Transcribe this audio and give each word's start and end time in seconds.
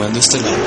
Comando 0.00 0.18
Estelar 0.18 0.58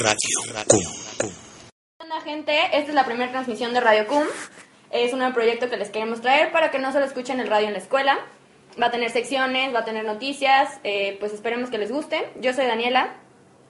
Radio 0.00 0.18
CUM. 0.66 1.30
Hola 2.00 2.20
gente, 2.22 2.58
esta 2.72 2.88
es 2.88 2.94
la 2.94 3.04
primera 3.04 3.30
transmisión 3.30 3.72
de 3.72 3.78
Radio 3.78 4.08
CUM. 4.08 4.24
Es 4.90 5.12
un 5.12 5.20
nuevo 5.20 5.32
proyecto 5.32 5.70
que 5.70 5.76
les 5.76 5.90
queremos 5.90 6.20
traer 6.20 6.50
para 6.50 6.72
que 6.72 6.80
no 6.80 6.90
solo 6.90 7.04
escuchen 7.04 7.38
el 7.38 7.46
radio 7.46 7.68
en 7.68 7.74
la 7.74 7.78
escuela. 7.78 8.18
Va 8.82 8.86
a 8.86 8.90
tener 8.90 9.10
secciones, 9.10 9.72
va 9.72 9.78
a 9.78 9.84
tener 9.84 10.04
noticias, 10.04 10.80
eh, 10.82 11.16
pues 11.20 11.32
esperemos 11.32 11.70
que 11.70 11.78
les 11.78 11.92
guste. 11.92 12.32
Yo 12.40 12.52
soy 12.52 12.66
Daniela, 12.66 13.14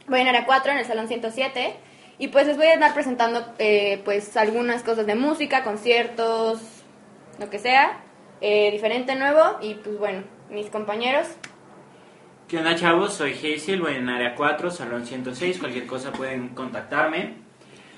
voy 0.09 0.23
en 0.23 0.29
área 0.29 0.47
4 0.47 0.73
en 0.73 0.79
el 0.79 0.87
salón 0.87 1.07
107 1.07 1.77
y 2.19 2.29
pues 2.29 2.47
les 2.47 2.57
voy 2.57 2.69
a 2.69 2.75
estar 2.75 2.95
presentando 2.95 3.45
eh, 3.59 4.01
pues 4.07 4.39
algunas 4.39 4.83
cosas 4.83 5.05
de 5.05 5.17
música, 5.17 5.63
conciertos, 5.63 6.63
lo 7.39 7.51
que 7.51 7.59
sea, 7.59 8.03
eh, 8.41 8.71
diferente, 8.71 9.17
nuevo 9.17 9.59
y 9.61 9.75
pues 9.75 9.99
bueno, 9.99 10.25
mis 10.49 10.71
compañeros. 10.71 11.27
¿Qué 12.55 12.59
onda 12.59 12.77
chavos? 12.77 13.15
Soy 13.15 13.33
Hazel, 13.33 13.81
voy 13.81 13.95
en 13.95 14.09
área 14.09 14.37
4, 14.37 14.71
salón 14.71 15.05
106, 15.05 15.59
cualquier 15.59 15.89
cosa 15.89 16.13
pueden 16.13 16.51
contactarme. 16.51 17.35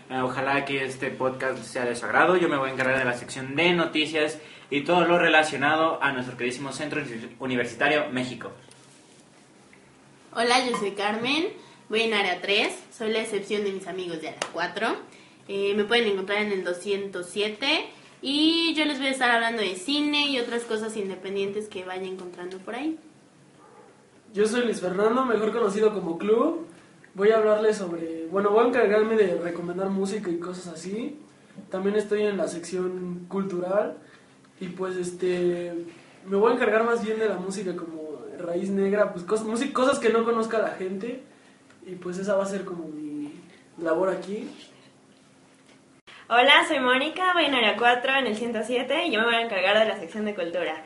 Eh, 0.08 0.18
ojalá 0.22 0.64
que 0.64 0.82
este 0.82 1.10
podcast 1.10 1.62
sea 1.62 1.84
de 1.84 1.94
su 1.94 2.06
agrado. 2.06 2.38
Yo 2.38 2.48
me 2.48 2.56
voy 2.56 2.70
a 2.70 2.72
encargar 2.72 2.98
de 2.98 3.04
la 3.04 3.12
sección 3.12 3.54
de 3.54 3.74
noticias 3.74 4.38
y 4.70 4.80
todo 4.80 5.04
lo 5.04 5.18
relacionado 5.18 6.02
a 6.02 6.10
nuestro 6.12 6.38
queridísimo 6.38 6.72
Centro 6.72 7.02
Universitario 7.38 8.08
México. 8.10 8.50
Hola, 10.32 10.66
yo 10.66 10.74
soy 10.78 10.92
Carmen, 10.92 11.48
voy 11.90 12.04
en 12.04 12.14
área 12.14 12.40
3, 12.40 12.84
soy 12.96 13.12
la 13.12 13.20
excepción 13.20 13.62
de 13.62 13.72
mis 13.72 13.86
amigos 13.86 14.22
de 14.22 14.28
área 14.28 14.40
4. 14.54 14.96
Eh, 15.48 15.74
me 15.76 15.84
pueden 15.84 16.08
encontrar 16.08 16.38
en 16.38 16.52
el 16.52 16.64
207 16.64 17.90
y 18.22 18.72
yo 18.72 18.86
les 18.86 18.96
voy 18.96 19.08
a 19.08 19.10
estar 19.10 19.30
hablando 19.30 19.60
de 19.60 19.76
cine 19.76 20.30
y 20.30 20.40
otras 20.40 20.62
cosas 20.62 20.96
independientes 20.96 21.68
que 21.68 21.84
vaya 21.84 22.06
encontrando 22.06 22.56
por 22.56 22.74
ahí. 22.74 22.98
Yo 24.32 24.46
soy 24.46 24.64
Luis 24.64 24.80
Fernando, 24.80 25.24
mejor 25.24 25.52
conocido 25.52 25.94
como 25.94 26.18
Club. 26.18 26.66
Voy 27.14 27.30
a 27.30 27.38
hablarles 27.38 27.78
sobre, 27.78 28.26
bueno, 28.26 28.50
voy 28.50 28.64
a 28.64 28.68
encargarme 28.68 29.16
de 29.16 29.40
recomendar 29.40 29.88
música 29.88 30.30
y 30.30 30.38
cosas 30.38 30.74
así. 30.74 31.18
También 31.70 31.96
estoy 31.96 32.22
en 32.22 32.36
la 32.36 32.46
sección 32.46 33.24
cultural 33.28 33.96
y 34.60 34.68
pues 34.68 34.96
este 34.96 35.72
me 36.26 36.36
voy 36.36 36.52
a 36.52 36.54
encargar 36.54 36.84
más 36.84 37.04
bien 37.04 37.18
de 37.18 37.28
la 37.28 37.36
música 37.36 37.74
como 37.74 38.20
raíz 38.38 38.70
negra, 38.70 39.12
pues 39.12 39.24
cosas, 39.24 39.46
cosas 39.70 39.98
que 39.98 40.10
no 40.10 40.24
conozca 40.24 40.58
la 40.58 40.70
gente 40.70 41.22
y 41.86 41.94
pues 41.94 42.18
esa 42.18 42.36
va 42.36 42.44
a 42.44 42.46
ser 42.46 42.64
como 42.64 42.88
mi 42.88 43.32
labor 43.78 44.10
aquí. 44.10 44.50
Hola, 46.28 46.66
soy 46.66 46.80
Mónica, 46.80 47.32
voy 47.32 47.44
en 47.44 47.54
área 47.54 47.76
4 47.76 48.12
en 48.16 48.26
el 48.26 48.36
107 48.36 49.06
y 49.06 49.12
yo 49.12 49.20
me 49.20 49.26
voy 49.26 49.36
a 49.36 49.42
encargar 49.42 49.78
de 49.78 49.86
la 49.86 49.98
sección 49.98 50.24
de 50.24 50.34
cultura. 50.34 50.84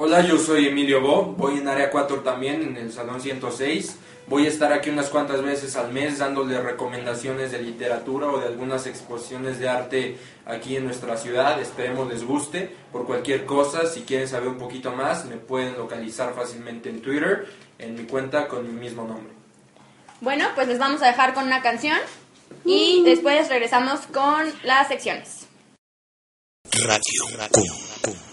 Hola, 0.00 0.24
yo 0.24 0.38
soy 0.38 0.68
Emilio 0.68 1.00
Bo, 1.00 1.24
voy 1.24 1.58
en 1.58 1.66
área 1.66 1.90
4 1.90 2.20
también 2.20 2.62
en 2.62 2.76
el 2.76 2.92
salón 2.92 3.20
106. 3.20 3.96
Voy 4.28 4.46
a 4.46 4.48
estar 4.48 4.72
aquí 4.72 4.90
unas 4.90 5.08
cuantas 5.08 5.42
veces 5.42 5.74
al 5.74 5.92
mes 5.92 6.18
dándole 6.18 6.60
recomendaciones 6.60 7.50
de 7.50 7.60
literatura 7.60 8.28
o 8.28 8.38
de 8.38 8.46
algunas 8.46 8.86
exposiciones 8.86 9.58
de 9.58 9.68
arte 9.68 10.16
aquí 10.46 10.76
en 10.76 10.84
nuestra 10.84 11.16
ciudad. 11.16 11.60
Esperemos 11.60 12.08
les 12.08 12.22
guste. 12.22 12.70
Por 12.92 13.06
cualquier 13.06 13.44
cosa, 13.44 13.88
si 13.88 14.02
quieren 14.02 14.28
saber 14.28 14.50
un 14.50 14.58
poquito 14.58 14.92
más, 14.92 15.24
me 15.24 15.36
pueden 15.36 15.76
localizar 15.76 16.32
fácilmente 16.32 16.90
en 16.90 17.02
Twitter, 17.02 17.48
en 17.80 17.96
mi 17.96 18.04
cuenta 18.04 18.46
con 18.46 18.72
mi 18.72 18.80
mismo 18.80 19.02
nombre. 19.02 19.32
Bueno, 20.20 20.46
pues 20.54 20.68
les 20.68 20.78
vamos 20.78 21.02
a 21.02 21.08
dejar 21.08 21.34
con 21.34 21.42
una 21.42 21.60
canción 21.60 21.98
y 22.64 23.02
después 23.02 23.48
regresamos 23.48 24.02
con 24.12 24.46
las 24.62 24.86
secciones. 24.86 25.48
Radio 26.70 27.36
Radio. 27.36 28.27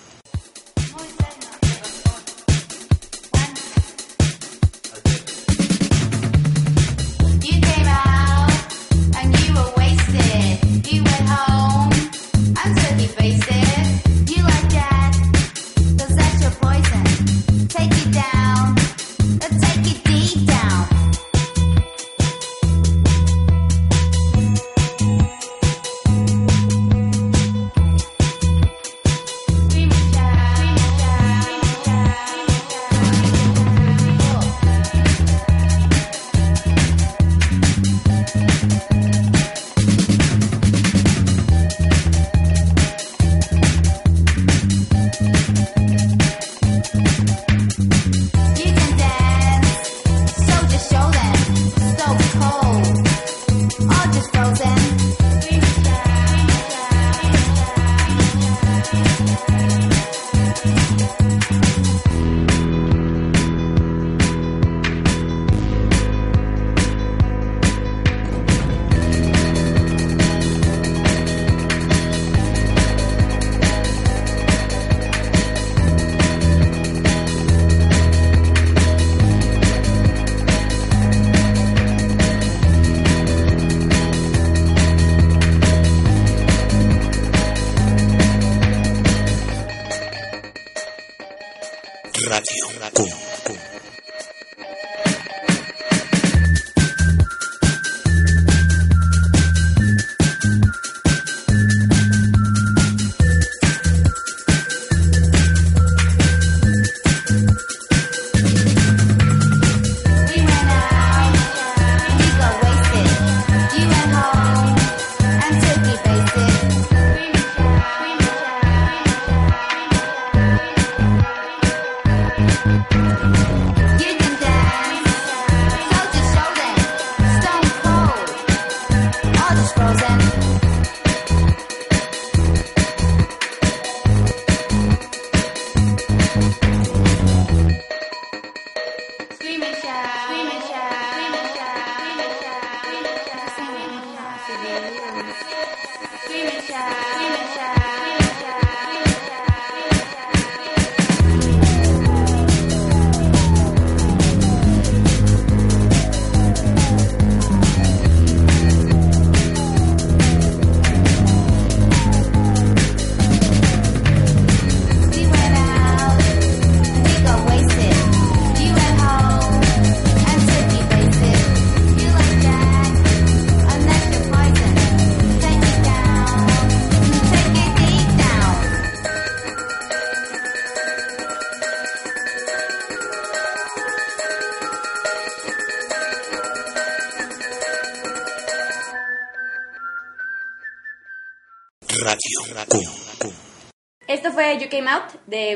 Yes. 146.76 147.15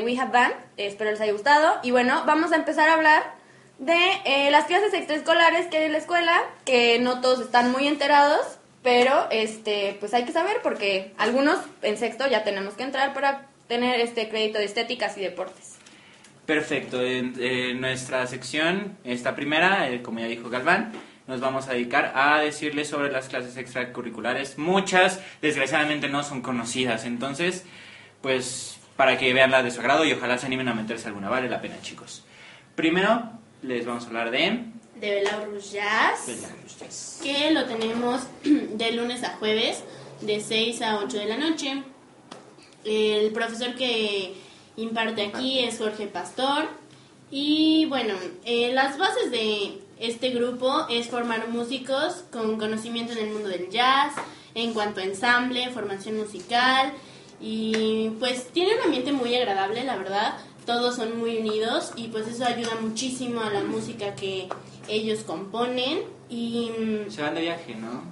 We 0.04 0.18
Have 0.18 0.32
Band. 0.32 0.54
Espero 0.76 1.10
les 1.10 1.20
haya 1.20 1.32
gustado. 1.32 1.78
Y 1.82 1.90
bueno, 1.90 2.24
vamos 2.26 2.52
a 2.52 2.56
empezar 2.56 2.88
a 2.88 2.94
hablar 2.94 3.22
de 3.78 3.98
eh, 4.24 4.50
las 4.50 4.66
clases 4.66 4.92
extraescolares 4.92 5.66
que 5.66 5.78
hay 5.78 5.84
en 5.84 5.92
la 5.92 5.98
escuela, 5.98 6.42
que 6.64 6.98
no 6.98 7.20
todos 7.20 7.40
están 7.40 7.72
muy 7.72 7.88
enterados, 7.88 8.58
pero 8.82 9.28
este, 9.30 9.96
pues 10.00 10.12
hay 10.14 10.24
que 10.24 10.32
saber 10.32 10.58
porque 10.62 11.12
algunos 11.18 11.58
en 11.82 11.96
sexto 11.96 12.28
ya 12.28 12.44
tenemos 12.44 12.74
que 12.74 12.82
entrar 12.82 13.14
para 13.14 13.46
tener 13.68 14.00
este 14.00 14.28
crédito 14.28 14.58
de 14.58 14.64
estéticas 14.64 15.16
y 15.16 15.22
deportes. 15.22 15.76
Perfecto, 16.44 17.00
en, 17.02 17.34
en 17.40 17.80
nuestra 17.80 18.26
sección, 18.26 18.98
esta 19.04 19.36
primera, 19.36 19.88
eh, 19.88 20.02
como 20.02 20.18
ya 20.18 20.26
dijo 20.26 20.50
Galván, 20.50 20.92
nos 21.28 21.40
vamos 21.40 21.68
a 21.68 21.74
dedicar 21.74 22.12
a 22.16 22.40
decirles 22.40 22.88
sobre 22.88 23.12
las 23.12 23.28
clases 23.28 23.56
extracurriculares. 23.56 24.58
Muchas, 24.58 25.20
desgraciadamente, 25.40 26.08
no 26.08 26.24
son 26.24 26.42
conocidas, 26.42 27.04
entonces, 27.04 27.64
pues, 28.20 28.79
para 29.00 29.16
que 29.16 29.32
vean 29.32 29.50
la 29.50 29.62
de 29.62 29.70
su 29.70 29.80
agrado 29.80 30.04
y 30.04 30.12
ojalá 30.12 30.36
se 30.36 30.44
animen 30.44 30.68
a 30.68 30.74
meterse 30.74 31.08
alguna, 31.08 31.30
vale 31.30 31.48
la 31.48 31.62
pena, 31.62 31.80
chicos. 31.80 32.22
Primero, 32.74 33.30
les 33.62 33.86
vamos 33.86 34.04
a 34.04 34.08
hablar 34.08 34.30
de... 34.30 34.64
De 34.96 35.14
Belarus 35.14 35.72
Jazz, 35.72 36.26
Belarus. 36.26 37.18
que 37.22 37.50
lo 37.50 37.64
tenemos 37.64 38.26
de 38.44 38.92
lunes 38.92 39.24
a 39.24 39.38
jueves, 39.38 39.84
de 40.20 40.42
6 40.42 40.82
a 40.82 40.98
8 40.98 41.16
de 41.16 41.24
la 41.24 41.38
noche. 41.38 41.82
El 42.84 43.32
profesor 43.32 43.74
que 43.74 44.34
imparte 44.76 45.22
aquí 45.22 45.60
es 45.60 45.78
Jorge 45.78 46.06
Pastor. 46.06 46.68
Y 47.30 47.86
bueno, 47.86 48.12
eh, 48.44 48.70
las 48.74 48.98
bases 48.98 49.30
de 49.30 49.80
este 49.98 50.28
grupo 50.28 50.86
es 50.90 51.08
formar 51.08 51.48
músicos 51.48 52.24
con 52.30 52.58
conocimiento 52.58 53.14
en 53.14 53.20
el 53.20 53.30
mundo 53.30 53.48
del 53.48 53.70
jazz, 53.70 54.12
en 54.54 54.74
cuanto 54.74 55.00
a 55.00 55.04
ensamble, 55.04 55.70
formación 55.70 56.18
musical. 56.18 56.92
Y 57.40 58.10
pues 58.18 58.48
tiene 58.48 58.74
un 58.76 58.82
ambiente 58.82 59.12
muy 59.12 59.34
agradable, 59.34 59.84
la 59.84 59.96
verdad. 59.96 60.34
Todos 60.66 60.96
son 60.96 61.18
muy 61.18 61.38
unidos 61.38 61.92
y 61.96 62.08
pues 62.08 62.28
eso 62.28 62.44
ayuda 62.44 62.76
muchísimo 62.80 63.40
a 63.40 63.50
la 63.50 63.62
música 63.62 64.14
que 64.14 64.48
ellos 64.88 65.20
componen. 65.20 66.00
Y 66.28 66.70
mm, 66.78 67.10
Se 67.10 67.22
van 67.22 67.34
de 67.34 67.40
viaje, 67.40 67.74
¿no? 67.74 68.02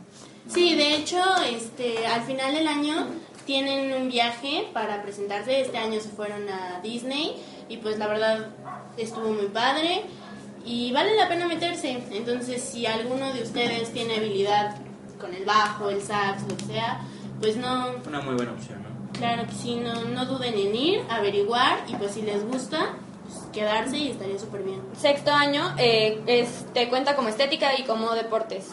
Sí, 0.49 0.75
de 0.75 0.97
hecho, 0.97 1.23
este, 1.51 2.07
al 2.07 2.23
final 2.23 2.55
del 2.55 2.67
año 2.67 3.07
tienen 3.45 4.01
un 4.01 4.09
viaje 4.09 4.69
para 4.73 5.03
presentarse. 5.03 5.61
Este 5.61 5.77
año 5.77 6.01
se 6.01 6.09
fueron 6.09 6.49
a 6.49 6.81
Disney 6.83 7.37
y 7.69 7.77
pues 7.77 7.99
la 7.99 8.07
verdad 8.07 8.49
estuvo 8.97 9.31
muy 9.31 9.47
padre 9.47 10.05
y 10.65 10.91
vale 10.93 11.15
la 11.17 11.29
pena 11.29 11.47
meterse. 11.47 12.03
Entonces, 12.13 12.63
si 12.63 12.87
alguno 12.87 13.33
de 13.33 13.43
ustedes 13.43 13.93
tiene 13.93 14.17
habilidad 14.17 14.77
con 15.21 15.35
el 15.35 15.45
bajo, 15.45 15.91
el 15.91 16.03
sax, 16.03 16.43
lo 16.49 16.57
que 16.57 16.65
sea, 16.65 17.01
pues 17.41 17.57
no, 17.57 17.91
Una 18.07 18.21
muy 18.21 18.35
buena 18.35 18.53
opción. 18.53 18.88
Claro 19.13 19.47
que 19.47 19.55
sí, 19.55 19.77
no, 19.77 20.05
no 20.05 20.27
duden 20.27 20.55
en 20.55 20.75
ir, 20.75 21.01
averiguar 21.09 21.81
y 21.89 21.95
pues 21.95 22.13
si 22.13 22.23
les 22.23 22.45
gusta, 22.47 22.95
pues 23.25 23.45
quedarse 23.53 23.97
y 23.97 24.11
estaría 24.11 24.39
súper 24.39 24.63
bien. 24.63 24.81
Sexto 24.97 25.33
año 25.33 25.75
eh, 25.79 26.23
es, 26.27 26.67
te 26.73 26.89
cuenta 26.89 27.17
como 27.17 27.29
estética 27.29 27.79
y 27.79 27.85
como 27.85 28.13
deportes. 28.15 28.71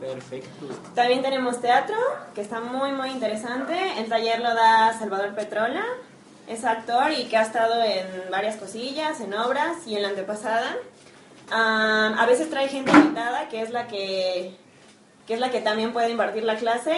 Perfecto. 0.00 0.66
También 0.94 1.22
tenemos 1.22 1.60
teatro, 1.60 1.96
que 2.34 2.40
está 2.40 2.60
muy, 2.60 2.92
muy 2.92 3.10
interesante. 3.10 3.74
El 3.98 4.08
taller 4.08 4.40
lo 4.40 4.54
da 4.54 4.94
Salvador 4.98 5.34
Petrola. 5.34 5.84
Es 6.48 6.64
actor 6.64 7.12
y 7.12 7.24
que 7.26 7.36
ha 7.36 7.42
estado 7.42 7.82
en 7.82 8.06
varias 8.30 8.56
cosillas, 8.56 9.20
en 9.20 9.34
obras 9.34 9.86
y 9.86 9.96
en 9.96 10.02
la 10.02 10.08
antepasada. 10.08 10.74
A 11.52 12.24
veces 12.26 12.48
trae 12.48 12.68
gente 12.68 12.90
invitada, 12.92 13.48
que 13.48 13.60
es 13.60 13.70
la 13.70 13.88
que, 13.88 14.56
que 15.26 15.34
es 15.34 15.40
la 15.40 15.50
que 15.50 15.60
también 15.60 15.92
puede 15.92 16.10
impartir 16.10 16.44
la 16.44 16.56
clase. 16.56 16.96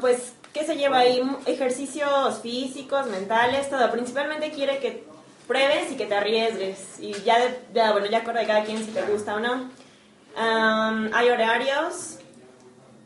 Pues, 0.00 0.33
¿qué 0.54 0.64
se 0.64 0.76
lleva 0.76 1.00
ahí? 1.00 1.20
Ejercicios 1.44 2.38
físicos, 2.40 3.06
mentales, 3.08 3.68
todo. 3.68 3.90
Principalmente 3.90 4.50
quiere 4.50 4.78
que 4.78 5.04
pruebes 5.46 5.92
y 5.92 5.96
que 5.96 6.06
te 6.06 6.14
arriesgues. 6.14 6.98
Y 7.00 7.12
ya, 7.24 7.38
de- 7.38 7.58
ya 7.74 7.92
bueno, 7.92 8.06
ya 8.06 8.18
acuerda 8.18 8.40
de 8.40 8.46
cada 8.46 8.64
quien 8.64 8.78
si 8.78 8.92
te 8.92 9.02
gusta 9.02 9.34
o 9.34 9.40
no. 9.40 9.68
Am, 10.36 11.10
hay 11.12 11.28
horarios, 11.28 12.18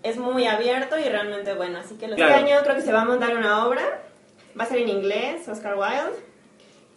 es 0.02 0.16
muy 0.16 0.46
abierto 0.46 0.96
y 0.98 1.04
realmente 1.04 1.54
bueno. 1.54 1.78
Así 1.78 1.94
que 1.96 2.04
este 2.04 2.16
Claro. 2.16 2.34
año 2.36 2.56
creo 2.62 2.76
que 2.76 2.82
se 2.82 2.92
va 2.92 3.02
a 3.02 3.04
montar 3.06 3.36
una 3.36 3.66
obra. 3.66 4.02
Va 4.58 4.64
a 4.64 4.66
ser 4.66 4.78
en 4.78 4.88
inglés, 4.88 5.48
Oscar 5.48 5.76
Wilde. 5.76 6.18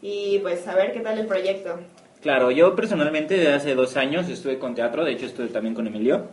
Y 0.01 0.39
pues 0.39 0.67
a 0.67 0.75
ver 0.75 0.91
qué 0.93 0.99
tal 0.99 1.17
el 1.17 1.27
proyecto. 1.27 1.79
Claro, 2.21 2.51
yo 2.51 2.75
personalmente 2.75 3.35
desde 3.35 3.53
hace 3.53 3.75
dos 3.75 3.97
años 3.97 4.29
estuve 4.29 4.59
con 4.59 4.75
teatro, 4.75 5.03
de 5.03 5.11
hecho 5.13 5.25
estuve 5.25 5.47
también 5.47 5.73
con 5.73 5.87
Emilio. 5.87 6.27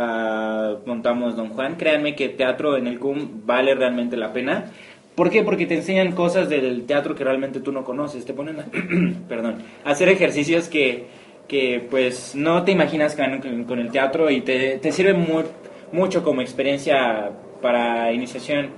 Ah, 0.00 0.76
montamos 0.86 1.36
Don 1.36 1.48
Juan. 1.50 1.76
Créanme 1.76 2.14
que 2.14 2.28
teatro 2.28 2.76
en 2.76 2.86
el 2.86 2.98
CUM 3.00 3.44
vale 3.44 3.74
realmente 3.74 4.16
la 4.16 4.32
pena. 4.32 4.70
¿Por 5.16 5.28
qué? 5.30 5.42
Porque 5.42 5.66
te 5.66 5.74
enseñan 5.74 6.12
cosas 6.12 6.48
del 6.48 6.86
teatro 6.86 7.16
que 7.16 7.24
realmente 7.24 7.58
tú 7.60 7.72
no 7.72 7.84
conoces. 7.84 8.24
Te 8.24 8.32
ponen 8.32 8.60
a, 8.60 8.66
perdón, 9.28 9.56
hacer 9.84 10.08
ejercicios 10.08 10.68
que, 10.68 11.06
que 11.48 11.84
pues 11.90 12.36
no 12.36 12.62
te 12.64 12.70
imaginas 12.72 13.16
con, 13.16 13.40
con- 13.40 13.64
con 13.64 13.78
el 13.80 13.90
teatro 13.90 14.30
y 14.30 14.40
te, 14.42 14.78
te 14.78 14.92
sirve 14.92 15.14
mu- 15.14 15.42
mucho 15.90 16.22
como 16.22 16.42
experiencia 16.42 17.32
para 17.60 18.12
iniciación 18.12 18.68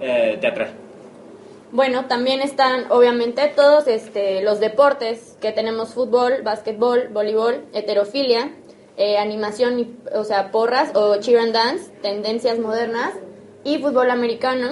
eh, 0.00 0.38
teatral. 0.40 0.70
Bueno, 1.70 2.04
también 2.06 2.40
están 2.40 2.84
obviamente 2.90 3.48
todos 3.54 3.88
este, 3.88 4.42
los 4.42 4.60
deportes 4.60 5.36
que 5.40 5.50
tenemos 5.50 5.92
fútbol, 5.94 6.42
básquetbol, 6.44 7.08
voleibol, 7.12 7.64
heterofilia, 7.72 8.50
eh, 8.96 9.18
animación, 9.18 9.98
o 10.14 10.24
sea, 10.24 10.50
porras 10.50 10.90
o 10.94 11.16
cheer 11.16 11.40
and 11.40 11.52
dance, 11.52 11.90
tendencias 12.02 12.58
modernas 12.58 13.14
y 13.64 13.78
fútbol 13.78 14.10
americano. 14.10 14.68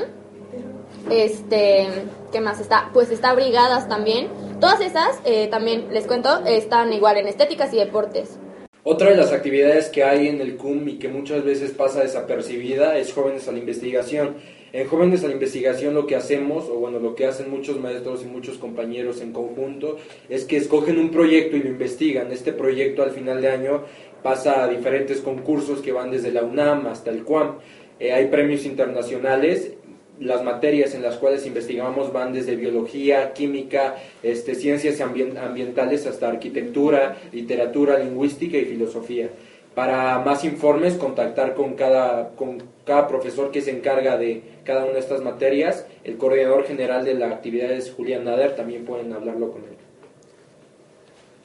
Este, 1.10 1.88
¿qué 2.30 2.40
más 2.40 2.60
está? 2.60 2.90
Pues 2.92 3.10
está 3.10 3.34
brigadas 3.34 3.88
también. 3.88 4.28
Todas 4.60 4.80
esas, 4.80 5.20
eh, 5.24 5.48
también 5.48 5.92
les 5.92 6.06
cuento, 6.06 6.44
están 6.46 6.92
igual 6.92 7.16
en 7.16 7.26
estéticas 7.26 7.74
y 7.74 7.78
deportes. 7.78 8.38
Otra 8.84 9.10
de 9.10 9.16
las 9.16 9.32
actividades 9.32 9.88
que 9.88 10.02
hay 10.02 10.26
en 10.26 10.40
el 10.40 10.56
CUM 10.56 10.88
y 10.88 10.98
que 10.98 11.08
muchas 11.08 11.44
veces 11.44 11.70
pasa 11.70 12.02
desapercibida 12.02 12.98
es 12.98 13.12
Jóvenes 13.12 13.46
a 13.46 13.52
la 13.52 13.58
Investigación. 13.58 14.34
En 14.72 14.88
Jóvenes 14.88 15.22
a 15.22 15.28
la 15.28 15.34
Investigación 15.34 15.94
lo 15.94 16.06
que 16.06 16.16
hacemos, 16.16 16.68
o 16.68 16.74
bueno, 16.80 16.98
lo 16.98 17.14
que 17.14 17.26
hacen 17.26 17.48
muchos 17.48 17.78
maestros 17.78 18.24
y 18.24 18.26
muchos 18.26 18.58
compañeros 18.58 19.20
en 19.20 19.32
conjunto, 19.32 19.98
es 20.28 20.44
que 20.44 20.56
escogen 20.56 20.98
un 20.98 21.10
proyecto 21.10 21.56
y 21.56 21.62
lo 21.62 21.68
investigan. 21.68 22.32
Este 22.32 22.52
proyecto 22.52 23.04
al 23.04 23.12
final 23.12 23.40
de 23.40 23.50
año 23.50 23.84
pasa 24.22 24.64
a 24.64 24.68
diferentes 24.68 25.20
concursos 25.20 25.80
que 25.80 25.92
van 25.92 26.10
desde 26.10 26.32
la 26.32 26.42
UNAM 26.42 26.86
hasta 26.86 27.10
el 27.10 27.24
CUAM. 27.24 27.58
Eh, 28.00 28.12
hay 28.12 28.26
premios 28.26 28.64
internacionales 28.64 29.72
las 30.20 30.44
materias 30.44 30.94
en 30.94 31.02
las 31.02 31.16
cuales 31.16 31.46
investigamos 31.46 32.12
van 32.12 32.32
desde 32.32 32.54
biología, 32.54 33.32
química, 33.32 33.96
este, 34.22 34.54
ciencias 34.54 35.00
ambien- 35.00 35.36
ambientales 35.36 36.06
hasta 36.06 36.28
arquitectura, 36.28 37.16
literatura, 37.32 37.98
lingüística 37.98 38.56
y 38.56 38.64
filosofía. 38.64 39.30
Para 39.74 40.18
más 40.18 40.44
informes, 40.44 40.94
contactar 40.94 41.54
con 41.54 41.74
cada, 41.74 42.28
con 42.36 42.62
cada 42.84 43.08
profesor 43.08 43.50
que 43.50 43.62
se 43.62 43.70
encarga 43.70 44.18
de 44.18 44.42
cada 44.64 44.84
una 44.84 44.94
de 44.94 45.00
estas 45.00 45.22
materias. 45.22 45.86
El 46.04 46.18
coordinador 46.18 46.64
general 46.64 47.04
de 47.04 47.14
la 47.14 47.28
actividad 47.28 47.72
es 47.72 47.90
Julián 47.90 48.24
Nader, 48.24 48.54
también 48.54 48.84
pueden 48.84 49.12
hablarlo 49.12 49.50
con 49.50 49.62
él. 49.62 49.76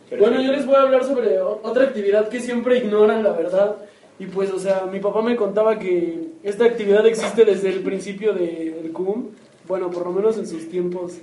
Bueno, 0.09 0.41
yo 0.41 0.51
les 0.51 0.65
voy 0.65 0.75
a 0.75 0.81
hablar 0.83 1.03
sobre 1.03 1.39
otra 1.41 1.83
actividad 1.83 2.29
que 2.29 2.39
siempre 2.39 2.77
ignoran, 2.77 3.23
la 3.23 3.33
verdad. 3.33 3.75
Y 4.19 4.25
pues, 4.25 4.51
o 4.51 4.59
sea, 4.59 4.87
mi 4.91 4.99
papá 4.99 5.21
me 5.21 5.35
contaba 5.35 5.77
que 5.77 6.19
esta 6.43 6.65
actividad 6.65 7.05
existe 7.05 7.45
desde 7.45 7.69
el 7.69 7.81
principio 7.81 8.33
de- 8.33 8.75
del 8.81 8.91
CUM, 8.91 9.29
bueno, 9.67 9.91
por 9.91 10.05
lo 10.05 10.11
menos 10.13 10.37
en 10.37 10.47
sus 10.47 10.69
tiempos 10.69 11.13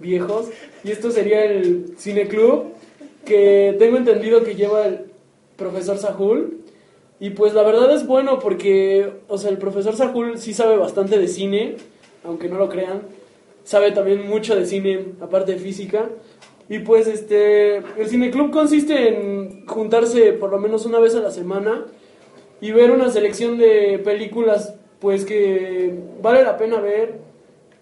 viejos. 0.00 0.48
Y 0.82 0.90
esto 0.90 1.10
sería 1.10 1.44
el 1.44 1.94
Cine 1.98 2.26
Club, 2.26 2.64
que 3.24 3.76
tengo 3.78 3.96
entendido 3.98 4.42
que 4.42 4.54
lleva 4.54 4.86
el 4.86 5.00
profesor 5.56 5.98
Sahul. 5.98 6.58
Y 7.20 7.30
pues 7.30 7.54
la 7.54 7.62
verdad 7.62 7.94
es 7.94 8.06
bueno 8.06 8.38
porque, 8.40 9.12
o 9.28 9.38
sea, 9.38 9.50
el 9.50 9.58
profesor 9.58 9.94
Sahul 9.94 10.38
sí 10.38 10.52
sabe 10.52 10.76
bastante 10.76 11.18
de 11.18 11.28
cine, 11.28 11.76
aunque 12.24 12.48
no 12.48 12.56
lo 12.58 12.68
crean. 12.68 13.02
Sabe 13.62 13.92
también 13.92 14.28
mucho 14.28 14.56
de 14.56 14.66
cine, 14.66 15.12
aparte 15.20 15.52
de 15.52 15.58
física. 15.58 16.10
Y 16.68 16.78
pues 16.80 17.06
este, 17.06 17.76
el 17.76 18.08
cineclub 18.08 18.50
consiste 18.50 19.08
en 19.08 19.66
juntarse 19.66 20.32
por 20.32 20.50
lo 20.50 20.58
menos 20.58 20.86
una 20.86 20.98
vez 20.98 21.14
a 21.14 21.20
la 21.20 21.30
semana 21.30 21.84
y 22.60 22.72
ver 22.72 22.90
una 22.90 23.10
selección 23.10 23.58
de 23.58 24.00
películas 24.02 24.74
pues 24.98 25.24
que 25.24 25.94
vale 26.22 26.42
la 26.42 26.56
pena 26.56 26.80
ver 26.80 27.18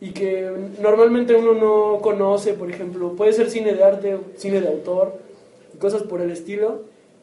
y 0.00 0.10
que 0.10 0.50
normalmente 0.80 1.36
uno 1.36 1.54
no 1.54 2.00
conoce, 2.00 2.54
por 2.54 2.68
ejemplo, 2.68 3.12
puede 3.12 3.32
ser 3.32 3.48
cine 3.50 3.72
de 3.72 3.84
arte, 3.84 4.18
cine 4.36 4.60
de 4.60 4.66
autor, 4.66 5.14
cosas 5.78 6.02
por 6.02 6.20
el 6.20 6.32
estilo. 6.32 6.82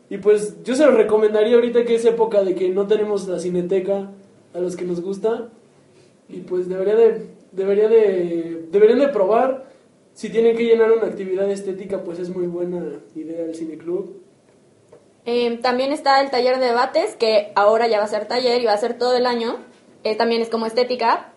Y 0.09 0.17
pues 0.17 0.63
yo 0.63 0.75
se 0.75 0.85
lo 0.85 0.91
recomendaría 0.91 1.55
ahorita 1.55 1.83
que 1.83 1.95
es 1.95 2.05
época 2.05 2.43
de 2.43 2.55
que 2.55 2.69
no 2.69 2.87
tenemos 2.87 3.27
la 3.27 3.39
cineteca 3.39 4.09
a 4.53 4.59
los 4.59 4.77
que 4.77 4.85
nos 4.85 5.01
gusta 5.01 5.49
y 6.29 6.39
pues 6.39 6.69
debería 6.69 6.95
de 6.95 7.25
debería 7.51 7.89
de 7.89 8.67
deberían 8.71 8.99
de 8.99 9.09
probar 9.09 9.65
si 10.19 10.29
tienen 10.29 10.57
que 10.57 10.65
llenar 10.65 10.91
una 10.91 11.07
actividad 11.07 11.49
estética, 11.49 12.03
pues 12.03 12.19
es 12.19 12.27
muy 12.27 12.45
buena 12.45 12.99
idea 13.15 13.45
el 13.45 13.55
cineclub. 13.55 14.21
Eh, 15.25 15.59
también 15.61 15.93
está 15.93 16.19
el 16.19 16.29
taller 16.29 16.59
de 16.59 16.65
debates, 16.65 17.15
que 17.15 17.53
ahora 17.55 17.87
ya 17.87 17.99
va 17.99 18.03
a 18.03 18.09
ser 18.09 18.27
taller 18.27 18.61
y 18.61 18.65
va 18.65 18.73
a 18.73 18.77
ser 18.77 18.97
todo 18.97 19.15
el 19.15 19.25
año. 19.25 19.59
Eh, 20.03 20.17
también 20.17 20.41
es 20.41 20.49
como 20.49 20.65
estética. 20.65 21.31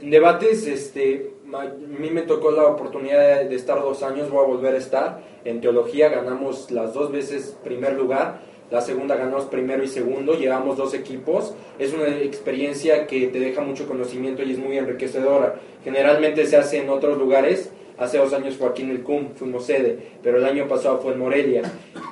En 0.00 0.10
debates, 0.10 0.66
este, 0.66 1.34
a 1.54 1.66
mí 1.66 2.10
me 2.10 2.22
tocó 2.22 2.50
la 2.50 2.66
oportunidad 2.66 3.42
de, 3.42 3.48
de 3.48 3.54
estar 3.54 3.80
dos 3.80 4.02
años, 4.02 4.28
voy 4.28 4.42
a 4.42 4.48
volver 4.48 4.74
a 4.74 4.78
estar. 4.78 5.22
En 5.44 5.60
teología 5.60 6.08
ganamos 6.08 6.72
las 6.72 6.94
dos 6.94 7.12
veces 7.12 7.56
primer 7.62 7.92
lugar, 7.92 8.40
la 8.70 8.82
segunda 8.82 9.16
ganamos 9.16 9.46
primero 9.46 9.82
y 9.82 9.88
segundo, 9.88 10.34
llevamos 10.34 10.76
dos 10.76 10.92
equipos. 10.92 11.54
Es 11.78 11.94
una 11.94 12.08
experiencia 12.18 13.06
que 13.06 13.28
te 13.28 13.40
deja 13.40 13.62
mucho 13.62 13.88
conocimiento 13.88 14.42
y 14.42 14.52
es 14.52 14.58
muy 14.58 14.76
enriquecedora. 14.76 15.58
Generalmente 15.84 16.44
se 16.46 16.56
hace 16.56 16.78
en 16.82 16.90
otros 16.90 17.16
lugares. 17.16 17.72
Hace 17.96 18.18
dos 18.18 18.32
años 18.32 18.56
fue 18.56 18.68
aquí 18.68 18.82
en 18.82 18.90
el 18.90 19.02
CUM, 19.02 19.34
fuimos 19.34 19.66
sede, 19.66 19.98
pero 20.22 20.36
el 20.36 20.44
año 20.44 20.68
pasado 20.68 21.00
fue 21.00 21.14
en 21.14 21.18
Morelia. 21.18 21.62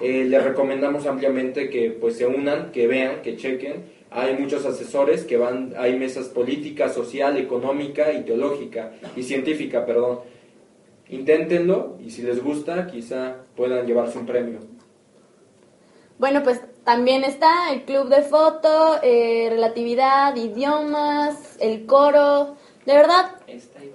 Eh, 0.01 0.25
les 0.25 0.43
recomendamos 0.43 1.07
ampliamente 1.07 1.71
que 1.71 1.91
pues 1.91 2.17
se 2.17 2.27
unan, 2.27 2.73
que 2.73 2.87
vean, 2.89 3.23
que 3.23 3.37
chequen. 3.37 3.85
Hay 4.11 4.35
muchos 4.35 4.65
asesores 4.65 5.25
que 5.25 5.37
van, 5.37 5.75
hay 5.77 5.97
mesas 5.97 6.29
política, 6.29 6.89
social, 6.89 7.37
económica 7.37 8.13
y 8.13 8.23
teológica 8.23 8.93
y 9.15 9.23
científica, 9.23 9.85
perdón. 9.85 10.21
Inténtenlo 11.09 11.99
y 12.05 12.11
si 12.11 12.23
les 12.23 12.43
gusta, 12.43 12.89
quizá 12.89 13.37
puedan 13.55 13.87
llevarse 13.87 14.19
un 14.19 14.27
premio. 14.27 14.76
Bueno, 16.19 16.43
pues 16.43 16.61
también 16.85 17.25
está 17.25 17.71
el 17.73 17.85
club 17.85 18.09
de 18.09 18.23
foto, 18.23 18.99
eh, 19.03 19.49
relatividad, 19.51 20.35
idiomas, 20.35 21.57
el 21.61 21.85
coro. 21.85 22.57
De 22.87 22.95
verdad, 22.95 23.33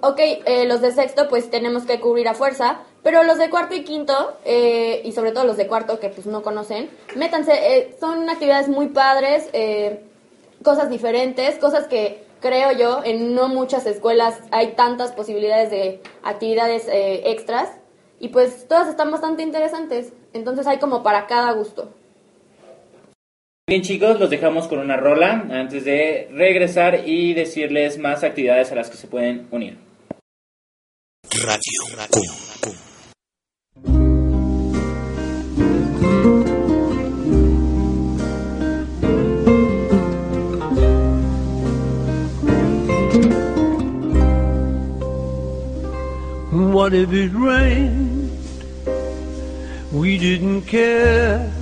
ok, 0.02 0.18
eh, 0.18 0.64
los 0.66 0.80
de 0.80 0.92
sexto 0.92 1.28
pues 1.28 1.50
tenemos 1.50 1.84
que 1.84 1.98
cubrir 1.98 2.28
a 2.28 2.34
fuerza, 2.34 2.82
pero 3.02 3.24
los 3.24 3.38
de 3.38 3.50
cuarto 3.50 3.74
y 3.74 3.82
quinto, 3.82 4.36
eh, 4.44 5.00
y 5.04 5.12
sobre 5.12 5.32
todo 5.32 5.44
los 5.44 5.56
de 5.56 5.66
cuarto 5.66 5.98
que 5.98 6.10
pues 6.10 6.26
no 6.26 6.42
conocen, 6.42 6.90
métanse, 7.16 7.52
eh, 7.54 7.96
son 7.98 8.28
actividades 8.28 8.68
muy 8.68 8.88
padres, 8.88 9.48
eh, 9.52 10.04
cosas 10.62 10.90
diferentes, 10.90 11.58
cosas 11.58 11.88
que 11.88 12.24
creo 12.40 12.72
yo 12.72 13.00
en 13.02 13.34
no 13.34 13.48
muchas 13.48 13.86
escuelas 13.86 14.38
hay 14.50 14.74
tantas 14.74 15.12
posibilidades 15.12 15.70
de 15.70 16.02
actividades 16.22 16.86
eh, 16.86 17.30
extras, 17.30 17.70
y 18.20 18.28
pues 18.28 18.68
todas 18.68 18.86
están 18.88 19.10
bastante 19.10 19.42
interesantes, 19.42 20.12
entonces 20.32 20.66
hay 20.68 20.78
como 20.78 21.02
para 21.02 21.26
cada 21.26 21.52
gusto. 21.52 21.88
Bien 23.68 23.82
chicos, 23.82 24.18
los 24.18 24.28
dejamos 24.28 24.66
con 24.66 24.80
una 24.80 24.96
rola 24.96 25.46
antes 25.50 25.84
de 25.84 26.28
regresar 26.32 27.06
y 27.06 27.32
decirles 27.32 27.96
más 27.96 28.24
actividades 28.24 28.72
a 28.72 28.74
las 28.74 28.90
que 28.90 28.96
se 28.96 29.06
pueden 29.06 29.46
unir. 29.52 29.78
Radio. 31.44 31.62
What 46.50 46.94
if 46.94 47.12
it 47.12 47.30
rained? 47.32 48.28
We 49.92 50.18
didn't 50.18 50.62
care. 50.62 51.61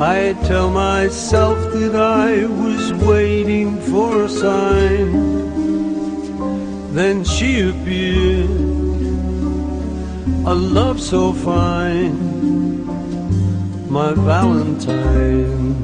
I 0.00 0.34
tell 0.44 0.70
myself 0.70 1.58
that 1.72 1.96
I 1.96 2.46
was 2.46 2.92
waiting 2.94 3.80
for 3.80 4.22
a 4.26 4.28
sign. 4.28 5.10
Then 6.94 7.24
she 7.24 7.68
appeared, 7.68 8.48
a 10.46 10.54
love 10.54 11.00
so 11.00 11.32
fine, 11.32 12.16
my 13.90 14.14
Valentine. 14.14 15.74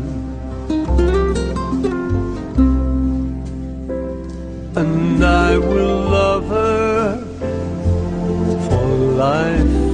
And 4.76 5.24
I 5.24 5.58
will 5.58 6.00
love 6.18 6.46
her 6.48 7.20
for 8.68 8.86
life. 9.16 9.93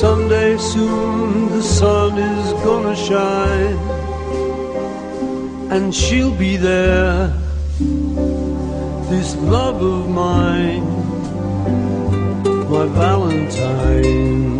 someday 0.00 0.56
soon 0.56 1.50
the 1.50 1.62
sun 1.62 2.16
is 2.16 2.52
gonna 2.64 2.96
shine 2.96 3.76
and 5.70 5.94
she'll 5.94 6.34
be 6.34 6.56
there. 6.56 7.28
This 9.10 9.36
love 9.36 9.82
of 9.82 10.08
mine, 10.08 10.86
my 12.70 12.86
Valentine. 12.86 14.59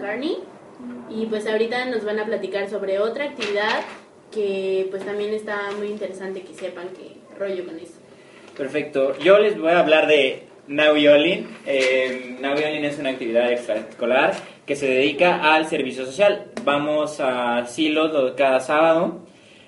McCartney 0.00 0.38
y 1.10 1.26
pues 1.26 1.46
ahorita 1.46 1.84
nos 1.86 2.04
van 2.04 2.18
a 2.20 2.24
platicar 2.24 2.68
sobre 2.68 2.98
otra 2.98 3.24
actividad 3.24 3.80
que 4.32 4.86
pues 4.90 5.04
también 5.04 5.34
está 5.34 5.70
muy 5.76 5.88
interesante 5.88 6.42
que 6.42 6.54
sepan 6.54 6.88
qué 6.96 7.16
rollo 7.38 7.64
con 7.66 7.78
eso. 7.78 7.94
Perfecto. 8.56 9.18
Yo 9.18 9.38
les 9.38 9.58
voy 9.58 9.72
a 9.72 9.80
hablar 9.80 10.06
de 10.06 10.44
Now 10.68 10.94
Violin. 10.94 11.48
Eh, 11.66 12.36
Violin 12.40 12.84
es 12.84 12.98
una 12.98 13.10
actividad 13.10 13.50
extraescolar 13.50 14.34
que 14.66 14.76
se 14.76 14.86
dedica 14.86 15.52
al 15.54 15.66
servicio 15.66 16.04
social. 16.06 16.46
Vamos 16.64 17.18
a 17.20 17.66
silos 17.66 18.12
lo- 18.12 18.36
cada 18.36 18.60
sábado. 18.60 19.20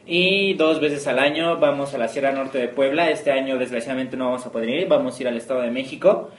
Y 0.06 0.54
dos 0.54 0.80
veces 0.80 1.06
al 1.06 1.18
año 1.20 1.58
vamos 1.58 1.94
a 1.94 1.98
la 1.98 2.08
Sierra 2.08 2.32
Norte 2.32 2.58
de 2.58 2.68
Puebla. 2.68 3.10
Este 3.10 3.30
año 3.32 3.56
desgraciadamente 3.58 4.16
no 4.16 4.26
vamos 4.26 4.44
a 4.46 4.52
poder 4.52 4.68
ir, 4.68 4.88
vamos 4.88 5.16
a 5.18 5.22
ir 5.22 5.28
al 5.28 5.36
Estado 5.36 5.60
de 5.62 5.70
México. 5.70 6.30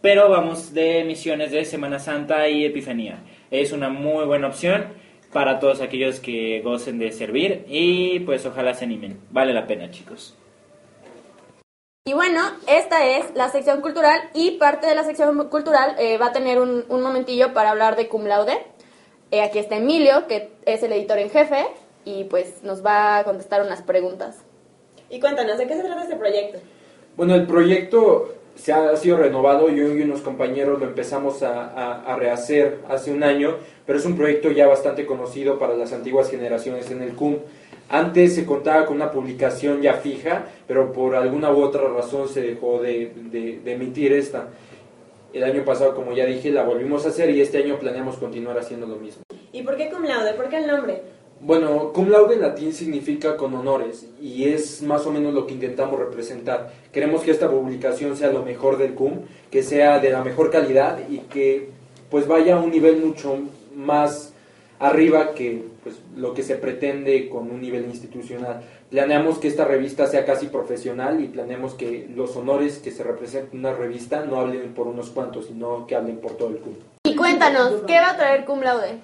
Pero 0.00 0.28
vamos 0.28 0.74
de 0.74 1.04
misiones 1.04 1.50
de 1.50 1.64
Semana 1.64 1.98
Santa 1.98 2.48
y 2.48 2.64
Epifanía. 2.66 3.18
Es 3.50 3.72
una 3.72 3.88
muy 3.88 4.24
buena 4.24 4.48
opción 4.48 4.86
para 5.32 5.58
todos 5.58 5.80
aquellos 5.80 6.20
que 6.20 6.60
gocen 6.62 6.98
de 6.98 7.12
servir 7.12 7.64
y 7.68 8.20
pues 8.20 8.46
ojalá 8.46 8.74
se 8.74 8.84
animen. 8.84 9.20
Vale 9.30 9.52
la 9.52 9.66
pena 9.66 9.90
chicos. 9.90 10.36
Y 12.06 12.12
bueno, 12.12 12.40
esta 12.68 13.06
es 13.06 13.34
la 13.34 13.48
sección 13.48 13.80
cultural 13.80 14.18
y 14.34 14.52
parte 14.58 14.86
de 14.86 14.94
la 14.94 15.04
sección 15.04 15.48
cultural 15.48 15.96
eh, 15.98 16.18
va 16.18 16.26
a 16.26 16.32
tener 16.32 16.60
un, 16.60 16.84
un 16.88 17.02
momentillo 17.02 17.54
para 17.54 17.70
hablar 17.70 17.96
de 17.96 18.08
cum 18.08 18.26
laude. 18.26 18.58
Eh, 19.30 19.40
aquí 19.40 19.58
está 19.58 19.76
Emilio, 19.76 20.26
que 20.28 20.52
es 20.66 20.82
el 20.82 20.92
editor 20.92 21.18
en 21.18 21.30
jefe, 21.30 21.66
y 22.04 22.24
pues 22.24 22.62
nos 22.62 22.84
va 22.84 23.18
a 23.18 23.24
contestar 23.24 23.62
unas 23.62 23.82
preguntas. 23.82 24.44
Y 25.10 25.18
cuéntanos, 25.18 25.58
¿de 25.58 25.66
qué 25.66 25.74
se 25.74 25.82
trata 25.82 26.02
este 26.02 26.16
proyecto? 26.16 26.58
Bueno, 27.16 27.34
el 27.34 27.46
proyecto 27.46 28.34
se 28.54 28.72
ha, 28.72 28.96
sido 28.96 29.16
renovado, 29.16 29.68
yo 29.68 29.92
y 29.94 30.02
unos 30.02 30.20
compañeros 30.20 30.78
lo 30.80 30.86
empezamos 30.86 31.42
a, 31.42 32.02
a- 32.12 32.16
rehacer 32.16 32.78
hace 32.88 33.12
un 33.12 33.22
año, 33.22 33.56
pero 33.86 33.98
es 33.98 34.04
un 34.06 34.16
proyecto 34.16 34.50
ya 34.50 34.66
bastante 34.66 35.04
conocido 35.06 35.58
para 35.58 35.74
las 35.76 35.92
antiguas 35.92 36.30
generaciones 36.30 36.90
en 36.90 37.02
el 37.02 37.14
CUM. 37.14 37.36
Antes 37.90 38.34
se 38.34 38.46
contaba 38.46 38.86
con 38.86 38.96
una 38.96 39.10
publicación 39.10 39.82
ya 39.82 39.94
fija, 39.94 40.46
pero 40.66 40.92
por 40.92 41.14
alguna 41.16 41.50
u 41.52 41.62
otra 41.62 41.82
razón 41.88 42.28
se 42.28 42.40
dejó 42.40 42.80
de, 42.80 43.12
de- 43.30 43.60
de 43.62 43.72
emitir 43.72 44.12
esta. 44.12 44.48
El 45.32 45.42
año 45.42 45.64
pasado, 45.64 45.94
como 45.94 46.12
ya 46.12 46.24
dije, 46.26 46.50
la 46.50 46.62
volvimos 46.62 47.04
a 47.04 47.08
hacer 47.08 47.28
y 47.30 47.40
este 47.40 47.58
año 47.58 47.78
planeamos 47.78 48.16
continuar 48.16 48.56
haciendo 48.58 48.86
lo 48.86 48.96
mismo. 48.96 49.24
¿Y 49.52 49.62
por 49.62 49.76
qué 49.76 49.90
cum 49.90 50.04
laude? 50.04 50.32
¿Por 50.34 50.48
qué 50.48 50.58
el 50.58 50.66
nombre? 50.68 51.02
Bueno, 51.44 51.92
cum 51.92 52.08
laude 52.08 52.36
en 52.36 52.40
latín 52.40 52.72
significa 52.72 53.36
con 53.36 53.52
honores 53.54 54.06
y 54.18 54.48
es 54.48 54.80
más 54.80 55.04
o 55.04 55.10
menos 55.10 55.34
lo 55.34 55.46
que 55.46 55.52
intentamos 55.52 55.98
representar. 55.98 56.72
Queremos 56.90 57.20
que 57.20 57.32
esta 57.32 57.50
publicación 57.50 58.16
sea 58.16 58.32
lo 58.32 58.42
mejor 58.42 58.78
del 58.78 58.94
cum, 58.94 59.20
que 59.50 59.62
sea 59.62 59.98
de 59.98 60.08
la 60.08 60.24
mejor 60.24 60.50
calidad 60.50 61.00
y 61.10 61.18
que 61.18 61.68
pues 62.10 62.26
vaya 62.26 62.54
a 62.54 62.60
un 62.60 62.70
nivel 62.70 62.96
mucho 62.96 63.40
más 63.76 64.32
arriba 64.78 65.34
que 65.34 65.66
pues, 65.82 65.96
lo 66.16 66.32
que 66.32 66.42
se 66.42 66.54
pretende 66.54 67.28
con 67.28 67.50
un 67.50 67.60
nivel 67.60 67.84
institucional. 67.84 68.62
Planeamos 68.88 69.36
que 69.36 69.48
esta 69.48 69.66
revista 69.66 70.06
sea 70.06 70.24
casi 70.24 70.46
profesional 70.46 71.22
y 71.22 71.28
planeamos 71.28 71.74
que 71.74 72.08
los 72.16 72.34
honores 72.36 72.78
que 72.78 72.90
se 72.90 73.04
representen 73.04 73.60
en 73.60 73.66
una 73.66 73.74
revista 73.76 74.24
no 74.24 74.40
hablen 74.40 74.72
por 74.72 74.86
unos 74.86 75.10
cuantos, 75.10 75.48
sino 75.48 75.86
que 75.86 75.94
hablen 75.94 76.16
por 76.16 76.38
todo 76.38 76.48
el 76.48 76.56
cum. 76.56 76.72
Y 77.06 77.16
cuéntanos, 77.16 77.82
¿qué 77.86 78.00
va 78.00 78.12
a 78.12 78.16
traer 78.16 78.46
cum 78.46 78.62
laude? 78.62 78.98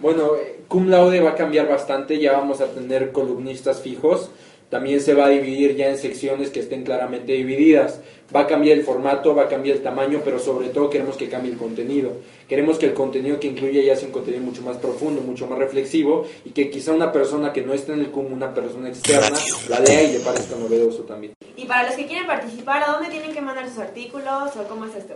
Bueno, 0.00 0.34
eh, 0.36 0.60
cum 0.66 0.88
laude 0.88 1.20
va 1.20 1.30
a 1.30 1.34
cambiar 1.34 1.68
bastante, 1.68 2.18
ya 2.18 2.32
vamos 2.32 2.60
a 2.62 2.66
tener 2.66 3.12
columnistas 3.12 3.82
fijos, 3.82 4.30
también 4.70 5.00
se 5.00 5.14
va 5.14 5.26
a 5.26 5.28
dividir 5.28 5.76
ya 5.76 5.88
en 5.88 5.98
secciones 5.98 6.50
que 6.50 6.60
estén 6.60 6.84
claramente 6.84 7.32
divididas, 7.32 8.00
va 8.34 8.40
a 8.40 8.46
cambiar 8.46 8.78
el 8.78 8.84
formato, 8.84 9.34
va 9.34 9.42
a 9.42 9.48
cambiar 9.48 9.76
el 9.76 9.82
tamaño, 9.82 10.22
pero 10.24 10.38
sobre 10.38 10.68
todo 10.68 10.88
queremos 10.88 11.16
que 11.16 11.28
cambie 11.28 11.52
el 11.52 11.58
contenido, 11.58 12.12
queremos 12.48 12.78
que 12.78 12.86
el 12.86 12.94
contenido 12.94 13.38
que 13.38 13.48
incluya 13.48 13.82
ya 13.82 13.94
sea 13.94 14.06
un 14.06 14.12
contenido 14.12 14.42
mucho 14.42 14.62
más 14.62 14.78
profundo, 14.78 15.20
mucho 15.20 15.46
más 15.46 15.58
reflexivo 15.58 16.24
y 16.46 16.50
que 16.50 16.70
quizá 16.70 16.92
una 16.92 17.12
persona 17.12 17.52
que 17.52 17.62
no 17.62 17.74
esté 17.74 17.92
en 17.92 18.00
el 18.00 18.10
cum, 18.10 18.32
una 18.32 18.54
persona 18.54 18.88
externa, 18.88 19.38
la 19.68 19.80
lea 19.80 20.04
y 20.04 20.12
le 20.12 20.20
parezca 20.20 20.56
novedoso 20.56 21.02
también. 21.02 21.34
Y 21.56 21.66
para 21.66 21.84
los 21.84 21.94
que 21.94 22.06
quieren 22.06 22.26
participar, 22.26 22.84
¿a 22.84 22.92
dónde 22.92 23.10
tienen 23.10 23.34
que 23.34 23.40
mandar 23.42 23.68
sus 23.68 23.78
artículos 23.78 24.56
o 24.56 24.68
cómo 24.68 24.86
es 24.86 24.94
esto? 24.94 25.14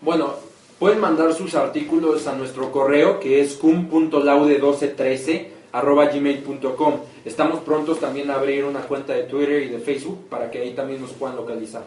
Bueno, 0.00 0.36
pueden 0.82 0.98
mandar 0.98 1.32
sus 1.32 1.54
artículos 1.54 2.26
a 2.26 2.34
nuestro 2.34 2.72
correo 2.72 3.20
que 3.20 3.40
es 3.40 3.54
cum.laude1213 3.54 5.46
arroba 5.70 6.06
gmail.com. 6.06 6.94
Estamos 7.24 7.60
prontos 7.60 8.00
también 8.00 8.32
a 8.32 8.34
abrir 8.34 8.64
una 8.64 8.80
cuenta 8.80 9.12
de 9.12 9.22
Twitter 9.22 9.62
y 9.62 9.68
de 9.68 9.78
Facebook 9.78 10.26
para 10.28 10.50
que 10.50 10.58
ahí 10.58 10.72
también 10.72 11.00
nos 11.00 11.12
puedan 11.12 11.36
localizar. 11.36 11.84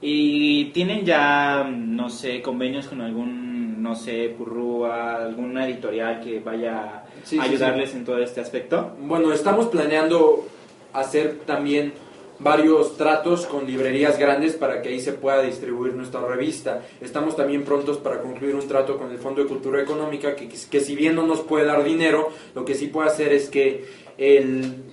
¿Y 0.00 0.70
tienen 0.70 1.04
ya, 1.04 1.64
no 1.64 2.08
sé, 2.08 2.40
convenios 2.40 2.86
con 2.86 3.02
algún, 3.02 3.82
no 3.82 3.94
sé, 3.94 4.34
Purrúa, 4.38 5.16
alguna 5.16 5.68
editorial 5.68 6.22
que 6.22 6.40
vaya 6.40 7.04
Sí, 7.24 7.38
a 7.38 7.42
sí, 7.42 7.48
ayudarles 7.50 7.94
en 7.94 8.06
todo 8.06 8.20
este 8.20 8.40
aspecto? 8.40 8.92
Bueno, 9.00 9.34
estamos 9.34 9.66
planeando 9.66 10.46
hacer 10.94 11.40
también 11.44 11.92
varios 12.38 12.96
tratos 12.96 13.46
con 13.46 13.66
librerías 13.66 14.18
grandes 14.18 14.54
para 14.54 14.82
que 14.82 14.88
ahí 14.88 15.00
se 15.00 15.12
pueda 15.12 15.42
distribuir 15.42 15.94
nuestra 15.94 16.20
revista. 16.20 16.82
Estamos 17.00 17.36
también 17.36 17.64
prontos 17.64 17.98
para 17.98 18.20
concluir 18.20 18.54
un 18.54 18.66
trato 18.66 18.98
con 18.98 19.10
el 19.10 19.18
Fondo 19.18 19.42
de 19.42 19.48
Cultura 19.48 19.80
Económica 19.80 20.34
que, 20.34 20.48
que 20.48 20.80
si 20.80 20.96
bien 20.96 21.14
no 21.14 21.26
nos 21.26 21.40
puede 21.40 21.64
dar 21.64 21.84
dinero, 21.84 22.28
lo 22.54 22.64
que 22.64 22.74
sí 22.74 22.88
puede 22.88 23.08
hacer 23.08 23.32
es 23.32 23.48
que 23.48 23.84
el, 24.18 24.84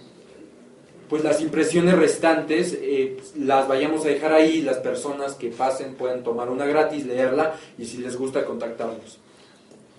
pues 1.11 1.25
las 1.25 1.41
impresiones 1.41 1.97
restantes 1.97 2.77
eh, 2.79 3.17
las 3.37 3.67
vayamos 3.67 4.05
a 4.05 4.07
dejar 4.07 4.31
ahí, 4.31 4.61
las 4.61 4.77
personas 4.77 5.33
que 5.33 5.49
pasen 5.49 5.95
pueden 5.95 6.23
tomar 6.23 6.49
una 6.49 6.65
gratis, 6.65 7.05
leerla 7.05 7.55
y 7.77 7.85
si 7.85 7.97
les 7.97 8.15
gusta 8.15 8.45
contactarnos. 8.45 9.19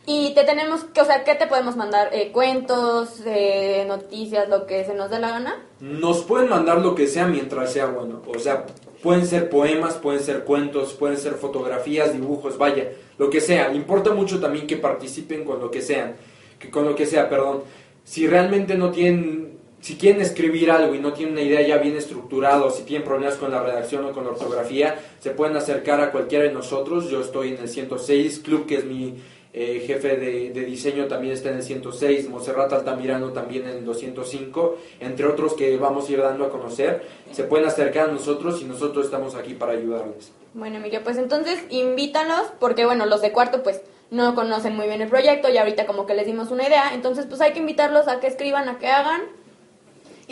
Y 0.05 0.35
te 0.35 0.43
tenemos, 0.43 0.83
que, 0.85 1.01
o 1.01 1.05
sea, 1.05 1.23
¿qué 1.23 1.37
te 1.37 1.47
podemos 1.47 1.77
mandar? 1.77 2.11
Eh, 2.13 2.33
cuentos, 2.33 3.21
eh, 3.25 3.85
noticias, 3.87 4.49
lo 4.49 4.67
que 4.67 4.85
se 4.85 4.95
nos 4.95 5.11
dé 5.11 5.21
la 5.21 5.31
gana. 5.31 5.65
Nos 5.79 6.23
pueden 6.23 6.49
mandar 6.49 6.81
lo 6.81 6.97
que 6.97 7.07
sea 7.07 7.27
mientras 7.27 7.73
sea 7.73 7.87
bueno. 7.87 8.21
O 8.27 8.39
sea, 8.41 8.67
pueden 9.01 9.27
ser 9.27 9.49
poemas, 9.49 9.95
pueden 9.95 10.21
ser 10.21 10.43
cuentos, 10.43 10.95
pueden 10.95 11.19
ser 11.19 11.35
fotografías, 11.35 12.13
dibujos, 12.13 12.59
vaya, 12.59 12.91
lo 13.17 13.31
que 13.31 13.41
sea. 13.41 13.73
Importa 13.73 14.13
mucho 14.13 14.41
también 14.41 14.67
que 14.67 14.77
participen 14.77 15.45
con 15.45 15.61
lo 15.61 15.71
que 15.71 15.81
sean, 15.81 16.17
que 16.59 16.69
con 16.69 16.85
lo 16.85 16.97
que 16.97 17.07
sea, 17.07 17.29
perdón. 17.29 17.63
Si 18.03 18.27
realmente 18.27 18.75
no 18.75 18.91
tienen, 18.91 19.59
si 19.81 19.95
quieren 19.95 20.21
escribir 20.21 20.73
algo 20.73 20.97
y 20.97 20.99
no 20.99 21.13
tienen 21.13 21.35
una 21.35 21.43
idea 21.43 21.63
ya 21.63 21.77
bien 21.77 21.97
estructurada, 21.97 22.65
o 22.65 22.71
si 22.73 22.83
tienen 22.83 23.07
problemas 23.07 23.37
con 23.37 23.53
la 23.53 23.63
redacción 23.63 24.05
o 24.05 24.13
con 24.13 24.25
la 24.25 24.31
ortografía, 24.31 24.99
se 25.21 25.31
pueden 25.31 25.57
acercar 25.57 26.01
a 26.01 26.11
cualquiera 26.11 26.45
de 26.45 26.53
nosotros. 26.53 27.09
Yo 27.09 27.21
estoy 27.21 27.55
en 27.55 27.59
el 27.59 27.69
106 27.69 28.41
Club, 28.41 28.67
que 28.67 28.79
es 28.79 28.85
mi 28.85 29.15
eh, 29.55 29.85
jefe 29.87 30.17
de, 30.17 30.51
de 30.51 30.65
diseño 30.65 31.07
también 31.07 31.35
está 31.35 31.51
en 31.51 31.57
el 31.57 31.63
106, 31.63 32.29
Monserrat 32.29 32.73
Altamirano 32.73 33.33
también 33.33 33.65
en 33.69 33.79
el 33.79 33.85
205, 33.85 34.79
entre 35.01 35.27
otros 35.27 35.55
que 35.55 35.77
vamos 35.77 36.09
a 36.09 36.13
ir 36.13 36.23
dando 36.23 36.45
a 36.47 36.51
conocer. 36.51 37.03
Se 37.33 37.45
pueden 37.45 37.67
acercar 37.67 38.09
a 38.09 38.13
nosotros 38.13 38.63
y 38.63 38.65
nosotros 38.65 39.05
estamos 39.05 39.35
aquí 39.35 39.55
para 39.55 39.73
ayudarles. 39.73 40.33
Bueno, 40.55 40.77
Emilio, 40.77 41.03
pues 41.05 41.19
entonces 41.19 41.63
invítalos, 41.71 42.53
porque 42.59 42.85
bueno, 42.85 43.07
los 43.07 43.21
de 43.21 43.33
cuarto 43.33 43.63
pues 43.63 43.83
no 44.11 44.35
conocen 44.35 44.77
muy 44.77 44.87
bien 44.87 45.01
el 45.01 45.09
proyecto 45.09 45.49
y 45.49 45.57
ahorita 45.57 45.87
como 45.87 46.07
que 46.07 46.15
les 46.15 46.27
dimos 46.27 46.51
una 46.51 46.67
idea, 46.67 46.93
entonces 46.95 47.27
pues 47.27 47.41
hay 47.41 47.53
que 47.53 47.61
invitarlos 47.61 48.09
a 48.09 48.21
que 48.21 48.27
escriban, 48.27 48.69
a 48.69 48.79
que 48.79 48.87
hagan. 48.87 49.23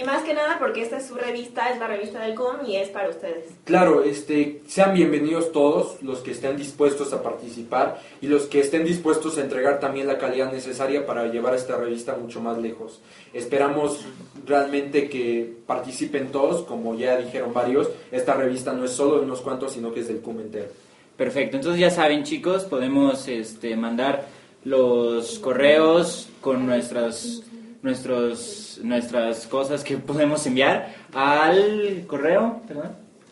Y 0.00 0.04
más 0.04 0.22
que 0.22 0.32
nada 0.32 0.58
porque 0.58 0.80
esta 0.80 0.96
es 0.96 1.08
su 1.08 1.14
revista, 1.14 1.68
es 1.68 1.78
la 1.78 1.86
revista 1.86 2.22
del 2.22 2.34
CUM 2.34 2.64
y 2.66 2.76
es 2.76 2.88
para 2.88 3.10
ustedes. 3.10 3.44
Claro, 3.64 4.02
este, 4.02 4.62
sean 4.66 4.94
bienvenidos 4.94 5.52
todos 5.52 6.02
los 6.02 6.20
que 6.20 6.30
estén 6.30 6.56
dispuestos 6.56 7.12
a 7.12 7.22
participar 7.22 8.00
y 8.22 8.26
los 8.26 8.44
que 8.44 8.60
estén 8.60 8.84
dispuestos 8.86 9.36
a 9.36 9.42
entregar 9.42 9.78
también 9.78 10.06
la 10.06 10.16
calidad 10.16 10.50
necesaria 10.50 11.04
para 11.04 11.26
llevar 11.26 11.54
esta 11.54 11.76
revista 11.76 12.16
mucho 12.16 12.40
más 12.40 12.56
lejos. 12.56 13.02
Esperamos 13.34 14.06
realmente 14.46 15.10
que 15.10 15.52
participen 15.66 16.32
todos, 16.32 16.62
como 16.62 16.94
ya 16.94 17.18
dijeron 17.18 17.52
varios, 17.52 17.90
esta 18.10 18.32
revista 18.32 18.72
no 18.72 18.86
es 18.86 18.92
solo 18.92 19.18
de 19.18 19.26
unos 19.26 19.42
cuantos, 19.42 19.72
sino 19.72 19.92
que 19.92 20.00
es 20.00 20.08
del 20.08 20.20
CUM 20.20 20.40
entero. 20.40 20.68
Perfecto, 21.18 21.58
entonces 21.58 21.78
ya 21.78 21.90
saben 21.90 22.24
chicos, 22.24 22.64
podemos 22.64 23.28
este, 23.28 23.76
mandar 23.76 24.28
los 24.64 25.38
correos 25.38 26.30
con 26.40 26.66
nuestras, 26.66 27.42
nuestros, 27.82 28.78
nuestras 28.82 29.46
cosas 29.46 29.82
que 29.84 29.96
podemos 29.96 30.46
enviar 30.46 30.94
al 31.14 32.04
correo, 32.06 32.60
perdón. 32.68 32.90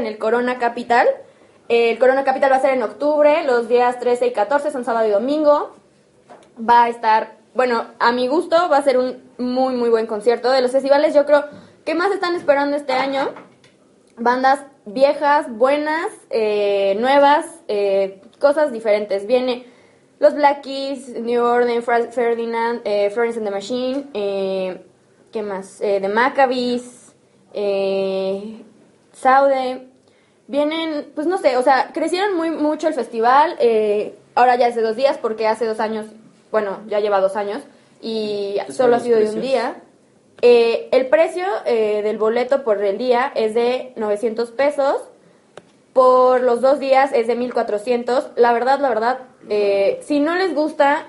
En 0.00 0.06
el 0.06 0.18
Corona 0.18 0.58
Capital. 0.58 1.06
El 1.68 1.98
Corona 1.98 2.24
Capital 2.24 2.50
va 2.50 2.56
a 2.56 2.60
ser 2.60 2.74
en 2.74 2.82
octubre, 2.82 3.44
los 3.44 3.68
días 3.68 3.98
13 4.00 4.26
y 4.26 4.32
14, 4.32 4.70
son 4.72 4.84
sábado 4.84 5.06
y 5.06 5.10
domingo. 5.12 5.74
Va 6.58 6.84
a 6.84 6.88
estar, 6.88 7.36
bueno, 7.54 7.84
a 8.00 8.10
mi 8.12 8.26
gusto, 8.26 8.56
va 8.68 8.78
a 8.78 8.82
ser 8.82 8.98
un 8.98 9.22
muy, 9.38 9.74
muy 9.74 9.88
buen 9.88 10.06
concierto. 10.06 10.50
De 10.50 10.60
los 10.62 10.72
festivales, 10.72 11.14
yo 11.14 11.24
creo 11.26 11.44
que 11.84 11.94
más 11.94 12.10
están 12.12 12.34
esperando 12.34 12.76
este 12.76 12.92
año. 12.92 13.28
Bandas 14.16 14.64
viejas, 14.84 15.46
buenas, 15.48 16.08
eh, 16.30 16.96
nuevas, 16.98 17.46
eh, 17.68 18.20
cosas 18.40 18.72
diferentes. 18.72 19.26
Viene 19.26 19.64
los 20.18 20.34
Black 20.34 20.62
Keys, 20.62 21.08
New 21.20 21.42
Order, 21.42 21.80
Fra- 21.82 22.10
Ferdinand, 22.10 22.82
eh, 22.84 23.10
Florence 23.10 23.38
and 23.38 23.46
the 23.46 23.52
Machine, 23.54 24.10
¿qué 25.32 25.42
más? 25.42 25.80
Eh, 25.80 25.98
The 26.02 26.08
Maccabees, 26.08 27.14
Saude. 29.12 29.86
Vienen, 30.50 31.12
pues 31.14 31.28
no 31.28 31.38
sé, 31.38 31.56
o 31.56 31.62
sea, 31.62 31.90
crecieron 31.94 32.36
muy 32.36 32.50
mucho 32.50 32.88
el 32.88 32.94
festival. 32.94 33.54
eh, 33.60 34.16
ahora 34.34 34.56
ya 34.56 34.66
hace 34.66 34.80
dos 34.80 34.96
días, 34.96 35.16
porque 35.16 35.46
hace 35.46 35.64
dos 35.64 35.78
años, 35.78 36.06
bueno, 36.50 36.80
ya 36.88 36.98
lleva 36.98 37.20
dos 37.20 37.36
años, 37.36 37.62
y 38.02 38.56
solo 38.68 38.96
ha 38.96 39.00
sido 39.00 39.18
de 39.18 39.26
un 39.26 39.32
precios? 39.34 39.52
día. 39.52 39.76
Eh, 40.42 40.88
el 40.90 41.06
precio 41.06 41.44
eh, 41.66 42.02
del 42.02 42.18
boleto 42.18 42.64
por 42.64 42.82
el 42.82 42.98
día 42.98 43.30
es 43.34 43.54
de 43.54 43.92
900 43.94 44.50
pesos. 44.50 44.96
Por 45.92 46.42
los 46.42 46.60
dos 46.60 46.80
días 46.80 47.12
es 47.12 47.28
de 47.28 47.36
1400. 47.36 48.30
La 48.36 48.52
verdad, 48.52 48.80
la 48.80 48.88
verdad, 48.88 49.18
eh, 49.48 50.00
si 50.02 50.18
no 50.18 50.34
les 50.34 50.52
gusta 50.54 51.08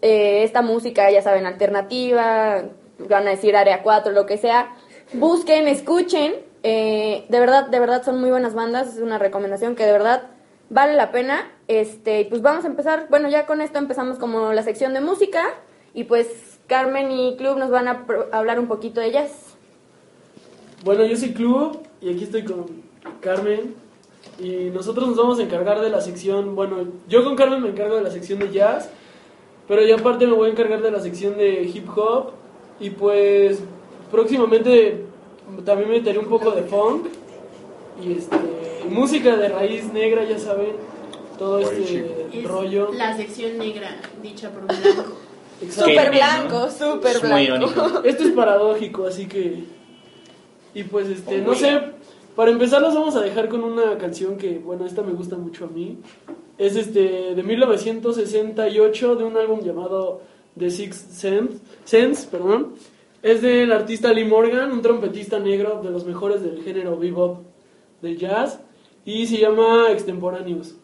eh, 0.00 0.44
esta 0.44 0.62
música, 0.62 1.10
ya 1.10 1.20
saben, 1.20 1.44
alternativa, 1.44 2.62
van 2.98 3.26
a 3.26 3.30
decir 3.32 3.54
área 3.56 3.82
4, 3.82 4.12
lo 4.12 4.24
que 4.24 4.38
sea, 4.38 4.74
busquen, 5.12 5.68
escuchen. 5.68 6.34
Eh, 6.62 7.24
de 7.28 7.40
verdad, 7.40 7.68
de 7.68 7.80
verdad 7.80 8.04
son 8.04 8.20
muy 8.20 8.30
buenas 8.30 8.54
bandas. 8.54 8.96
Es 8.96 9.00
una 9.00 9.18
recomendación 9.18 9.74
que 9.74 9.84
de 9.84 9.92
verdad 9.92 10.28
vale 10.70 10.94
la 10.94 11.10
pena. 11.10 11.50
Este, 11.68 12.26
pues 12.26 12.42
vamos 12.42 12.64
a 12.64 12.68
empezar. 12.68 13.06
Bueno, 13.10 13.28
ya 13.28 13.46
con 13.46 13.60
esto 13.60 13.78
empezamos 13.78 14.18
como 14.18 14.52
la 14.52 14.62
sección 14.62 14.94
de 14.94 15.00
música. 15.00 15.42
Y 15.94 16.04
pues 16.04 16.60
Carmen 16.66 17.10
y 17.10 17.36
Club 17.36 17.58
nos 17.58 17.70
van 17.70 17.88
a 17.88 18.06
hablar 18.32 18.58
un 18.58 18.66
poquito 18.66 19.00
de 19.00 19.08
ellas. 19.08 19.56
Bueno, 20.84 21.04
yo 21.04 21.16
soy 21.16 21.32
Club 21.32 21.80
y 22.00 22.12
aquí 22.12 22.24
estoy 22.24 22.44
con 22.44 22.66
Carmen. 23.20 23.74
Y 24.38 24.70
nosotros 24.70 25.08
nos 25.08 25.16
vamos 25.16 25.38
a 25.38 25.42
encargar 25.42 25.80
de 25.80 25.90
la 25.90 26.00
sección, 26.00 26.56
bueno, 26.56 26.86
yo 27.08 27.22
con 27.24 27.36
Carmen 27.36 27.62
me 27.62 27.68
encargo 27.68 27.96
de 27.96 28.02
la 28.02 28.10
sección 28.10 28.38
de 28.38 28.50
jazz, 28.50 28.88
pero 29.68 29.84
yo 29.84 29.96
aparte 29.96 30.26
me 30.26 30.32
voy 30.32 30.48
a 30.48 30.52
encargar 30.52 30.80
de 30.80 30.90
la 30.90 31.00
sección 31.00 31.36
de 31.36 31.62
hip 31.62 31.86
hop. 31.94 32.32
Y 32.80 32.90
pues 32.90 33.62
próximamente 34.10 35.04
también 35.64 35.90
meteré 35.90 36.18
un 36.18 36.26
poco 36.26 36.50
de 36.52 36.62
funk 36.62 37.06
y 38.02 38.12
este, 38.12 38.36
música 38.88 39.36
de 39.36 39.48
raíz 39.48 39.92
negra, 39.92 40.24
ya 40.24 40.38
saben, 40.38 40.72
todo 41.38 41.58
este 41.58 42.28
Es 42.32 42.44
rollo. 42.44 42.92
la 42.92 43.16
sección 43.16 43.58
negra 43.58 44.00
dicha 44.22 44.50
por 44.50 44.62
un 44.62 44.68
blanco. 44.68 45.12
Exacto. 45.62 45.90
Súper 45.90 46.10
blanco, 46.10 46.70
súper 46.70 47.20
blanco. 47.20 48.02
Esto 48.04 48.24
es 48.24 48.30
paradójico, 48.30 49.06
así 49.06 49.26
que. 49.26 49.64
Y 50.74 50.84
pues, 50.84 51.08
este, 51.08 51.38
no 51.38 51.54
sé. 51.54 51.80
Para 52.34 52.50
empezar, 52.50 52.80
los 52.80 52.94
vamos 52.94 53.14
a 53.14 53.20
dejar 53.20 53.48
con 53.50 53.62
una 53.62 53.98
canción 53.98 54.38
que, 54.38 54.58
bueno, 54.58 54.86
esta 54.86 55.02
me 55.02 55.12
gusta 55.12 55.36
mucho 55.36 55.66
a 55.66 55.68
mí. 55.68 55.98
Es 56.56 56.76
este 56.76 57.34
de 57.34 57.42
1968, 57.42 59.16
de 59.16 59.24
un 59.24 59.36
álbum 59.36 59.60
llamado 59.60 60.22
The 60.58 60.70
Sixth 60.70 61.10
Sense, 61.10 61.58
Sense 61.84 62.26
perdón. 62.28 62.74
Es 63.22 63.40
del 63.40 63.70
artista 63.70 64.12
Lee 64.12 64.24
Morgan, 64.24 64.72
un 64.72 64.82
trompetista 64.82 65.38
negro 65.38 65.80
de 65.80 65.90
los 65.90 66.04
mejores 66.04 66.42
del 66.42 66.60
género 66.64 66.98
bebop 66.98 67.44
del 68.00 68.18
jazz. 68.18 68.60
Y 69.04 69.28
se 69.28 69.38
llama 69.38 69.92
Extemporáneos. 69.92 70.74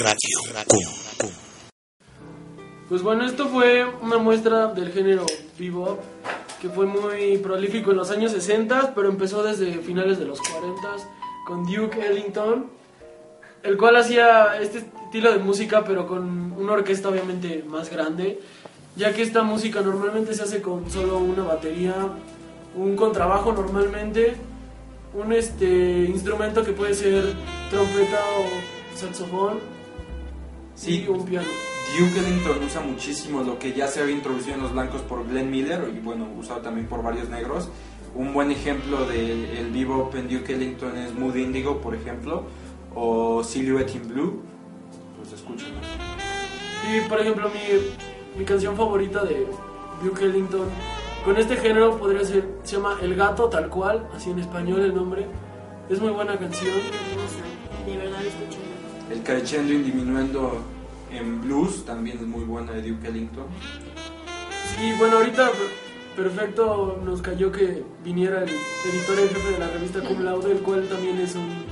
Radio 0.00 0.64
Com. 0.66 1.30
Pues 2.88 3.02
bueno, 3.02 3.24
esto 3.24 3.48
fue 3.48 3.84
una 3.84 4.18
muestra 4.18 4.68
del 4.68 4.90
género 4.92 5.24
bebop 5.58 6.00
que 6.60 6.68
fue 6.68 6.86
muy 6.86 7.38
prolífico 7.38 7.92
en 7.92 7.98
los 7.98 8.10
años 8.10 8.32
60, 8.32 8.94
pero 8.94 9.08
empezó 9.08 9.42
desde 9.42 9.78
finales 9.78 10.18
de 10.18 10.24
los 10.24 10.40
40 10.40 10.88
con 11.46 11.64
Duke 11.66 12.04
Ellington, 12.04 12.70
el 13.62 13.76
cual 13.76 13.96
hacía 13.96 14.58
este 14.60 14.78
estilo 14.78 15.32
de 15.32 15.38
música 15.38 15.84
pero 15.84 16.06
con 16.06 16.52
una 16.52 16.72
orquesta 16.72 17.08
obviamente 17.10 17.62
más 17.68 17.90
grande, 17.90 18.40
ya 18.96 19.12
que 19.12 19.22
esta 19.22 19.42
música 19.42 19.80
normalmente 19.82 20.34
se 20.34 20.42
hace 20.42 20.62
con 20.62 20.90
solo 20.90 21.18
una 21.18 21.44
batería, 21.44 21.94
un 22.74 22.96
contrabajo 22.96 23.52
normalmente, 23.52 24.34
un 25.12 25.32
este 25.32 26.06
instrumento 26.08 26.64
que 26.64 26.72
puede 26.72 26.94
ser 26.94 27.22
trompeta 27.70 28.18
o 28.38 28.96
saxofón 28.98 29.73
Sí. 30.84 31.04
y 31.06 31.08
un 31.08 31.24
piano. 31.24 31.46
Duke 31.98 32.18
Ellington 32.18 32.64
usa 32.64 32.80
muchísimo 32.80 33.42
lo 33.42 33.58
que 33.58 33.72
ya 33.72 33.86
se 33.86 34.00
había 34.00 34.14
introducido 34.14 34.56
en 34.56 34.62
los 34.62 34.72
blancos 34.72 35.02
por 35.02 35.26
Glenn 35.28 35.50
Miller 35.50 35.90
y 35.94 36.00
bueno, 36.00 36.28
usado 36.36 36.60
también 36.60 36.86
por 36.88 37.02
varios 37.02 37.28
negros. 37.28 37.68
Un 38.14 38.32
buen 38.32 38.50
ejemplo 38.50 39.06
del 39.06 39.70
bebop 39.72 40.14
en 40.14 40.28
Duke 40.28 40.54
Ellington 40.54 40.96
es 40.98 41.14
Mood 41.14 41.36
Indigo, 41.36 41.80
por 41.80 41.94
ejemplo, 41.94 42.44
o 42.94 43.42
Silhouette 43.42 43.94
in 43.94 44.08
Blue. 44.08 44.42
Pues 45.16 45.32
escúchenlo. 45.32 45.78
Y 46.92 47.08
por 47.08 47.20
ejemplo, 47.20 47.48
mi, 47.48 48.38
mi 48.38 48.44
canción 48.44 48.76
favorita 48.76 49.24
de 49.24 49.46
Duke 50.02 50.24
Ellington, 50.24 50.68
con 51.24 51.36
este 51.36 51.56
género 51.56 51.96
podría 51.96 52.24
ser, 52.24 52.46
se 52.62 52.76
llama 52.76 52.98
El 53.00 53.14
Gato, 53.14 53.48
tal 53.48 53.68
cual, 53.68 54.08
así 54.14 54.30
en 54.30 54.38
español 54.38 54.80
el 54.80 54.94
nombre. 54.94 55.26
Es 55.88 56.00
muy 56.00 56.10
buena 56.10 56.36
canción. 56.38 56.72
Hermosa. 56.72 57.86
De 57.86 57.96
verdad, 57.96 58.24
escúchenla. 58.24 58.74
El 59.10 59.22
crescendo 59.22 59.72
y 59.72 59.78
diminuendo 59.78 60.73
en 61.16 61.40
blues 61.40 61.84
también 61.84 62.18
es 62.18 62.26
muy 62.26 62.44
buena 62.44 62.72
de 62.72 62.82
Duke 62.90 63.08
Ellington. 63.08 63.46
Sí, 64.76 64.92
bueno, 64.98 65.18
ahorita 65.18 65.50
per- 65.50 66.24
perfecto 66.24 67.00
nos 67.04 67.22
cayó 67.22 67.50
que 67.52 67.82
viniera 68.02 68.42
el 68.42 68.48
editor 68.48 69.18
en 69.20 69.28
jefe 69.28 69.52
de 69.52 69.58
la 69.58 69.68
revista 69.68 70.00
Cum 70.00 70.22
Laude, 70.24 70.52
el 70.52 70.58
cual 70.58 70.86
también 70.88 71.18
es 71.20 71.34
un 71.34 71.64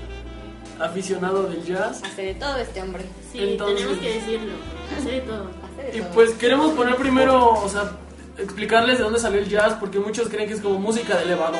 aficionado 0.80 1.44
del 1.44 1.62
jazz. 1.64 2.02
Hace 2.04 2.22
de 2.26 2.34
todo 2.34 2.56
este 2.56 2.82
hombre. 2.82 3.04
Sí, 3.30 3.38
Entonces- 3.40 3.78
tenemos 3.86 3.98
que 4.02 4.14
decirlo. 4.14 4.52
Hace 4.98 5.10
de 5.10 5.20
todo. 5.20 5.46
Hace 5.72 5.90
de 5.92 5.98
Y 5.98 6.00
todo. 6.00 6.10
pues 6.14 6.30
queremos 6.32 6.72
poner 6.72 6.96
primero, 6.96 7.50
o 7.54 7.68
sea, 7.68 7.92
explicarles 8.38 8.98
de 8.98 9.04
dónde 9.04 9.18
salió 9.18 9.40
el 9.40 9.48
jazz, 9.48 9.74
porque 9.78 9.98
muchos 9.98 10.28
creen 10.28 10.48
que 10.48 10.54
es 10.54 10.60
como 10.60 10.78
música 10.78 11.16
de 11.16 11.24
elevador 11.24 11.58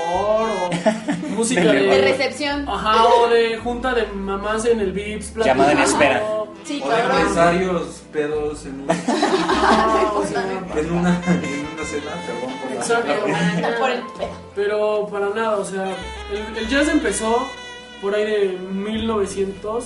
o 0.49 1.29
música 1.37 1.61
De 1.73 1.81
de... 1.83 2.01
Recepción. 2.01 2.69
Ajá, 2.69 3.05
o 3.07 3.29
de 3.29 3.59
junta 3.59 3.95
de 3.95 4.07
mamás 4.07 4.65
en 4.65 4.81
el 4.81 4.93
VIPS. 4.93 5.35
Llamada 5.37 5.73
en 5.73 5.79
espera. 5.79 6.23
Sí, 6.65 6.81
O 6.85 6.89
cabrón. 6.89 7.17
empresarios 7.19 8.03
pedos 8.13 8.67
en, 8.67 8.81
un- 8.83 8.91
en 10.77 10.93
una, 10.93 11.21
en 11.25 11.67
una 11.75 11.85
cena, 11.85 12.13
perdón 12.27 12.53
por 12.61 12.71
la 12.71 12.77
Exacto. 12.77 13.13
Anda 13.57 13.77
por 13.79 13.91
el 13.91 14.01
pedo. 14.03 14.29
Pero 14.55 15.07
para 15.11 15.29
nada, 15.31 15.57
o 15.57 15.65
sea, 15.65 15.85
el, 16.33 16.57
el 16.57 16.69
jazz 16.69 16.89
empezó 16.89 17.47
por 18.01 18.15
ahí 18.15 18.25
de 18.25 18.59
1900, 18.59 19.85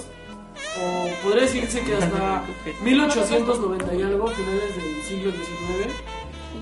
o 0.81 1.09
podría 1.23 1.43
decirse 1.43 1.81
que 1.83 1.95
hasta 1.95 2.43
1890 2.83 3.95
y 3.95 4.03
algo, 4.03 4.27
finales 4.29 4.77
del 4.77 5.03
siglo 5.03 5.31
XIX. 5.33 5.95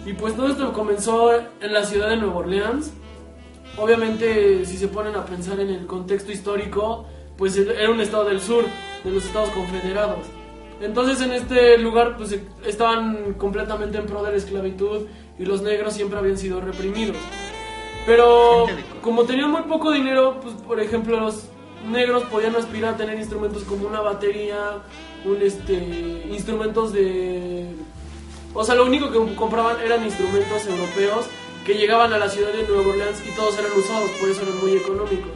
Y 0.06 0.12
pues 0.12 0.36
todo 0.36 0.48
esto 0.48 0.72
comenzó 0.72 1.32
en 1.34 1.72
la 1.72 1.84
ciudad 1.84 2.10
de 2.10 2.16
Nueva 2.18 2.36
Orleans. 2.36 2.92
Obviamente, 3.76 4.64
si 4.66 4.76
se 4.76 4.86
ponen 4.88 5.16
a 5.16 5.24
pensar 5.24 5.58
en 5.60 5.70
el 5.70 5.86
contexto 5.86 6.30
histórico, 6.30 7.06
pues 7.36 7.56
era 7.56 7.90
un 7.90 8.00
estado 8.00 8.24
del 8.24 8.40
sur, 8.40 8.64
de 9.02 9.10
los 9.10 9.24
Estados 9.24 9.50
Confederados. 9.50 10.26
Entonces 10.80 11.20
en 11.20 11.32
este 11.32 11.78
lugar 11.78 12.16
pues 12.16 12.36
estaban 12.66 13.34
completamente 13.34 13.98
en 13.98 14.06
pro 14.06 14.22
de 14.22 14.32
la 14.32 14.36
esclavitud 14.36 15.06
y 15.38 15.44
los 15.44 15.62
negros 15.62 15.94
siempre 15.94 16.18
habían 16.18 16.38
sido 16.38 16.60
reprimidos. 16.60 17.16
Pero 18.06 18.66
como 19.00 19.24
tenían 19.24 19.50
muy 19.50 19.62
poco 19.62 19.92
dinero, 19.92 20.40
pues 20.42 20.54
por 20.54 20.80
ejemplo 20.80 21.18
los 21.18 21.44
negros 21.90 22.24
podían 22.24 22.56
aspirar 22.56 22.94
a 22.94 22.96
tener 22.96 23.18
instrumentos 23.18 23.62
como 23.64 23.86
una 23.86 24.00
batería, 24.00 24.82
un 25.24 25.40
este 25.40 25.74
instrumentos 26.30 26.92
de 26.92 27.68
o 28.54 28.62
sea, 28.62 28.76
lo 28.76 28.86
único 28.86 29.10
que 29.10 29.34
compraban 29.34 29.80
eran 29.80 30.04
instrumentos 30.04 30.64
europeos 30.66 31.26
que 31.66 31.74
llegaban 31.74 32.12
a 32.12 32.18
la 32.18 32.28
ciudad 32.28 32.52
de 32.52 32.62
Nueva 32.62 32.88
Orleans 32.88 33.20
y 33.26 33.34
todos 33.34 33.58
eran 33.58 33.72
usados, 33.72 34.10
por 34.20 34.28
eso 34.28 34.42
eran 34.42 34.58
muy 34.60 34.76
económicos. 34.76 35.32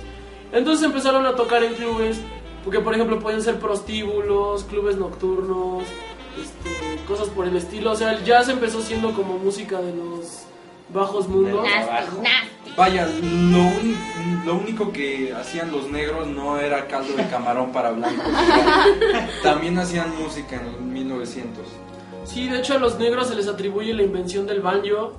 Entonces 0.53 0.85
empezaron 0.85 1.27
a 1.27 1.35
tocar 1.35 1.63
en 1.63 1.75
clubes, 1.75 2.21
porque 2.65 2.81
por 2.81 2.95
ejemplo 2.95 3.19
pueden 3.19 3.43
ser 3.43 3.59
prostíbulos, 3.59 4.65
clubes 4.65 4.97
nocturnos, 4.97 5.85
este, 6.41 7.05
cosas 7.07 7.29
por 7.29 7.47
el 7.47 7.57
estilo. 7.57 7.93
O 7.93 7.97
sea, 7.97 8.13
el 8.13 8.25
jazz 8.25 8.49
empezó 8.49 8.81
siendo 8.81 9.13
como 9.13 9.39
música 9.39 9.81
de 9.81 9.95
los 9.95 10.45
bajos 10.93 11.29
mundos. 11.29 11.65
Nasty, 11.65 12.17
nasty. 12.17 12.59
Vaya, 12.77 13.09
lo, 13.23 14.53
lo 14.53 14.55
único 14.61 14.93
que 14.93 15.35
hacían 15.35 15.73
los 15.73 15.91
negros 15.91 16.29
no 16.29 16.59
era 16.59 16.87
caldo 16.87 17.15
de 17.17 17.27
camarón 17.27 17.73
para 17.73 17.91
blancos. 17.91 18.25
También 19.43 19.79
hacían 19.79 20.17
música 20.17 20.57
en 20.57 20.67
los 20.67 20.81
1900. 20.81 21.67
Sí, 22.25 22.49
de 22.49 22.59
hecho 22.59 22.75
a 22.75 22.79
los 22.79 22.99
negros 22.99 23.29
se 23.29 23.35
les 23.35 23.49
atribuye 23.49 23.93
la 23.95 24.03
invención 24.03 24.47
del 24.47 24.61
banjo, 24.61 25.15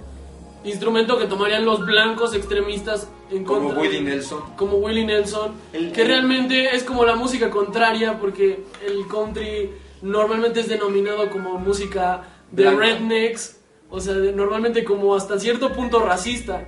instrumento 0.64 1.18
que 1.18 1.26
tomarían 1.26 1.66
los 1.66 1.86
blancos 1.86 2.34
extremistas 2.36 3.08
en 3.32 3.44
Como 3.46 3.66
contra 3.68 3.82
Willie 3.82 4.00
de- 4.04 4.10
Nelson. 4.12 4.42
como 4.58 4.78
Willie 4.78 5.06
Nelson, 5.06 5.54
El- 5.74 5.92
que 5.92 6.02
el- 6.02 6.08
realmente 6.08 6.76
es 6.76 6.84
como 6.84 7.06
la 7.06 7.16
música 7.16 7.50
contraria 7.50 8.20
porque 8.20 8.64
el 8.86 9.08
country 9.08 9.72
normalmente 10.02 10.60
es 10.62 10.68
denominado 10.70 11.30
como 11.30 11.58
música 11.60 12.24
de 12.52 12.64
Blanca. 12.64 12.80
rednecks, 12.82 13.60
o 13.90 14.00
sea, 14.02 14.14
de- 14.16 14.32
normalmente 14.34 14.84
como 14.84 15.16
hasta 15.16 15.40
cierto 15.40 15.72
punto 15.74 16.00
racista. 16.00 16.68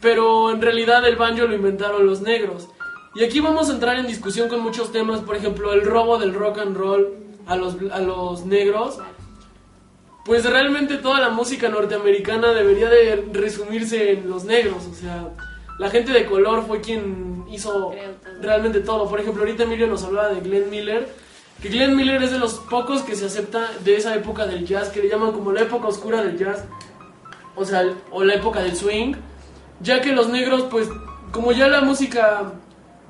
Pero 0.00 0.50
en 0.50 0.62
realidad 0.62 1.06
el 1.06 1.16
banjo 1.16 1.44
lo 1.46 1.54
inventaron 1.54 2.06
los 2.06 2.22
negros. 2.22 2.68
Y 3.14 3.24
aquí 3.24 3.40
vamos 3.40 3.68
a 3.68 3.72
entrar 3.74 3.96
en 3.98 4.06
discusión 4.06 4.48
con 4.48 4.60
muchos 4.60 4.92
temas, 4.92 5.20
por 5.20 5.36
ejemplo, 5.36 5.72
el 5.72 5.82
robo 5.82 6.18
del 6.18 6.32
rock 6.32 6.58
and 6.58 6.76
roll 6.76 7.08
a 7.46 7.56
los, 7.56 7.76
a 7.92 7.98
los 7.98 8.46
negros. 8.46 8.98
Pues 10.30 10.48
realmente 10.48 10.98
toda 10.98 11.18
la 11.18 11.30
música 11.30 11.68
norteamericana 11.68 12.52
debería 12.52 12.88
de 12.88 13.28
resumirse 13.32 14.12
en 14.12 14.30
los 14.30 14.44
negros, 14.44 14.86
o 14.88 14.94
sea, 14.94 15.30
la 15.76 15.90
gente 15.90 16.12
de 16.12 16.24
color 16.24 16.64
fue 16.68 16.80
quien 16.80 17.46
hizo 17.50 17.72
todo. 17.72 17.94
realmente 18.40 18.78
todo. 18.78 19.10
Por 19.10 19.18
ejemplo, 19.18 19.42
ahorita 19.42 19.64
Emilio 19.64 19.88
nos 19.88 20.04
hablaba 20.04 20.28
de 20.28 20.40
Glenn 20.40 20.70
Miller, 20.70 21.08
que 21.60 21.68
Glenn 21.68 21.96
Miller 21.96 22.22
es 22.22 22.30
de 22.30 22.38
los 22.38 22.60
pocos 22.70 23.02
que 23.02 23.16
se 23.16 23.26
acepta 23.26 23.72
de 23.82 23.96
esa 23.96 24.14
época 24.14 24.46
del 24.46 24.64
jazz, 24.64 24.90
que 24.90 25.02
le 25.02 25.08
llaman 25.08 25.32
como 25.32 25.50
la 25.50 25.62
época 25.62 25.88
oscura 25.88 26.22
del 26.22 26.38
jazz, 26.38 26.64
o 27.56 27.64
sea, 27.64 27.82
o 28.12 28.22
la 28.22 28.34
época 28.34 28.60
del 28.60 28.76
swing, 28.76 29.16
ya 29.80 30.00
que 30.00 30.12
los 30.12 30.28
negros, 30.28 30.62
pues, 30.70 30.88
como 31.32 31.50
ya 31.50 31.66
la 31.66 31.80
música 31.80 32.52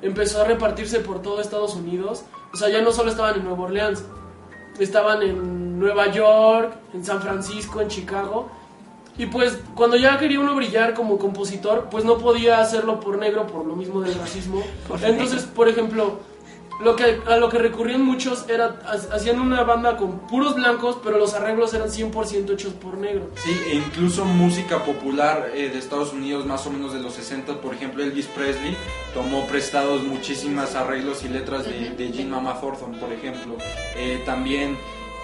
empezó 0.00 0.40
a 0.40 0.44
repartirse 0.46 1.00
por 1.00 1.20
todo 1.20 1.42
Estados 1.42 1.74
Unidos, 1.74 2.24
o 2.54 2.56
sea, 2.56 2.70
ya 2.70 2.80
no 2.80 2.92
solo 2.92 3.10
estaban 3.10 3.34
en 3.34 3.44
Nueva 3.44 3.64
Orleans, 3.64 4.04
estaban 4.78 5.22
en 5.22 5.78
Nueva 5.78 6.10
York, 6.10 6.74
en 6.94 7.04
San 7.04 7.20
Francisco, 7.20 7.80
en 7.80 7.88
Chicago. 7.88 8.50
Y 9.18 9.26
pues 9.26 9.58
cuando 9.74 9.96
ya 9.96 10.18
quería 10.18 10.40
uno 10.40 10.54
brillar 10.54 10.94
como 10.94 11.18
compositor, 11.18 11.88
pues 11.90 12.04
no 12.04 12.18
podía 12.18 12.60
hacerlo 12.60 13.00
por 13.00 13.18
negro 13.18 13.46
por 13.46 13.66
lo 13.66 13.76
mismo 13.76 14.00
del 14.00 14.14
racismo. 14.14 14.62
Entonces, 15.02 15.42
por 15.42 15.68
ejemplo, 15.68 16.20
lo 16.82 16.96
que, 16.96 17.20
a 17.26 17.36
lo 17.36 17.48
que 17.48 17.58
recurrían 17.58 18.02
muchos 18.04 18.48
era, 18.48 18.80
ha- 18.86 19.14
hacían 19.14 19.38
una 19.40 19.62
banda 19.64 19.96
con 19.96 20.20
puros 20.26 20.54
blancos, 20.54 20.96
pero 21.04 21.18
los 21.18 21.34
arreglos 21.34 21.74
eran 21.74 21.88
100% 21.88 22.52
hechos 22.54 22.72
por 22.74 22.96
negros. 22.96 23.28
Sí, 23.36 23.50
e 23.68 23.74
incluso 23.74 24.24
música 24.24 24.82
popular 24.84 25.50
eh, 25.54 25.68
de 25.68 25.78
Estados 25.78 26.12
Unidos, 26.12 26.46
más 26.46 26.66
o 26.66 26.70
menos 26.70 26.92
de 26.94 27.00
los 27.00 27.12
60, 27.14 27.60
por 27.60 27.74
ejemplo, 27.74 28.02
Elvis 28.02 28.26
Presley 28.26 28.76
tomó 29.14 29.46
prestados 29.46 30.02
muchísimas 30.04 30.74
arreglos 30.74 31.22
y 31.24 31.28
letras 31.28 31.64
de, 31.66 31.90
de 31.90 32.10
Jean 32.12 32.30
Mama 32.30 32.58
Thornton, 32.60 32.94
por 32.94 33.12
ejemplo. 33.12 33.56
Eh, 33.96 34.22
también 34.24 34.78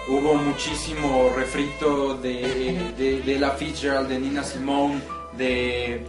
hubo 0.09 0.35
muchísimo 0.35 1.31
refrito 1.35 2.15
de, 2.15 2.93
de, 2.97 3.21
de 3.21 3.39
La 3.39 3.51
Fitzgerald, 3.51 4.07
de 4.07 4.19
Nina 4.19 4.43
Simone, 4.43 5.01
de 5.37 6.05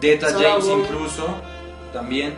de 0.00 0.18
James 0.20 0.66
incluso, 0.66 1.26
también. 1.92 2.34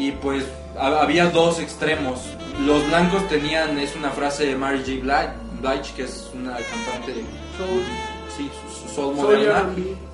Y 0.00 0.12
pues 0.12 0.44
ha- 0.78 1.02
había 1.02 1.26
dos 1.30 1.60
extremos. 1.60 2.20
Los 2.64 2.86
blancos 2.88 3.28
tenían, 3.28 3.78
es 3.78 3.94
una 3.96 4.10
frase 4.10 4.46
de 4.46 4.56
Mary 4.56 4.78
J. 4.78 4.90
Blige, 5.02 5.32
Blige, 5.60 5.94
que 5.94 6.02
es 6.04 6.30
una 6.34 6.52
cantante 6.56 7.12
de 7.12 7.20
Soul. 7.58 7.82
sí, 8.36 8.50
soul 8.94 9.14
moderna. 9.14 9.68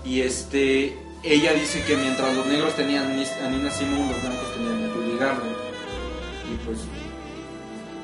Y 0.04 0.20
este, 0.22 0.96
ella 1.22 1.52
dice 1.52 1.82
que 1.86 1.96
mientras 1.96 2.34
los 2.34 2.46
negros 2.46 2.74
tenían 2.74 3.04
a 3.04 3.48
Nina 3.48 3.70
Simone, 3.70 4.10
los 4.12 4.22
blancos 4.22 4.54
tenían 4.54 4.90
a 4.90 4.92
Judy 4.94 5.16
Garland. 5.18 5.56
Y 6.52 6.64
pues, 6.66 6.78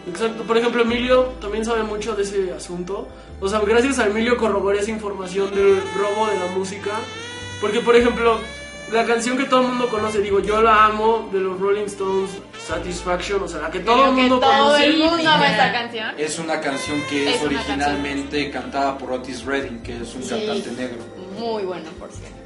Exacto, 0.08 0.42
por 0.42 0.58
ejemplo, 0.58 0.82
Emilio 0.82 1.32
también 1.40 1.64
sabe 1.64 1.84
mucho 1.84 2.14
de 2.16 2.24
ese 2.24 2.52
asunto. 2.52 3.06
O 3.40 3.48
sea, 3.48 3.60
gracias 3.60 3.98
a 4.00 4.06
Emilio 4.06 4.36
corroboré 4.36 4.80
esa 4.80 4.90
información 4.90 5.50
del 5.54 5.80
robo 5.96 6.26
de 6.26 6.38
la 6.40 6.46
música. 6.56 6.90
Porque, 7.60 7.78
por 7.80 7.94
ejemplo, 7.94 8.38
la 8.92 9.04
canción 9.06 9.36
que 9.38 9.44
todo 9.44 9.62
el 9.62 9.68
mundo 9.68 9.88
conoce, 9.88 10.18
digo, 10.20 10.40
yo 10.40 10.60
la 10.60 10.84
amo, 10.86 11.28
de 11.32 11.40
los 11.40 11.58
Rolling 11.58 11.86
Stones, 11.86 12.30
Satisfaction, 12.66 13.42
o 13.42 13.48
sea, 13.48 13.60
la 13.62 13.70
que 13.70 13.80
todo 13.80 14.04
el 14.10 14.14
que 14.14 14.20
mundo 14.22 14.38
todo 14.40 14.50
conoce. 14.50 14.84
el 14.84 14.98
mundo 14.98 15.30
ama 15.30 15.48
esta 15.50 15.72
canción. 15.72 16.14
Es 16.18 16.38
una 16.38 16.60
canción 16.60 17.02
que 17.08 17.34
es, 17.34 17.42
originalmente 17.42 18.50
cantada 18.50 18.98
por 18.98 19.12
Otis 19.12 19.44
Redding, 19.44 19.82
que 19.82 19.96
es 20.02 20.14
un 20.14 20.22
Sí. 20.22 20.30
cantante 20.30 20.70
negro. 20.72 20.98
Muy 21.38 21.62
bueno, 21.64 21.88
por 21.98 22.10
cierto. 22.12 22.36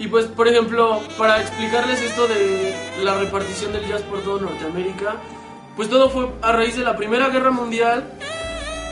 Y 0.00 0.06
pues, 0.08 0.26
por 0.26 0.46
ejemplo, 0.48 1.00
para 1.16 1.40
explicarles 1.40 2.00
esto 2.02 2.26
de 2.28 2.74
la 3.02 3.18
repartición 3.18 3.72
del 3.72 3.86
jazz 3.88 4.02
por 4.02 4.20
todo 4.22 4.40
Norteamérica, 4.40 5.16
pues 5.76 5.88
todo 5.90 6.08
fue 6.10 6.28
a 6.42 6.52
raíz 6.52 6.76
de 6.76 6.84
la 6.84 6.96
Primera 6.96 7.28
Guerra 7.30 7.50
Mundial. 7.50 8.12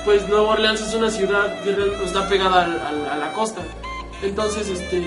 Pues 0.05 0.28
Nueva 0.28 0.51
Orleans 0.51 0.80
es 0.80 0.95
una 0.95 1.11
ciudad 1.11 1.62
que 1.62 1.76
está 2.05 2.28
pegada 2.28 2.64
al- 2.89 3.09
a 3.09 3.16
la 3.16 3.32
costa. 3.32 3.61
Entonces, 4.22 4.68
este. 4.68 5.03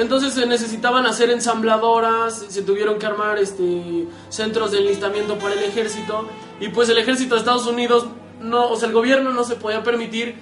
Entonces 0.00 0.32
se 0.32 0.46
necesitaban 0.46 1.04
hacer 1.04 1.28
ensambladoras, 1.28 2.46
se 2.48 2.62
tuvieron 2.62 2.98
que 2.98 3.04
armar 3.04 3.36
este 3.36 4.06
centros 4.30 4.72
de 4.72 4.78
enlistamiento 4.78 5.38
para 5.38 5.52
el 5.52 5.62
ejército 5.62 6.26
y 6.58 6.68
pues 6.68 6.88
el 6.88 6.96
ejército 6.96 7.34
de 7.34 7.40
Estados 7.40 7.66
Unidos 7.66 8.06
o 8.50 8.76
sea, 8.76 8.88
el 8.88 8.94
gobierno 8.94 9.30
no 9.30 9.44
se 9.44 9.56
podía 9.56 9.82
permitir 9.82 10.36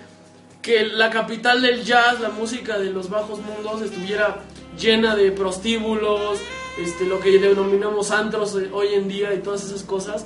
que 0.62 0.86
la 0.86 1.10
capital 1.10 1.60
del 1.60 1.82
jazz, 1.82 2.20
la 2.20 2.28
música 2.28 2.78
de 2.78 2.90
los 2.90 3.10
bajos 3.10 3.40
mundos 3.40 3.82
estuviera 3.82 4.44
llena 4.78 5.16
de 5.16 5.32
prostíbulos, 5.32 6.38
este 6.78 7.06
lo 7.06 7.18
que 7.18 7.36
denominamos 7.40 8.12
antros 8.12 8.54
eh, 8.54 8.70
hoy 8.72 8.94
en 8.94 9.08
día 9.08 9.34
y 9.34 9.38
todas 9.38 9.64
esas 9.64 9.82
cosas. 9.82 10.24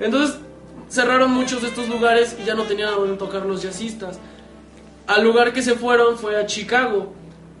Entonces 0.00 0.38
cerraron 0.88 1.30
muchos 1.30 1.62
de 1.62 1.68
estos 1.68 1.88
lugares 1.88 2.36
y 2.42 2.44
ya 2.44 2.54
no 2.54 2.64
tenían 2.64 2.88
a 2.88 2.96
dónde 2.96 3.16
tocar 3.16 3.46
los 3.46 3.62
jazzistas. 3.62 4.18
Al 5.06 5.22
lugar 5.22 5.52
que 5.52 5.62
se 5.62 5.76
fueron 5.76 6.18
fue 6.18 6.36
a 6.36 6.46
Chicago, 6.46 7.12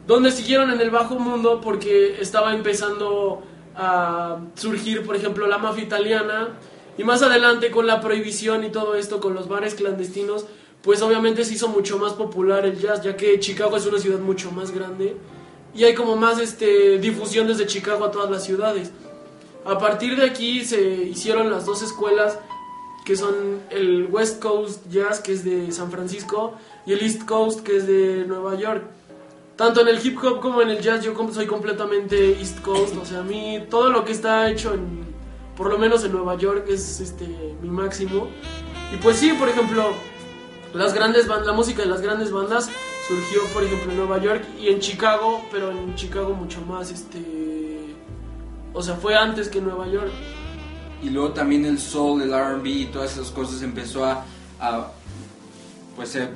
donde 0.06 0.30
siguieron 0.30 0.70
en 0.70 0.80
el 0.80 0.90
bajo 0.90 1.16
mundo 1.18 1.60
porque 1.62 2.20
estaba 2.20 2.54
empezando 2.54 3.42
a 3.74 4.38
surgir, 4.54 5.04
por 5.04 5.16
ejemplo, 5.16 5.46
la 5.46 5.58
mafia 5.58 5.84
italiana 5.84 6.50
y 6.98 7.04
más 7.04 7.22
adelante 7.22 7.70
con 7.70 7.86
la 7.86 8.00
prohibición 8.00 8.64
y 8.64 8.70
todo 8.70 8.94
esto, 8.94 9.20
con 9.20 9.34
los 9.34 9.48
bares 9.48 9.74
clandestinos, 9.74 10.46
pues 10.82 11.00
obviamente 11.02 11.44
se 11.44 11.54
hizo 11.54 11.68
mucho 11.68 11.98
más 11.98 12.12
popular 12.12 12.66
el 12.66 12.78
jazz, 12.78 13.02
ya 13.02 13.16
que 13.16 13.38
Chicago 13.38 13.76
es 13.76 13.86
una 13.86 13.98
ciudad 13.98 14.18
mucho 14.18 14.50
más 14.50 14.72
grande 14.72 15.16
y 15.74 15.84
hay 15.84 15.94
como 15.94 16.16
más 16.16 16.38
este, 16.38 16.98
difusión 16.98 17.46
desde 17.46 17.66
Chicago 17.66 18.04
a 18.04 18.10
todas 18.10 18.30
las 18.30 18.44
ciudades. 18.44 18.90
A 19.64 19.78
partir 19.78 20.16
de 20.16 20.26
aquí 20.26 20.64
se 20.64 20.80
hicieron 20.80 21.50
las 21.50 21.64
dos 21.64 21.82
escuelas 21.82 22.38
que 23.04 23.16
son 23.16 23.62
el 23.70 24.06
West 24.10 24.40
Coast 24.40 24.86
Jazz, 24.90 25.20
que 25.20 25.32
es 25.32 25.44
de 25.44 25.72
San 25.72 25.90
Francisco, 25.90 26.54
y 26.86 26.92
el 26.92 27.02
East 27.02 27.24
Coast, 27.26 27.60
que 27.60 27.76
es 27.76 27.86
de 27.86 28.24
Nueva 28.26 28.54
York. 28.56 28.84
Tanto 29.56 29.80
en 29.82 29.88
el 29.88 30.04
hip 30.04 30.18
hop 30.22 30.40
como 30.40 30.62
en 30.62 30.70
el 30.70 30.80
jazz 30.80 31.04
yo 31.04 31.14
soy 31.32 31.46
completamente 31.46 32.38
East 32.38 32.60
Coast, 32.62 32.96
o 32.96 33.04
sea, 33.04 33.20
a 33.20 33.22
mí 33.22 33.62
todo 33.70 33.90
lo 33.90 34.04
que 34.04 34.12
está 34.12 34.50
hecho 34.50 34.72
en, 34.74 35.04
por 35.56 35.68
lo 35.70 35.78
menos 35.78 36.04
en 36.04 36.12
Nueva 36.12 36.36
York 36.36 36.64
es 36.68 37.00
este 37.00 37.26
mi 37.60 37.68
máximo. 37.68 38.28
Y 38.92 38.96
pues 38.96 39.18
sí, 39.18 39.32
por 39.38 39.48
ejemplo, 39.48 39.92
las 40.74 40.94
grandes 40.94 41.28
ban- 41.28 41.44
la 41.44 41.52
música 41.52 41.82
de 41.82 41.88
las 41.88 42.00
grandes 42.00 42.32
bandas 42.32 42.70
surgió, 43.06 43.42
por 43.52 43.62
ejemplo, 43.62 43.90
en 43.92 43.98
Nueva 43.98 44.18
York 44.18 44.42
y 44.60 44.68
en 44.68 44.80
Chicago, 44.80 45.42
pero 45.52 45.70
en 45.70 45.94
Chicago 45.96 46.32
mucho 46.34 46.60
más 46.62 46.90
este 46.90 47.94
o 48.74 48.82
sea, 48.82 48.94
fue 48.94 49.14
antes 49.14 49.48
que 49.48 49.60
Nueva 49.60 49.86
York. 49.86 50.10
Y 51.02 51.10
luego 51.10 51.32
también 51.32 51.66
el 51.66 51.78
soul, 51.78 52.22
el 52.22 52.32
RB 52.32 52.66
y 52.66 52.84
todas 52.86 53.12
esas 53.12 53.30
cosas 53.30 53.60
empezó 53.62 54.04
a, 54.06 54.24
a 54.60 54.86
pues, 55.94 56.16
eh, 56.16 56.28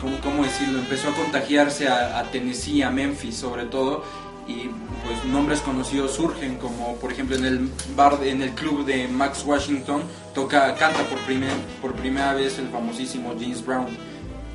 ¿cómo, 0.00 0.18
cómo 0.20 0.44
decirlo? 0.44 0.78
Empezó 0.78 1.08
a 1.10 1.14
contagiarse 1.14 1.88
a, 1.88 2.18
a 2.18 2.30
Tennessee, 2.30 2.82
a 2.82 2.90
Memphis 2.90 3.36
sobre 3.36 3.64
todo. 3.64 4.04
Y 4.46 4.70
pues 5.04 5.24
nombres 5.26 5.60
conocidos 5.60 6.12
surgen, 6.12 6.56
como 6.56 6.96
por 6.96 7.12
ejemplo 7.12 7.36
en 7.36 7.44
el 7.44 7.70
bar, 7.94 8.18
en 8.22 8.40
el 8.40 8.52
club 8.52 8.86
de 8.86 9.06
Max 9.06 9.44
Washington, 9.44 10.02
toca, 10.34 10.74
canta 10.74 11.02
por, 11.04 11.18
primer, 11.20 11.52
por 11.82 11.92
primera 11.92 12.32
vez 12.32 12.58
el 12.58 12.68
famosísimo 12.68 13.34
James 13.38 13.64
Brown 13.64 13.88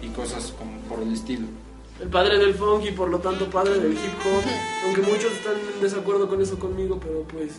y 0.02 0.08
cosas 0.08 0.52
como 0.58 0.80
por 0.90 1.00
el 1.04 1.14
estilo. 1.14 1.46
el 2.02 2.10
padre 2.10 2.40
del 2.40 2.56
funk 2.56 2.86
y 2.86 2.92
por 2.92 3.10
lo 3.10 3.20
tanto 3.20 3.50
padre 3.52 3.78
del 3.80 3.94
hip 3.94 4.26
hop. 4.26 4.44
Aunque 4.86 5.02
muchos 5.02 5.32
están 5.32 5.54
en 5.54 5.82
desacuerdo 5.82 6.28
con 6.28 6.42
eso 6.42 6.58
conmigo, 6.58 7.00
pero 7.00 7.22
pues 7.24 7.52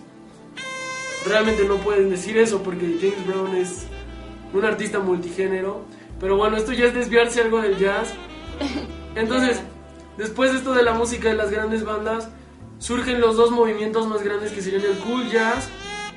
realmente 1.24 1.64
no 1.64 1.76
pueden 1.76 2.10
decir 2.10 2.36
eso 2.36 2.62
porque 2.62 2.98
James 3.00 3.26
Brown 3.28 3.54
es 3.54 3.84
un 4.52 4.64
artista 4.64 4.98
multigénero. 4.98 5.84
Pero 6.20 6.36
bueno, 6.36 6.56
esto 6.56 6.72
ya 6.72 6.86
es 6.86 6.94
desviarse 6.94 7.40
algo 7.42 7.60
del 7.60 7.76
jazz. 7.78 8.12
Entonces, 9.14 9.60
después 10.16 10.52
de 10.52 10.58
esto 10.58 10.72
de 10.74 10.82
la 10.82 10.94
música 10.94 11.28
de 11.28 11.34
las 11.36 11.50
grandes 11.50 11.84
bandas, 11.84 12.28
surgen 12.78 13.20
los 13.20 13.36
dos 13.36 13.50
movimientos 13.50 14.06
más 14.06 14.22
grandes 14.22 14.52
que 14.52 14.60
serían 14.62 14.82
el 14.82 14.98
cool 14.98 15.28
jazz 15.30 15.68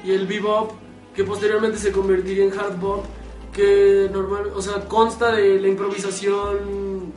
y 0.04 0.12
el 0.12 0.28
bebop, 0.28 0.72
que 1.16 1.24
posteriormente 1.24 1.78
se 1.78 1.92
convertiría 1.92 2.44
en 2.46 2.58
hard 2.58 2.78
bop, 2.80 3.06
que 3.54 4.10
normal, 4.12 4.52
o 4.56 4.62
sea, 4.62 4.82
consta 4.88 5.32
de 5.32 5.60
la 5.60 5.68
improvisación 5.68 7.12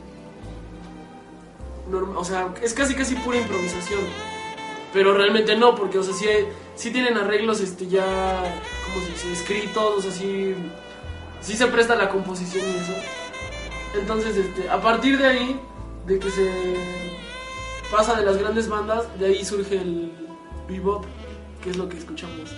norm- 1.89 2.15
o 2.15 2.23
sea, 2.23 2.53
es 2.61 2.73
casi 2.73 2.95
casi 2.95 3.15
pura 3.15 3.37
improvisación. 3.37 3.99
Pero 4.93 5.13
realmente 5.15 5.55
no, 5.55 5.75
porque, 5.75 5.97
o 5.99 6.03
sea, 6.03 6.13
sí, 6.13 6.27
hay- 6.27 6.47
sí 6.75 6.91
tienen 6.91 7.17
arreglos 7.17 7.61
este, 7.61 7.87
ya, 7.87 8.61
¿cómo 8.85 9.05
se 9.05 9.11
dice? 9.11 9.31
Escritos, 9.31 9.97
o 9.97 10.01
sea, 10.01 10.11
sí, 10.11 10.53
sí 11.41 11.55
se 11.55 11.67
presta 11.67 11.95
la 11.95 12.09
composición 12.09 12.65
y 12.69 12.77
eso. 12.79 12.93
Entonces, 13.99 14.37
este, 14.37 14.69
a 14.69 14.81
partir 14.81 15.17
de 15.17 15.27
ahí, 15.27 15.59
de 16.05 16.19
que 16.19 16.29
se 16.31 16.49
pasa 17.91 18.15
de 18.15 18.25
las 18.25 18.37
grandes 18.37 18.69
bandas, 18.69 19.03
de 19.19 19.27
ahí 19.27 19.43
surge 19.45 19.75
el 19.75 20.11
bebop, 20.67 21.05
que 21.63 21.71
es 21.71 21.77
lo 21.77 21.89
que 21.89 21.97
escuchamos. 21.97 22.49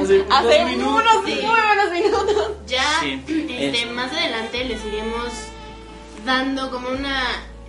Hace, 0.00 0.24
Hace 0.30 0.60
unos 0.64 0.70
minutos. 0.70 1.02
unos 1.02 1.22
muy 1.24 1.34
buenos 1.34 1.90
minutos. 1.92 2.50
Ya 2.66 3.00
Sí, 3.00 3.22
este, 3.26 3.82
es- 3.82 3.92
más 3.92 4.12
adelante 4.12 4.64
les 4.64 4.84
iremos 4.84 5.32
dando 6.24 6.70
como 6.70 6.88
una 6.88 7.22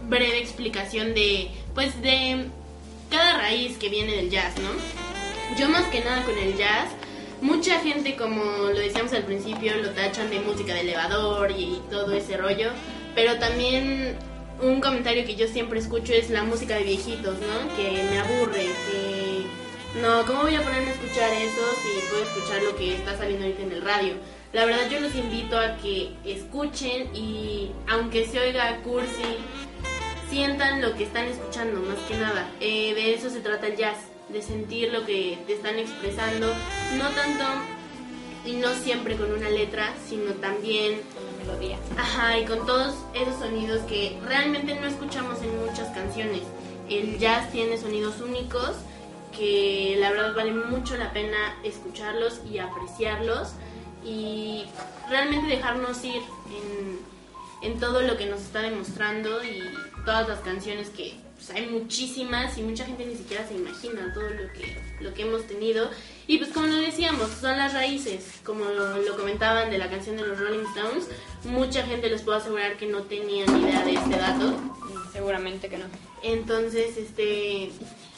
breve 0.03 0.39
explicación 0.39 1.13
de 1.13 1.51
pues 1.76 2.01
de 2.01 2.47
cada 3.11 3.38
raíz 3.39 3.78
que 3.78 3.89
viene 3.89 4.13
del 4.15 4.30
jazz, 4.30 4.53
¿no? 4.59 4.70
Yo 5.57 5.70
más 5.70 5.84
que 5.86 6.03
nada 6.03 6.24
con 6.24 6.38
el 6.38 6.55
jazz, 6.57 6.89
mucha 7.41 7.79
gente 7.79 8.15
como 8.15 8.43
lo 8.43 8.79
decíamos 8.79 9.13
al 9.13 9.23
principio 9.23 9.75
lo 9.77 9.89
tachan 9.91 10.29
de 10.29 10.39
música 10.39 10.73
de 10.73 10.81
elevador 10.81 11.51
y 11.51 11.79
todo 11.89 12.13
ese 12.13 12.38
rollo, 12.38 12.69
pero 13.15 13.38
también 13.38 14.15
un 14.61 14.81
comentario 14.81 15.25
que 15.25 15.35
yo 15.35 15.47
siempre 15.47 15.79
escucho 15.79 16.13
es 16.13 16.29
la 16.29 16.43
música 16.43 16.75
de 16.75 16.83
viejitos, 16.83 17.35
¿no? 17.39 17.75
Que 17.75 18.03
me 18.09 18.19
aburre, 18.19 18.65
que 18.89 19.27
no, 20.01 20.25
¿cómo 20.25 20.43
voy 20.43 20.55
a 20.55 20.61
ponerme 20.61 20.89
a 20.89 20.93
escuchar 20.93 21.31
eso 21.33 21.61
si 21.81 22.07
puedo 22.09 22.23
escuchar 22.23 22.61
lo 22.63 22.75
que 22.75 22.95
está 22.95 23.17
saliendo 23.17 23.45
ahorita 23.45 23.63
en 23.63 23.71
el 23.71 23.81
radio? 23.81 24.13
La 24.53 24.65
verdad 24.65 24.89
yo 24.89 24.99
los 24.99 25.15
invito 25.15 25.57
a 25.57 25.77
que 25.77 26.11
escuchen 26.25 27.15
y 27.15 27.71
aunque 27.88 28.25
se 28.25 28.39
oiga 28.39 28.77
cursi, 28.83 29.38
sientan 30.29 30.81
lo 30.81 30.93
que 30.95 31.03
están 31.03 31.25
escuchando 31.25 31.81
más 31.81 31.97
que 32.07 32.17
nada. 32.17 32.49
Eh, 32.59 32.93
de 32.93 33.13
eso 33.13 33.29
se 33.29 33.39
trata 33.39 33.67
el 33.67 33.75
jazz, 33.75 33.97
de 34.30 34.41
sentir 34.41 34.91
lo 34.91 35.05
que 35.05 35.39
te 35.47 35.53
están 35.53 35.78
expresando, 35.80 36.47
no 36.97 37.09
tanto 37.09 37.43
y 38.45 38.53
no 38.53 38.73
siempre 38.73 39.15
con 39.15 39.32
una 39.32 39.49
letra, 39.49 39.93
sino 40.07 40.32
también 40.34 41.01
Melodía. 41.39 41.78
Ajá, 41.97 42.38
y 42.39 42.45
con 42.45 42.65
todos 42.65 42.95
esos 43.13 43.39
sonidos 43.39 43.82
que 43.84 44.19
realmente 44.25 44.75
no 44.75 44.88
escuchamos 44.88 45.41
en 45.41 45.65
muchas 45.65 45.89
canciones. 45.93 46.41
El 46.89 47.19
jazz 47.19 47.51
tiene 47.51 47.78
sonidos 47.78 48.19
únicos 48.21 48.71
que 49.36 49.97
la 49.99 50.11
verdad 50.11 50.36
vale 50.36 50.53
mucho 50.53 50.95
la 50.97 51.11
pena 51.13 51.38
escucharlos 51.63 52.41
y 52.49 52.59
apreciarlos 52.59 53.49
y 54.03 54.65
realmente 55.09 55.47
dejarnos 55.47 56.03
ir 56.03 56.21
en, 57.61 57.69
en 57.69 57.80
todo 57.80 58.01
lo 58.01 58.17
que 58.17 58.25
nos 58.25 58.41
está 58.41 58.61
demostrando 58.61 59.43
y 59.43 59.61
todas 60.05 60.28
las 60.28 60.39
canciones 60.39 60.89
que 60.89 61.15
pues, 61.38 61.51
hay 61.51 61.67
muchísimas 61.67 62.57
y 62.57 62.63
mucha 62.63 62.85
gente 62.85 63.05
ni 63.05 63.15
siquiera 63.15 63.47
se 63.47 63.53
imagina 63.53 64.11
todo 64.13 64.29
lo 64.29 64.51
que, 64.53 64.77
lo 64.99 65.13
que 65.13 65.21
hemos 65.21 65.47
tenido. 65.47 65.89
Y 66.25 66.39
pues 66.39 66.51
como 66.51 66.67
lo 66.67 66.75
decíamos, 66.75 67.29
son 67.29 67.57
las 67.57 67.73
raíces, 67.73 68.41
como 68.43 68.65
lo, 68.65 68.97
lo 68.97 69.15
comentaban 69.15 69.69
de 69.69 69.77
la 69.77 69.89
canción 69.89 70.17
de 70.17 70.27
los 70.27 70.39
Rolling 70.39 70.65
Stones, 70.75 71.07
mucha 71.45 71.85
gente 71.85 72.09
les 72.09 72.21
puedo 72.23 72.38
asegurar 72.38 72.77
que 72.77 72.88
no 72.88 73.03
tenía 73.03 73.45
ni 73.45 73.61
idea 73.61 73.85
de 73.85 73.93
este 73.93 74.17
dato. 74.17 74.55
Seguramente 75.13 75.69
que 75.69 75.77
no. 75.77 75.85
Entonces, 76.21 76.97
este, 76.97 77.71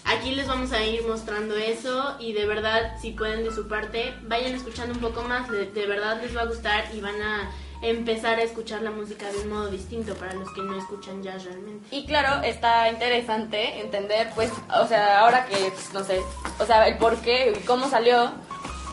aquí 0.05 0.32
les 0.32 0.47
vamos 0.47 0.72
a 0.72 0.84
ir 0.84 1.03
mostrando 1.03 1.55
eso 1.55 2.15
y 2.20 2.34
de 2.34 2.45
verdad, 2.45 2.97
si 3.01 3.11
pueden 3.11 3.43
de 3.43 3.53
su 3.53 3.67
parte, 3.67 4.13
vayan 4.24 4.53
escuchando 4.53 4.95
un 4.95 5.01
poco 5.01 5.24
más, 5.24 5.49
de, 5.49 5.65
de 5.65 5.86
verdad 5.86 6.22
les 6.22 6.36
va 6.36 6.41
a 6.41 6.45
gustar 6.45 6.89
y 6.93 6.99
van 6.99 7.22
a 7.22 7.51
empezar 7.82 8.40
a 8.40 8.44
escuchar 8.44 8.82
la 8.82 8.92
música 8.92 9.32
de 9.32 9.38
un 9.40 9.50
modo 9.50 9.68
distinto 9.70 10.14
para 10.16 10.34
los 10.34 10.52
que 10.54 10.62
no 10.62 10.76
escuchan 10.78 11.24
jazz 11.24 11.46
realmente. 11.46 11.96
Y 11.96 12.06
claro, 12.06 12.44
está 12.44 12.90
interesante 12.90 13.80
entender, 13.82 14.30
pues, 14.36 14.52
o 14.82 14.86
sea, 14.88 15.22
ahora 15.22 15.46
que, 15.46 15.56
pues, 15.72 15.94
no 15.94 16.04
sé, 16.04 16.22
o 16.60 16.66
sea, 16.66 16.88
el 16.88 16.98
por 16.98 17.16
qué 17.18 17.54
y 17.58 17.64
cómo 17.66 17.88
salió 17.90 18.32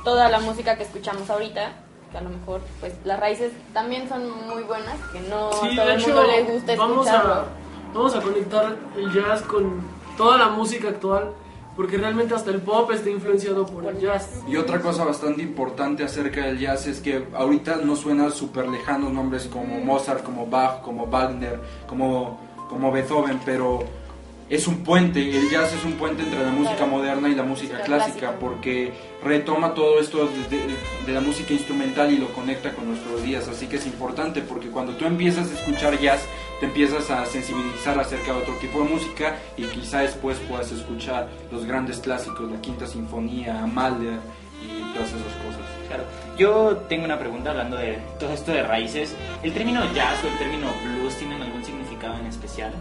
toda 0.05 0.29
la 0.29 0.39
música 0.39 0.77
que 0.77 0.85
escuchamos 0.85 1.29
ahorita, 1.29 1.73
que 2.13 2.19
a 2.19 2.21
lo 2.21 2.31
mejor, 2.31 2.61
pues, 2.81 2.95
las 3.05 3.19
raíces 3.19 3.53
también 3.75 4.09
son 4.09 4.31
muy 4.47 4.63
buenas, 4.63 4.97
que 5.13 5.21
no 5.21 5.51
Sí, 5.53 5.71
a 5.73 5.83
todo 5.83 5.91
el 5.91 6.01
hecho, 6.01 6.09
mundo 6.09 6.23
le 6.25 6.43
gusta 6.45 6.77
vamos 6.77 7.07
escucharlo. 7.07 7.33
a, 7.35 7.45
vamos 7.93 8.15
a 8.15 8.21
conectar 8.21 8.77
el 8.97 9.13
jazz 9.13 9.43
con 9.43 9.81
toda 10.17 10.39
la 10.39 10.49
música 10.49 10.89
actual, 10.91 11.33
porque 11.77 11.99
realmente 11.99 12.35
hasta 12.35 12.51
el 12.51 12.61
pop 12.63 12.91
está 12.91 13.11
influenciado 13.11 13.67
por 13.67 13.85
el 13.87 13.99
jazz. 14.01 14.41
Y 14.49 14.57
otra 14.57 14.81
cosa 14.81 15.05
bastante 15.05 15.43
importante 15.43 16.03
acerca 16.05 16.47
del 16.47 16.59
jazz 16.59 16.87
es 16.87 17.01
que 17.01 17.25
ahorita 17.35 17.77
no 17.85 17.95
suenan 17.97 18.33
súper 18.33 18.67
lejanos 18.69 19.13
nombres 19.13 19.45
como 19.45 19.79
Mozart, 19.81 20.23
como 20.23 20.47
Bach, 20.47 20.81
como 20.83 21.07
Wagner, 21.07 21.61
como, 21.87 22.41
como 22.71 22.91
Beethoven, 22.91 23.41
pero 23.45 23.85
es 24.49 24.69
un 24.69 24.85
puente, 24.85 25.19
el 25.37 25.51
jazz 25.51 25.73
es 25.75 25.85
un 25.85 25.95
puente 25.95 26.23
entre 26.23 26.41
la 26.45 26.53
música 26.53 26.87
moderna 26.87 27.29
y 27.29 27.35
la 27.35 27.43
música 27.43 27.81
clásica, 27.83 28.19
clásica. 28.19 28.33
porque 28.41 28.93
retoma 29.25 29.75
todo 29.75 29.99
esto 29.99 30.29
de, 30.49 30.57
de- 30.57 30.77
de 31.05 31.13
la 31.13 31.21
música 31.21 31.53
instrumental 31.53 32.13
y 32.13 32.19
lo 32.19 32.29
conecta 32.33 32.73
con 32.73 32.87
nuestros 32.89 33.23
días, 33.25 33.49
así 33.49 33.67
que 33.67 33.77
es 33.77 33.87
importante 33.87 34.43
porque 34.43 34.69
cuando 34.69 34.93
tú 34.95 35.05
empiezas 35.05 35.51
a 35.51 35.55
escuchar 35.55 35.99
jazz, 35.99 36.21
te 36.61 36.67
empiezas 36.67 37.11
a 37.11 37.27
sensibilizar 37.27 37.99
acerca 37.99 38.33
de 38.33 38.39
otro 38.39 38.55
tipo 38.55 38.83
de 38.83 38.89
música 38.89 39.37
y 39.57 39.65
quizá 39.65 40.01
después 40.01 40.39
puedas 40.49 40.71
escuchar 40.73 41.29
los 41.51 41.65
grandes 41.67 41.99
clásicos, 41.99 42.51
la 42.51 42.61
Quinta 42.61 42.87
Sinfonía, 42.87 43.67
Mahler 43.67 44.19
y 44.63 44.93
todas 44.95 45.09
esas 45.09 45.33
cosas. 45.45 45.61
Claro. 45.89 46.05
Yo 46.39 46.77
tengo 46.89 47.05
una 47.05 47.19
pregunta 47.19 47.51
hablando 47.51 47.77
de 47.77 47.99
todo 48.19 48.33
esto 48.33 48.53
de 48.53 48.63
raíces. 48.63 49.15
¿El 49.43 49.53
término 49.53 49.81
jazz 49.93 50.23
o 50.25 50.29
el 50.29 50.39
término 50.39 50.69
blues 50.85 51.15
tienen 51.17 51.43
algún 51.43 51.65
significado 51.65 52.19
en 52.19 52.27
especial? 52.27 52.73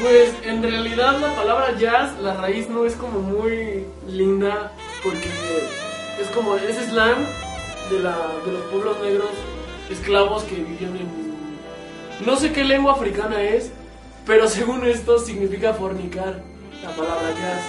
Pues 0.00 0.34
en 0.44 0.62
realidad 0.62 1.18
la 1.20 1.34
palabra 1.34 1.78
jazz, 1.78 2.18
la 2.20 2.34
raíz 2.34 2.68
no 2.68 2.86
es 2.86 2.94
como 2.94 3.20
muy 3.20 3.84
linda 4.08 4.72
porque 5.02 5.28
es 6.20 6.28
como 6.28 6.56
es 6.56 6.76
slang 6.76 7.26
de, 7.90 8.00
la, 8.00 8.16
de 8.44 8.52
los 8.52 8.62
pueblos 8.70 8.96
negros 9.02 9.30
esclavos 9.90 10.44
que 10.44 10.56
vivían 10.56 10.96
en... 10.96 11.31
No 12.24 12.36
sé 12.36 12.52
qué 12.52 12.64
lengua 12.64 12.92
africana 12.92 13.42
es, 13.42 13.70
pero 14.26 14.48
según 14.48 14.84
esto 14.86 15.18
significa 15.18 15.74
fornicar, 15.74 16.42
la 16.82 16.90
palabra 16.90 17.30
jazz. 17.30 17.62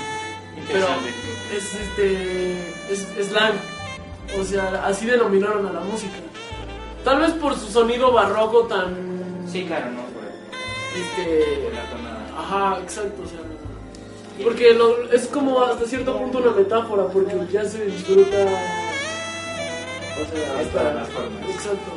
Pero 0.67 0.79
Interesante. 0.87 1.09
es, 1.57 1.73
este, 1.73 2.93
es 3.21 3.27
slang, 3.29 3.53
o 4.39 4.43
sea, 4.43 4.85
así 4.85 5.05
denominaron 5.05 5.65
a 5.65 5.71
la 5.73 5.79
música. 5.81 6.13
Tal 7.03 7.19
vez 7.21 7.31
por 7.31 7.55
su 7.57 7.67
sonido 7.71 8.11
barroco 8.13 8.63
tan... 8.63 9.43
Sí, 9.51 9.65
claro, 9.65 9.89
no. 9.91 10.01
Por, 10.03 10.23
Este, 10.95 11.61
por 11.63 11.73
la 11.73 11.83
tonada. 11.89 12.27
Ajá, 12.37 12.79
exacto, 12.81 13.23
o 13.23 13.27
sea, 13.27 13.39
porque 14.43 14.73
lo- 14.73 15.11
es 15.11 15.27
como 15.27 15.61
hasta 15.61 15.85
cierto 15.85 16.17
punto 16.17 16.37
una 16.39 16.51
metáfora, 16.51 17.05
porque 17.07 17.35
ya 17.51 17.65
se 17.65 17.85
disfruta, 17.85 18.37
o 18.37 20.25
sea, 20.35 20.59
hasta, 20.59 20.93
las 20.93 21.09
formas. 21.09 21.49
exacto. 21.49 21.91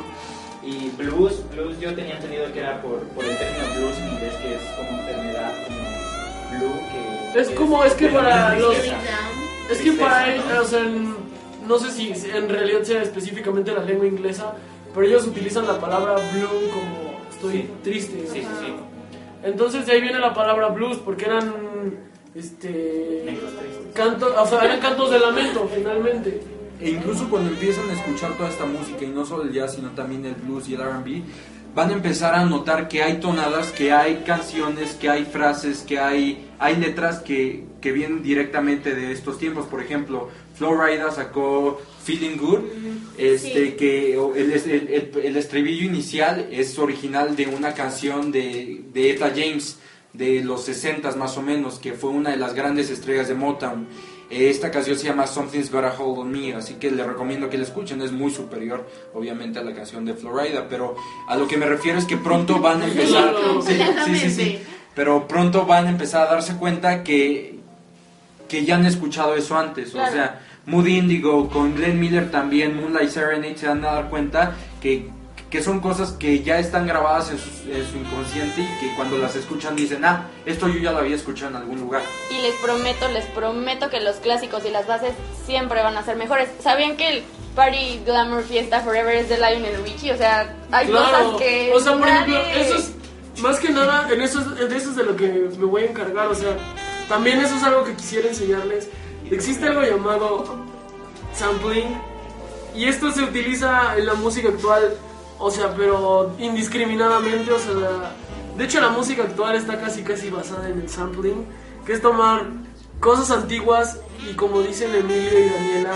Y 0.69 0.89
blues, 0.97 1.41
blues 1.51 1.79
yo 1.79 1.93
tenía 1.95 2.15
entendido 2.15 2.51
que 2.51 2.59
era 2.59 2.81
por, 2.81 2.99
por 3.15 3.23
el 3.23 3.37
término 3.37 3.65
blues 3.75 3.97
en 3.99 4.07
inglés, 4.13 4.33
que 4.41 4.55
es 4.55 4.61
como 4.75 4.99
enfermedad, 4.99 5.53
como 5.65 6.59
blue, 6.59 6.81
que... 6.91 7.39
Es 7.39 7.49
como- 7.51 7.83
es 7.85 7.93
que 7.93 8.07
para 8.09 8.59
los-. 8.59 8.75
Es 9.71 9.77
que 9.81 9.91
para 9.93 10.27
¿no? 10.27 10.33
ellos, 10.33 10.45
o 10.61 10.65
sea, 10.65 10.79
en- 10.81 11.15
no 11.65 11.77
sé 11.79 11.91
si 11.91 12.13
en 12.29 12.49
realidad 12.49 12.83
sea 12.83 13.01
específicamente 13.01 13.71
la 13.71 13.83
lengua 13.83 14.07
inglesa, 14.07 14.55
pero 14.93 15.05
ellos 15.07 15.25
utilizan 15.25 15.65
la 15.67 15.79
palabra 15.79 16.15
blue 16.33 16.69
como 16.73 17.21
estoy 17.31 17.53
Sí. 17.61 17.69
triste. 17.83 18.25
Sí, 18.33 18.41
sí, 18.41 18.47
sí. 18.65 18.73
Entonces 19.43 19.85
de 19.85 19.93
ahí 19.93 20.01
viene 20.01 20.19
la 20.19 20.33
palabra 20.33 20.67
blues, 20.69 20.97
porque 20.97 21.25
eran, 21.25 21.53
este, 22.35 23.39
cantos, 23.93 24.33
o 24.37 24.45
sea, 24.47 24.65
eran 24.65 24.79
cantos 24.81 25.11
de 25.11 25.19
lamento, 25.19 25.69
finalmente. 25.73 26.41
E 26.79 26.89
incluso 26.91 27.29
cuando 27.29 27.49
empiezan 27.49 27.89
a 27.89 27.93
escuchar 27.93 28.33
toda 28.37 28.49
esta 28.49 28.65
música, 28.65 29.03
y 29.03 29.07
no 29.07 29.25
solo 29.25 29.43
el 29.43 29.51
jazz, 29.53 29.75
sino 29.75 29.89
también 29.91 30.25
el 30.25 30.35
blues 30.35 30.67
y 30.69 30.75
el 30.75 30.81
RB, 30.81 31.21
van 31.73 31.89
a 31.89 31.93
empezar 31.93 32.33
a 32.35 32.45
notar 32.45 32.87
que 32.87 33.03
hay 33.03 33.19
tonadas, 33.19 33.71
que 33.71 33.91
hay 33.91 34.23
canciones, 34.25 34.93
que 34.95 35.09
hay 35.09 35.25
frases, 35.25 35.79
que 35.79 35.99
hay, 35.99 36.47
hay 36.59 36.75
letras 36.75 37.19
que, 37.19 37.65
que 37.81 37.91
vienen 37.91 38.23
directamente 38.23 38.95
de 38.95 39.11
estos 39.11 39.37
tiempos. 39.37 39.65
Por 39.67 39.81
ejemplo, 39.81 40.29
Florida 40.55 41.11
sacó 41.11 41.79
Feeling 42.03 42.37
Good, 42.37 42.59
este, 43.17 43.75
que 43.75 44.13
el, 44.15 44.51
el- 44.51 44.87
el- 44.91 45.11
el 45.23 45.37
estribillo 45.37 45.85
inicial 45.85 46.47
es 46.51 46.77
original 46.79 47.35
de 47.35 47.47
una 47.47 47.73
canción 47.73 48.31
de, 48.31 48.83
de 48.93 49.11
Etta 49.11 49.29
James 49.35 49.77
de 50.13 50.43
los 50.43 50.63
60 50.65 51.11
más 51.15 51.37
o 51.37 51.43
menos, 51.43 51.77
que 51.77 51.93
fue 51.93 52.09
una 52.09 52.31
de 52.31 52.37
las 52.37 52.53
grandes 52.55 52.89
estrellas 52.89 53.27
de 53.27 53.35
Motown. 53.35 53.87
Esta 54.29 54.69
canción 54.71 54.97
se 54.97 55.05
llama 55.07 55.25
Something's 55.25 55.71
Got 55.71 55.85
a 55.85 55.93
Hold 55.97 56.19
on 56.19 56.31
Me, 56.31 56.53
así 56.53 56.73
que 56.75 56.91
les 56.91 57.05
recomiendo 57.05 57.49
que 57.49 57.57
la 57.57 57.63
escuchen, 57.63 58.01
es 58.01 58.11
muy 58.11 58.29
superior 58.31 58.85
obviamente 59.13 59.57
a 59.59 59.63
la 59.63 59.73
canción 59.73 60.03
de 60.03 60.13
Florida, 60.15 60.65
pero 60.69 60.95
a 61.29 61.37
lo 61.37 61.47
que 61.47 61.55
me 61.57 61.65
refiero 61.65 61.97
es 61.97 62.03
que 62.05 62.17
pronto 62.17 62.59
van 62.59 62.81
a 62.81 62.87
empezar... 62.87 63.33
Sí, 63.65 63.79
sí, 64.05 64.19
sí, 64.19 64.29
sí. 64.29 64.59
pero 64.93 65.27
pronto 65.29 65.65
van 65.65 65.87
a 65.87 65.89
empezar 65.91 66.27
a 66.27 66.31
darse 66.31 66.57
cuenta 66.57 67.03
que, 67.03 67.59
que 68.49 68.65
ya 68.65 68.75
han 68.75 68.85
escuchado 68.85 69.33
eso 69.35 69.57
antes, 69.57 69.89
o 69.89 69.97
Claro. 69.97 70.11
sea, 70.13 70.41
Mood 70.65 70.87
Indigo 70.87 71.47
con 71.49 71.75
Glenn 71.75 71.97
Miller 71.97 72.29
también, 72.29 72.75
Moonlight 72.75 73.09
Serenade, 73.09 73.57
se 73.57 73.67
van 73.67 73.85
a 73.85 73.93
dar 73.93 74.09
cuenta 74.09 74.55
que, 74.81 75.09
que 75.49 75.63
son 75.63 75.79
cosas 75.79 76.11
que 76.11 76.43
ya 76.43 76.59
están 76.59 76.85
grabadas 76.87 77.29
en 77.31 77.37
su, 77.37 77.49
en 77.71 77.85
su 77.89 77.97
inconsciente 77.97 78.61
y 78.61 78.79
que 78.79 78.93
cuando 78.95 79.17
las 79.17 79.35
escuchan 79.35 79.75
dicen, 79.77 80.03
ah, 80.03 80.27
esto 80.45 80.67
yo 80.67 80.79
ya 80.79 80.91
lo 80.91 80.97
había 80.99 81.15
escuchado 81.15 81.51
en 81.51 81.55
algún 81.57 81.79
lugar. 81.79 82.01
Y 82.29 82.41
les 82.41 82.53
prometo, 82.55 83.07
les 83.09 83.25
prometo 83.27 83.89
que 83.89 84.01
los 84.01 84.17
clásicos 84.17 84.65
y 84.65 84.69
las 84.71 84.85
bases 84.87 85.13
siempre 85.45 85.81
van 85.81 85.95
a 85.95 86.03
ser 86.03 86.17
mejores. 86.17 86.49
¿Sabían 86.61 86.97
que 86.97 87.07
el 87.09 87.23
Party 87.55 88.01
Glamour 88.05 88.43
Fiesta 88.43 88.81
Forever 88.81 89.15
es 89.15 89.29
de 89.29 89.37
Lionel 89.37 89.83
Richie? 89.83 90.11
O 90.11 90.17
sea, 90.17 90.53
hay 90.71 90.87
Claro, 90.87 91.05
cosas 91.29 91.41
que. 91.41 91.71
o 91.73 91.79
sea, 91.79 91.93
por 91.97 92.07
ejemplo, 92.07 92.35
nadie- 92.35 92.61
eso 92.61 92.75
es 92.75 92.91
más 93.41 93.59
que 93.59 93.69
nada, 93.69 94.07
en 94.11 94.21
eso, 94.21 94.39
es- 94.41 94.69
de 94.69 94.75
eso 94.77 94.89
es 94.89 94.95
de 94.97 95.03
lo 95.03 95.15
que 95.15 95.27
me 95.57 95.65
voy 95.65 95.83
a 95.83 95.85
encargar, 95.85 96.27
o 96.27 96.35
sea, 96.35 96.57
también 97.07 97.39
eso 97.39 97.55
es 97.55 97.63
algo 97.63 97.85
que 97.85 97.93
quisiera 97.93 98.27
enseñarles. 98.27 98.89
Existe 99.31 99.65
algo 99.67 99.81
llamado 99.83 100.65
sampling 101.33 101.85
y 102.75 102.85
esto 102.85 103.11
se 103.11 103.23
utiliza 103.23 103.95
en 103.97 104.05
la 104.07 104.13
música 104.15 104.49
actual, 104.49 104.93
o 105.39 105.51
sea, 105.51 105.73
pero 105.75 106.35
indiscriminadamente, 106.39 107.51
o 107.51 107.59
sea, 107.59 108.13
de 108.57 108.63
hecho 108.63 108.81
la 108.81 108.89
música 108.89 109.23
actual 109.23 109.55
está 109.55 109.79
casi 109.79 110.03
casi 110.03 110.29
basada 110.29 110.69
en 110.69 110.81
el 110.81 110.89
sampling, 110.89 111.45
que 111.85 111.93
es 111.93 112.01
tomar 112.01 112.45
cosas 112.99 113.31
antiguas 113.31 113.99
y 114.29 114.33
como 114.33 114.61
dicen 114.61 114.93
Emilio 114.93 115.39
y 115.39 115.49
Daniela, 115.49 115.93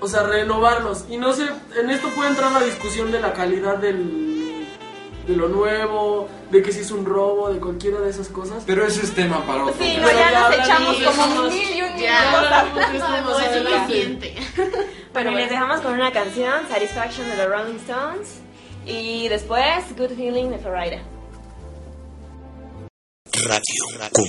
o 0.00 0.08
sea, 0.08 0.22
renovarlos. 0.24 1.04
Y 1.08 1.16
no 1.16 1.32
sé, 1.32 1.46
en 1.76 1.90
esto 1.90 2.08
puede 2.10 2.30
entrar 2.30 2.52
la 2.52 2.62
discusión 2.62 3.10
de 3.12 3.20
la 3.20 3.32
calidad 3.32 3.78
del, 3.78 4.33
de 5.26 5.36
lo 5.36 5.48
nuevo, 5.48 6.28
de 6.50 6.62
que 6.62 6.72
si 6.72 6.80
es 6.80 6.90
un 6.90 7.04
robo, 7.04 7.52
de 7.52 7.58
cualquiera 7.60 8.00
de 8.00 8.10
esas 8.10 8.28
cosas. 8.28 8.62
Pero 8.66 8.86
ese 8.86 9.02
es 9.04 9.14
tema 9.14 9.44
para 9.46 9.64
otro. 9.64 9.74
Sí, 9.84 9.96
no, 10.00 10.08
ya 10.08 10.30
ya 10.30 10.40
nos 10.40 10.54
echamos 10.54 10.96
como 10.96 11.10
eso 11.10 11.42
más. 11.42 11.52
mil 11.52 11.76
y 11.76 11.82
un 11.82 11.96
Ya. 11.96 12.30
No 12.30 13.38
es 13.38 13.42
adelante. 13.48 13.80
suficiente. 13.86 14.34
Bueno, 15.14 15.30
les 15.30 15.48
dejamos 15.48 15.80
con 15.80 15.92
una 15.94 16.10
canción, 16.10 16.66
Satisfaction 16.68 17.30
de 17.30 17.36
los 17.36 17.46
Rolling 17.48 17.76
Stones. 17.76 18.40
Y 18.84 19.28
después, 19.28 19.96
Good 19.96 20.16
Feeling 20.16 20.50
de 20.50 20.58
Florida. 20.58 21.02
Radio 23.46 24.10
Cum. 24.12 24.28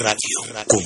Radio 0.00 0.64
Com. 0.68 0.82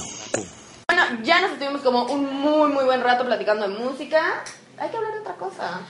Bueno, 0.88 1.02
ya 1.22 1.40
nos 1.40 1.52
estuvimos 1.52 1.80
como 1.82 2.04
un 2.06 2.24
muy, 2.40 2.70
muy 2.72 2.84
buen 2.84 3.02
rato 3.02 3.24
platicando 3.24 3.68
de 3.68 3.74
música. 3.78 4.44
Hay 4.78 4.90
que 4.90 4.96
hablar 4.96 5.14
de 5.14 5.20
otra 5.20 5.34
cosa. 5.34 5.80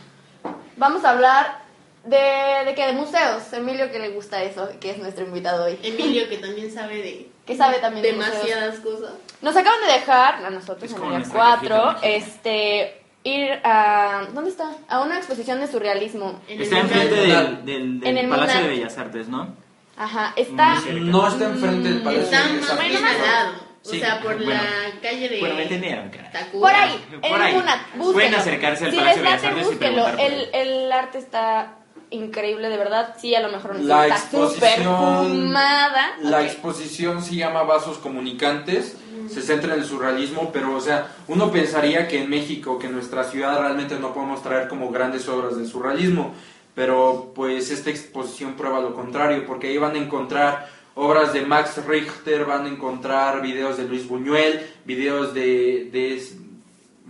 Vamos 0.77 1.05
a 1.05 1.11
hablar 1.11 1.63
de, 2.05 2.65
de 2.67 2.75
qué, 2.75 2.87
de 2.87 2.93
museos. 2.93 3.53
Emilio 3.53 3.91
que 3.91 3.99
le 3.99 4.11
gusta 4.11 4.43
eso, 4.43 4.69
que 4.81 4.91
es 4.93 4.99
nuestro 4.99 5.25
invitado 5.25 5.65
hoy. 5.65 5.79
Emilio, 5.83 6.29
que 6.29 6.39
también 6.39 6.73
sabe 6.73 6.97
de 6.97 7.31
Que 7.47 7.57
sabe 7.57 7.79
también 7.79 8.03
de 8.05 8.13
museos. 8.13 8.33
demasiadas 8.35 8.79
cosas. 8.81 9.13
Nos 9.43 9.57
acaban 9.57 9.81
de 9.87 9.93
dejar, 9.93 10.45
a 10.45 10.51
nosotros 10.51 10.93
en 10.93 10.99
nuestra 11.09 11.33
4, 11.39 11.69
cajita 11.69 11.85
mágica. 11.93 12.09
este, 12.09 13.03
ir 13.25 13.51
a... 13.65 14.27
¿Dónde 14.33 14.51
está? 14.51 14.71
A 14.89 15.01
una 15.01 15.19
exposición 15.19 15.61
de 15.61 15.67
surrealismo. 15.67 16.41
En 16.49 16.61
Está 16.63 16.77
el 16.79 16.83
enfrente 16.87 17.15
del, 17.15 17.65
del, 17.65 17.83
En 17.83 18.01
del 18.01 18.19
el 18.19 18.29
Palacio 18.29 18.55
Munal. 18.57 18.63
de 18.71 18.77
Bellas 18.79 18.99
Artes, 18.99 19.29
¿no? 19.29 19.55
Ajá, 19.99 20.33
está... 20.37 20.77
No 20.93 21.27
está 21.29 21.45
enfrente 21.47 21.89
del 21.89 22.03
Palacio 22.03 22.25
Está 22.25 22.47
de 22.47 22.61
más 22.61 22.71
Artes. 22.71 22.89
bien 22.89 23.05
al 23.05 23.19
lado. 23.23 23.53
O 23.85 23.91
Sí, 23.91 24.01
sea, 24.01 24.21
por 24.21 24.37
bueno. 24.37 24.53
la 24.53 25.01
calle 25.01 25.29
de 25.29 25.41
Bueno, 25.41 25.55
me 25.55 25.63
entendieron, 25.63 26.09
cara. 26.11 26.31
Por 26.53 26.71
ahí, 26.71 27.05
en 27.11 27.21
Por 27.21 27.41
ahí. 27.41 27.55
una. 27.55 27.87
Pueden 28.13 28.35
acercarse 28.35 28.85
al 28.87 28.91
si 28.91 28.97
Palacio 28.99 29.23
les 29.23 29.43
de 29.81 29.91
late, 29.91 30.01
por 30.01 30.21
El, 30.21 30.49
el 30.53 30.93
arte 30.93 31.19
está 31.19 31.75
increíble, 32.11 32.69
de 32.69 32.77
verdad. 32.77 33.15
Sí, 33.19 33.35
a 33.35 33.41
lo 33.41 33.51
mejor 33.51 33.77
no 33.77 33.83
La 33.87 34.07
está 34.09 34.19
súper 34.19 34.43
exposición- 34.81 35.29
fumada. 35.29 36.17
La 36.23 36.43
exposición 36.43 37.23
se 37.23 37.37
llama 37.37 37.63
Vasos 37.63 37.99
Comunicantes 37.99 38.97
se 39.29 39.43
centra 39.43 39.75
en 39.75 39.81
el 39.81 39.87
surrealismo, 39.87 40.51
pero 40.53 40.75
o 40.75 40.81
sea, 40.81 41.09
uno 41.27 41.51
pensaría 41.53 42.09
que 42.09 42.23
en 42.23 42.31
México, 42.31 42.79
que 42.79 42.87
en 42.87 42.95
nuestra 42.95 43.25
ciudad 43.25 43.61
realmente 43.61 43.99
no 43.99 44.15
podemos 44.15 44.43
traer 44.43 44.69
como 44.69 44.91
grandes 44.91 45.29
obras 45.29 45.57
del 45.59 45.67
surrealismo, 45.69 46.33
pero 46.79 47.33
pues 47.35 47.73
esta 47.73 47.91
exposición 47.91 48.53
prueba 48.55 48.79
lo 48.79 48.95
contrario, 48.95 49.45
porque 49.49 49.67
ahí 49.67 49.79
van 49.79 49.97
a 49.97 49.99
encontrar 49.99 50.69
obras 50.95 51.33
de 51.33 51.43
Max 51.43 51.85
Richter, 51.85 52.45
van 52.45 52.67
a 52.67 52.69
encontrar 52.69 53.43
videos 53.43 53.77
de 53.79 53.83
Luis 53.83 54.07
Buñuel, 54.07 54.65
videos 54.85 55.35
de, 55.35 55.89
de 55.91 56.23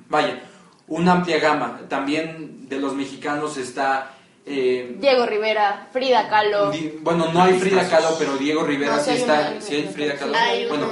vaya, 0.09 0.41
una 0.87 1.13
amplia 1.13 1.39
gama. 1.39 1.83
También 1.87 2.67
de 2.67 2.79
los 2.81 2.95
mexicanos 2.95 3.59
está 3.59 4.15
eh, 4.47 4.97
Diego 4.99 5.27
Rivera, 5.27 5.87
Frida 5.93 6.31
Kahlo. 6.31 6.71
Di- 6.71 6.95
bueno, 7.03 7.31
no 7.31 7.43
hay 7.43 7.59
Frida 7.61 7.87
Kahlo, 7.91 8.17
pero 8.19 8.39
Diego 8.39 8.65
Rivera 8.65 8.97
No, 8.97 9.03
sí 9.03 9.11
hay 9.11 9.17
está. 9.19 9.51
una- 9.53 9.61
Sí 9.61 9.75
hay 9.75 9.89
Frida 9.89 10.15
Kahlo. 10.17 10.33
Hay 10.35 10.67
Bueno, 10.67 10.87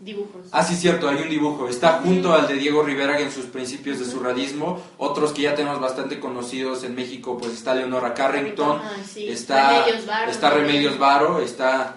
dibujos. 0.00 0.46
ah, 0.52 0.64
sí, 0.64 0.74
cierto, 0.76 1.08
hay 1.08 1.22
un 1.22 1.28
dibujo. 1.28 1.68
Está 1.68 2.00
junto 2.02 2.32
al 2.32 2.48
de 2.48 2.54
Diego 2.54 2.82
Rivera 2.82 3.18
en 3.20 3.30
sus 3.30 3.46
principios 3.46 3.98
de 3.98 4.06
surrealismo. 4.06 4.80
Otros 4.98 5.32
que 5.32 5.42
ya 5.42 5.54
tenemos 5.54 5.80
bastante 5.80 6.18
conocidos 6.18 6.82
en 6.84 6.94
México, 6.94 7.36
pues 7.38 7.52
está 7.52 7.74
Leonora 7.74 8.14
Carrington, 8.14 8.80
Ah, 8.82 8.92
sí. 9.06 9.28
está 9.28 9.82
Remedios 9.84 10.06
Varo 10.06 10.30
está. 10.30 10.50
Remedios 10.50 10.98
Varo, 10.98 11.40
está 11.40 11.96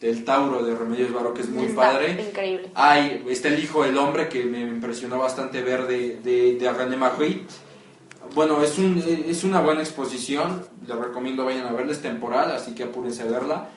el 0.00 0.24
Tauro 0.24 0.62
de 0.62 0.74
Remedios 0.74 1.12
Varo, 1.12 1.32
que 1.32 1.40
es 1.42 1.48
muy 1.48 1.66
Está 1.66 1.76
padre. 1.80 2.26
Increíble. 2.28 2.70
Hay, 2.74 3.24
está 3.28 3.48
el 3.48 3.62
hijo 3.62 3.82
del 3.84 3.96
hombre 3.96 4.28
que 4.28 4.44
me 4.44 4.60
impresionó 4.60 5.18
bastante 5.18 5.62
ver 5.62 5.86
de, 5.86 6.16
de, 6.16 6.56
de 6.56 6.72
René 6.72 6.96
Magritte. 6.96 7.46
Bueno, 8.34 8.60
es, 8.62 8.76
un, 8.76 9.02
es 9.28 9.44
una 9.44 9.60
buena 9.60 9.80
exposición, 9.82 10.66
les 10.86 10.96
recomiendo 10.96 11.44
vayan 11.44 11.66
a 11.66 11.72
verla, 11.72 11.92
es 11.92 12.02
temporal, 12.02 12.50
así 12.50 12.74
que 12.74 12.82
apúrense 12.82 13.22
a 13.22 13.26
verla. 13.26 13.68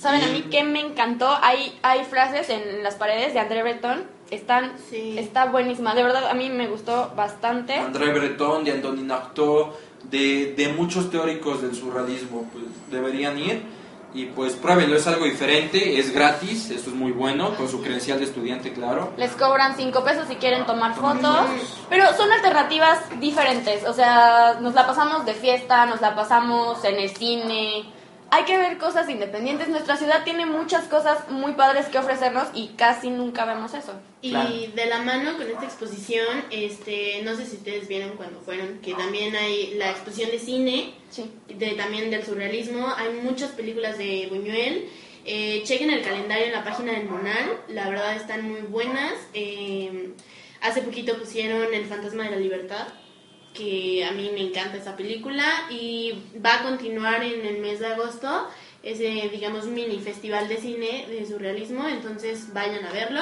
¿Saben 0.00 0.22
a 0.22 0.28
mí 0.28 0.46
qué 0.50 0.64
me 0.64 0.80
encantó? 0.80 1.28
Hay, 1.42 1.78
hay 1.82 2.04
frases 2.04 2.48
en 2.48 2.82
las 2.82 2.94
paredes 2.94 3.34
de 3.34 3.40
André 3.40 3.62
Breton. 3.62 4.04
Están, 4.30 4.72
Sí. 4.88 5.18
Está 5.18 5.46
buenísima. 5.46 5.94
De 5.94 6.02
verdad, 6.02 6.28
a 6.28 6.34
mí 6.34 6.48
me 6.48 6.68
gustó 6.68 7.12
bastante. 7.14 7.74
André 7.74 8.10
Breton, 8.12 8.64
de 8.64 8.72
Antonin 8.72 9.10
Artaud, 9.10 9.66
de, 10.04 10.54
de 10.56 10.68
muchos 10.68 11.10
teóricos 11.10 11.60
del 11.60 11.74
surrealismo, 11.74 12.48
pues 12.50 12.64
deberían 12.90 13.38
ir. 13.38 13.62
Y 14.14 14.24
pues 14.26 14.54
pruébenlo, 14.54 14.96
es 14.96 15.06
algo 15.06 15.24
diferente, 15.24 15.98
es 16.00 16.12
gratis, 16.12 16.70
eso 16.70 16.90
es 16.90 16.96
muy 16.96 17.12
bueno, 17.12 17.54
con 17.54 17.68
su 17.68 17.80
credencial 17.80 18.18
de 18.18 18.24
estudiante, 18.24 18.72
claro. 18.72 19.12
Les 19.16 19.30
cobran 19.32 19.76
5 19.76 20.02
pesos 20.02 20.26
si 20.26 20.34
quieren 20.36 20.66
tomar 20.66 20.94
fotos. 20.94 21.46
Pero 21.88 22.06
son 22.16 22.32
alternativas 22.32 22.98
diferentes. 23.20 23.84
O 23.86 23.92
sea, 23.92 24.58
nos 24.60 24.74
la 24.74 24.86
pasamos 24.86 25.26
de 25.26 25.34
fiesta, 25.34 25.86
nos 25.86 26.00
la 26.00 26.16
pasamos 26.16 26.82
en 26.84 26.96
el 26.96 27.10
cine. 27.10 27.84
Hay 28.32 28.44
que 28.44 28.56
ver 28.56 28.78
cosas 28.78 29.08
independientes. 29.08 29.68
Nuestra 29.68 29.96
ciudad 29.96 30.22
tiene 30.22 30.46
muchas 30.46 30.84
cosas 30.84 31.28
muy 31.30 31.52
padres 31.54 31.86
que 31.86 31.98
ofrecernos 31.98 32.48
y 32.54 32.68
casi 32.76 33.10
nunca 33.10 33.44
vemos 33.44 33.74
eso. 33.74 33.94
Y 34.22 34.30
Claro. 34.30 34.50
de 34.74 34.86
la 34.86 34.98
mano 35.02 35.36
con 35.36 35.48
esta 35.50 35.64
exposición, 35.64 36.44
este, 36.50 37.22
no 37.24 37.34
sé 37.34 37.44
si 37.44 37.56
ustedes 37.56 37.88
vieron 37.88 38.10
cuando 38.16 38.38
fueron, 38.40 38.78
que 38.80 38.94
también 38.94 39.34
hay 39.34 39.74
la 39.74 39.90
exposición 39.90 40.30
de 40.30 40.38
cine, 40.38 40.94
Sí. 41.10 41.28
de, 41.48 41.72
también 41.72 42.10
del 42.10 42.24
surrealismo, 42.24 42.86
hay 42.96 43.14
muchas 43.22 43.50
películas 43.50 43.98
de 43.98 44.28
Buñuel. 44.30 44.88
Eh, 45.24 45.62
chequen 45.64 45.90
el 45.90 46.02
calendario 46.02 46.46
en 46.46 46.52
la 46.52 46.62
página 46.64 46.92
del 46.92 47.06
Monal, 47.08 47.58
la 47.68 47.88
verdad 47.90 48.14
están 48.14 48.48
muy 48.48 48.60
buenas. 48.62 49.12
Eh, 49.34 50.12
hace 50.60 50.82
poquito 50.82 51.18
pusieron 51.18 51.74
El 51.74 51.84
Fantasma 51.86 52.24
de 52.24 52.30
la 52.30 52.36
Libertad, 52.36 52.86
que 53.54 54.04
a 54.04 54.12
mí 54.12 54.30
me 54.32 54.48
encanta 54.48 54.76
esa 54.76 54.96
película 54.96 55.44
y 55.70 56.22
va 56.44 56.60
a 56.60 56.62
continuar 56.62 57.22
en 57.22 57.44
el 57.44 57.58
mes 57.58 57.80
de 57.80 57.86
agosto 57.86 58.48
ese, 58.82 59.28
digamos, 59.30 59.66
mini 59.66 59.98
festival 60.00 60.48
de 60.48 60.56
cine 60.56 61.06
de 61.08 61.26
surrealismo, 61.26 61.86
entonces 61.88 62.52
vayan 62.54 62.84
a 62.84 62.92
verlo. 62.92 63.20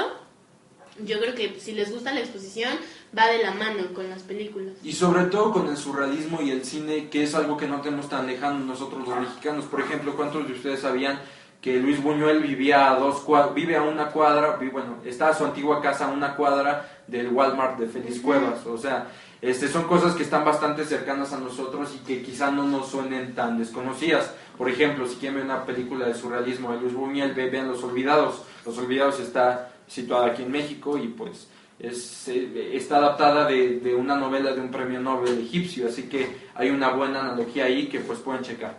Yo 1.05 1.21
creo 1.21 1.35
que 1.35 1.59
si 1.61 1.73
les 1.73 1.93
gusta 1.93 2.13
la 2.13 2.21
exposición, 2.21 2.73
va 3.17 3.27
de 3.29 3.43
la 3.43 3.53
mano 3.53 3.95
con 3.95 4.09
las 4.09 4.23
películas. 4.23 4.75
Y 4.83 4.93
sobre 4.93 5.25
todo 5.25 5.53
con 5.53 5.69
el 5.69 5.77
surrealismo 5.77 6.43
y 6.43 6.51
el 6.51 6.65
cine, 6.65 7.09
que 7.09 7.23
es 7.23 7.35
algo 7.35 7.57
que 7.57 7.69
no 7.69 7.81
tenemos 7.81 8.09
tan 8.09 8.27
lejano 8.27 8.59
nosotros 8.61 9.07
los 9.07 9.21
mexicanos. 9.21 9.65
Por 9.67 9.81
ejemplo, 9.81 10.17
¿cuántos 10.17 10.47
de 10.47 10.55
ustedes 10.55 10.81
sabían 10.81 11.21
que 11.61 11.79
Luis 11.79 12.03
Buñuel 12.03 12.41
vivía 12.41 12.91
a 12.91 12.99
dos 12.99 13.25
vive 13.55 13.77
a 13.77 13.83
una 13.83 14.11
cuadra, 14.11 14.59
bueno, 14.73 14.99
está 15.05 15.35
su 15.35 15.45
antigua 15.45 15.81
casa 15.81 16.07
a 16.07 16.13
una 16.13 16.35
cuadra 16.35 17.03
del 17.07 17.29
Walmart 17.29 17.79
de 17.79 17.87
Feliz 17.87 18.21
Cuevas? 18.21 18.67
O 18.67 18.77
sea, 18.77 19.09
este, 19.41 19.69
son 19.69 19.85
cosas 19.85 20.15
que 20.15 20.23
están 20.25 20.45
bastante 20.45 20.85
cercanas 20.85 21.33
a 21.33 21.39
nosotros 21.39 21.95
y 21.95 21.99
que 22.05 22.23
quizá 22.23 22.51
no 22.51 22.65
nos 22.65 22.89
suenen 22.89 23.35
tan 23.35 23.59
desconocidas. 23.59 24.35
Por 24.57 24.69
ejemplo, 24.69 25.07
si 25.07 25.17
quieren 25.17 25.37
ver 25.37 25.45
una 25.45 25.65
película 25.65 26.07
de 26.07 26.15
surrealismo 26.15 26.73
de 26.73 26.81
Luis 26.81 26.93
Buñuel, 26.95 27.33
ve- 27.35 27.49
vean 27.51 27.69
Los 27.69 27.83
Olvidados. 27.85 28.43
Los 28.67 28.77
Olvidados 28.79 29.21
está 29.21 29.71
situada 29.87 30.27
aquí 30.27 30.43
en 30.43 30.51
México 30.51 30.99
y 30.99 31.09
pues 31.09 31.49
es, 31.79 32.27
eh, 32.29 32.73
está 32.75 32.97
adaptada 32.97 33.47
de, 33.47 33.79
de 33.79 33.95
una 33.95 34.17
novela 34.17 34.53
de 34.53 34.61
un 34.61 34.71
premio 34.71 34.99
Nobel 35.01 35.39
egipcio, 35.41 35.87
así 35.87 36.09
que 36.09 36.49
hay 36.57 36.71
una 36.71 36.91
buena 36.91 37.21
analogía 37.21 37.67
ahí 37.67 37.87
que 37.89 38.01
pues 38.01 38.19
pueden 38.19 38.43
checar. 38.43 38.77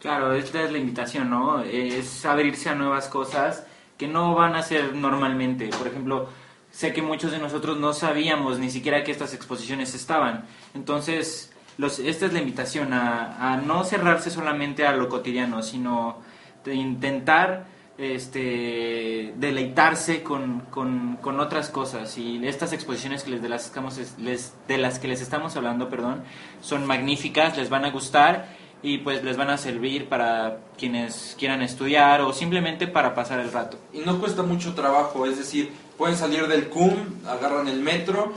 Claro, 0.00 0.32
esta 0.32 0.62
es 0.62 0.72
la 0.72 0.78
invitación, 0.78 1.28
¿no? 1.28 1.60
Es 1.60 2.24
abrirse 2.24 2.70
a 2.70 2.74
nuevas 2.74 3.08
cosas 3.08 3.66
que 3.98 4.08
no 4.08 4.34
van 4.34 4.54
a 4.56 4.62
ser 4.62 4.94
normalmente. 4.94 5.68
Por 5.68 5.88
ejemplo, 5.88 6.26
sé 6.70 6.92
que 6.92 7.02
muchos 7.02 7.32
de 7.32 7.38
nosotros 7.38 7.78
no 7.78 7.92
sabíamos 7.92 8.58
ni 8.58 8.70
siquiera 8.70 9.02
que 9.04 9.12
estas 9.12 9.34
exposiciones 9.34 9.94
estaban. 9.94 10.44
Entonces, 10.74 11.52
los, 11.78 11.98
esta 11.98 12.26
es 12.26 12.32
la 12.32 12.38
invitación 12.40 12.92
a, 12.92 13.52
a 13.52 13.56
no 13.56 13.84
cerrarse 13.84 14.30
solamente 14.30 14.86
a 14.86 14.92
lo 14.92 15.08
cotidiano, 15.08 15.62
sino 15.62 16.18
de 16.64 16.74
intentar 16.74 17.66
este, 17.96 19.34
deleitarse 19.36 20.22
con, 20.22 20.60
con, 20.70 21.16
con 21.20 21.40
otras 21.40 21.70
cosas. 21.70 22.16
Y 22.18 22.46
estas 22.46 22.72
exposiciones 22.72 23.22
que 23.24 23.30
les 23.32 23.42
de, 23.42 23.48
las, 23.48 23.66
estamos- 23.66 23.98
les, 24.18 24.54
de 24.68 24.78
las 24.78 24.98
que 24.98 25.08
les 25.08 25.20
estamos 25.20 25.56
hablando 25.56 25.88
perdón, 25.88 26.22
son 26.60 26.86
magníficas, 26.86 27.56
les 27.56 27.68
van 27.70 27.84
a 27.84 27.90
gustar 27.90 28.48
y 28.82 28.98
pues 28.98 29.22
les 29.22 29.36
van 29.36 29.50
a 29.50 29.58
servir 29.58 30.08
para 30.08 30.58
quienes 30.78 31.36
quieran 31.38 31.60
estudiar 31.62 32.22
o 32.22 32.32
simplemente 32.32 32.86
para 32.86 33.14
pasar 33.14 33.40
el 33.40 33.52
rato. 33.52 33.78
Y 33.92 33.98
no 34.00 34.18
cuesta 34.18 34.42
mucho 34.42 34.74
trabajo, 34.74 35.26
es 35.26 35.36
decir, 35.36 35.70
pueden 36.00 36.16
salir 36.16 36.48
del 36.48 36.70
CUM, 36.70 37.26
agarran 37.26 37.68
el 37.68 37.80
metro 37.80 38.32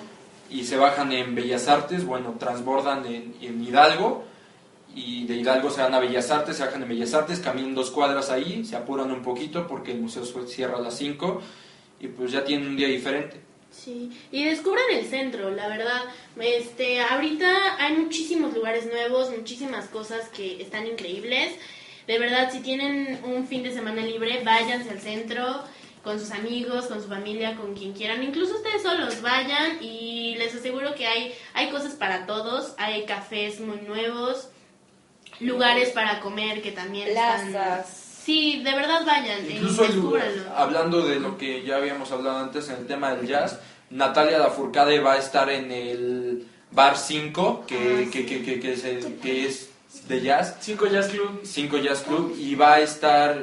y 0.50 0.66
se 0.66 0.76
bajan 0.76 1.14
en 1.14 1.34
Bellas 1.34 1.70
Artes, 1.70 2.06
bueno, 2.06 2.36
transbordan 2.38 3.06
en, 3.06 3.36
en 3.42 3.64
Hidalgo 3.64 4.26
y 4.94 5.26
de 5.28 5.38
Hidalgo 5.38 5.72
se 5.72 5.82
van 5.82 5.94
a 5.94 6.02
Bellas 6.02 6.30
Artes, 6.30 6.58
se 6.58 6.66
bajan 6.66 6.84
en 6.84 6.90
Bellas 6.90 7.14
Artes, 7.14 7.40
caminan 7.40 7.74
dos 7.74 7.90
cuadras 7.90 8.32
ahí, 8.32 8.66
se 8.66 8.76
apuran 8.76 9.10
un 9.12 9.22
poquito 9.22 9.66
porque 9.66 9.94
el 9.94 10.02
museo 10.02 10.26
cierra 10.46 10.76
a 10.76 10.82
las 10.82 10.98
5 10.98 11.42
y 12.02 12.08
pues 12.08 12.34
ya 12.34 12.44
tienen 12.44 12.68
un 12.68 12.76
día 12.76 12.90
diferente. 12.90 13.40
Sí, 13.72 14.12
y 14.30 14.44
descubran 14.44 14.84
el 14.92 15.06
centro, 15.06 15.50
la 15.50 15.70
verdad. 15.70 16.02
Este, 16.42 17.00
ahorita 17.00 17.78
hay 17.80 17.96
muchísimos 17.96 18.54
lugares 18.54 18.88
nuevos, 18.88 19.32
muchísimas 19.32 19.86
cosas 19.86 20.28
que 20.28 20.62
están 20.62 20.86
increíbles. 20.86 21.54
De 22.08 22.20
verdad, 22.20 22.52
si 22.52 22.60
tienen 22.60 23.22
un 23.24 23.48
fin 23.48 23.64
de 23.64 23.72
semana 23.72 24.02
libre, 24.02 24.42
váyanse 24.44 24.90
al 24.90 25.00
centro 25.00 25.64
con 26.04 26.20
sus 26.20 26.32
amigos, 26.32 26.86
con 26.88 27.02
su 27.02 27.08
familia, 27.08 27.56
con 27.56 27.74
quien 27.76 27.94
quieran, 27.94 28.22
incluso 28.24 28.56
ustedes 28.56 28.82
solos, 28.84 29.22
vayan 29.22 29.82
y 29.82 30.36
les 30.38 30.54
aseguro 30.54 30.94
que 30.96 31.08
hay 31.08 31.34
hay 31.54 31.70
cosas 31.70 31.94
para 31.94 32.26
todos, 32.26 32.74
hay 32.78 33.06
cafés 33.06 33.60
muy 33.62 33.78
nuevos, 33.82 34.50
lugares 35.40 35.90
para 35.90 36.20
comer 36.20 36.62
que 36.62 36.72
también 36.72 37.08
están 37.10 37.52
Plazas. 37.52 38.00
Sí, 38.24 38.62
de 38.64 38.72
verdad 38.72 39.06
vayan, 39.06 39.50
Incluso 39.50 39.84
el- 39.86 39.92
descúbranlo. 39.94 40.56
hablando 40.56 41.06
de 41.06 41.20
lo 41.20 41.38
que 41.38 41.64
ya 41.64 41.76
habíamos 41.78 42.12
hablado 42.12 42.38
antes 42.40 42.70
en 42.70 42.78
el 42.78 42.88
tema 42.88 43.14
del 43.16 43.28
jazz, 43.28 43.60
Natalia 43.90 44.40
Lafourcade 44.40 45.00
va 45.00 45.14
a 45.14 45.18
estar 45.18 45.50
en 45.50 45.72
el 45.72 46.48
Bar 46.72 46.98
5, 46.98 47.66
que, 47.68 48.10
que, 48.12 48.26
que, 48.26 48.44
que, 48.44 48.60
que 48.60 48.74
es, 48.74 48.84
el- 48.86 49.18
que 49.20 49.46
es 49.46 49.70
de 50.08 50.22
jazz, 50.22 50.58
Cinco 50.62 50.88
Jazz 50.88 51.08
Club. 51.10 51.42
5 51.44 51.78
Jazz 51.78 52.02
Club, 52.02 52.36
y 52.40 52.56
va 52.56 52.76
a 52.76 52.80
estar 52.80 53.42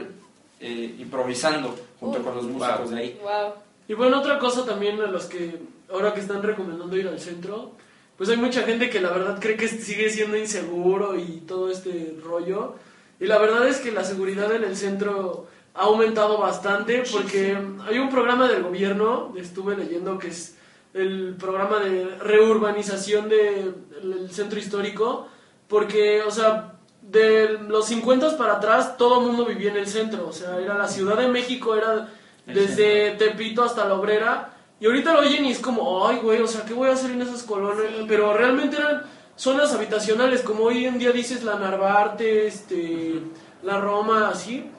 eh, 0.61 0.95
improvisando 0.99 1.79
junto 2.01 2.23
con 2.23 2.35
los 2.35 2.45
músicos 2.45 2.91
de 2.91 2.99
ahí. 2.99 3.21
Wow. 3.23 3.53
Y 3.87 3.95
bueno, 3.95 4.21
otra 4.21 4.39
cosa 4.39 4.65
también 4.65 5.01
a 5.01 5.07
los 5.07 5.27
que 5.27 5.59
ahora 5.93 6.15
que 6.15 6.21
están 6.21 6.43
recomendando 6.43 6.97
ir 6.97 7.09
al 7.09 7.21
centro, 7.21 7.73
pues 8.17 8.29
hay 8.29 8.37
mucha 8.37 8.63
gente 8.63 8.91
que 8.91 9.01
la 9.01 9.11
verdad 9.11 9.39
cree 9.41 9.57
que 9.57 9.69
sigue 9.69 10.11
siendo 10.11 10.37
inseguro 10.37 11.19
y 11.19 11.43
todo 11.47 11.71
este 11.71 12.17
rollo. 12.25 12.75
Y 13.19 13.27
la 13.27 13.39
verdad 13.39 13.67
es 13.69 13.79
que 13.79 13.93
la 13.93 14.05
seguridad 14.05 14.55
en 14.55 14.65
el 14.65 14.77
centro 14.77 15.47
ha 15.75 15.83
aumentado 15.83 16.39
bastante 16.39 17.03
porque 17.13 17.57
hay 17.87 17.99
un 17.99 18.11
programa 18.11 18.49
del 18.49 18.63
gobierno, 18.63 19.35
estuve 19.37 19.77
leyendo 19.77 20.19
que 20.19 20.29
es 20.29 20.57
el 20.95 21.37
programa 21.39 21.79
de 21.79 22.17
reurbanización 22.19 23.29
del 23.29 24.31
centro 24.31 24.59
histórico, 24.59 25.29
porque, 25.69 26.23
o 26.23 26.31
sea, 26.31 26.80
de 27.11 27.59
los 27.67 27.87
50 27.87 28.37
para 28.37 28.55
atrás 28.55 28.97
todo 28.97 29.21
el 29.21 29.27
mundo 29.27 29.45
vivía 29.45 29.71
en 29.71 29.79
el 29.79 29.87
centro, 29.87 30.29
o 30.29 30.33
sea, 30.33 30.59
era 30.59 30.79
la 30.79 30.89
Ciudad 30.89 31.17
de 31.17 31.29
México, 31.29 31.75
era 31.75 32.09
El 32.47 32.55
desde 32.55 33.13
Tepito 33.13 33.65
hasta 33.65 33.85
la 33.87 33.95
Obrera, 33.95 34.55
y 34.79 34.87
ahorita 34.87 35.13
lo 35.13 35.21
oyen 35.21 35.45
y 35.45 35.51
es 35.51 35.59
como, 35.59 36.07
ay, 36.07 36.21
güey, 36.23 36.41
o 36.41 36.47
sea, 36.47 36.65
¿qué 36.65 36.73
voy 36.73 36.89
a 36.89 36.93
hacer 36.93 37.11
en 37.11 37.23
esas 37.23 37.43
colonias? 37.43 37.87
Sí. 37.99 38.05
Pero 38.09 38.33
realmente 38.33 38.77
eran 38.77 39.03
zonas 39.37 39.73
habitacionales, 39.75 40.43
como 40.43 40.65
hoy 40.65 40.87
en 40.87 40.99
día 40.99 41.11
dices 41.13 41.43
la 41.43 41.57
Narvarte, 41.57 42.47
este, 42.47 43.21
la 43.63 43.81
Roma, 43.81 44.29
así. 44.29 44.71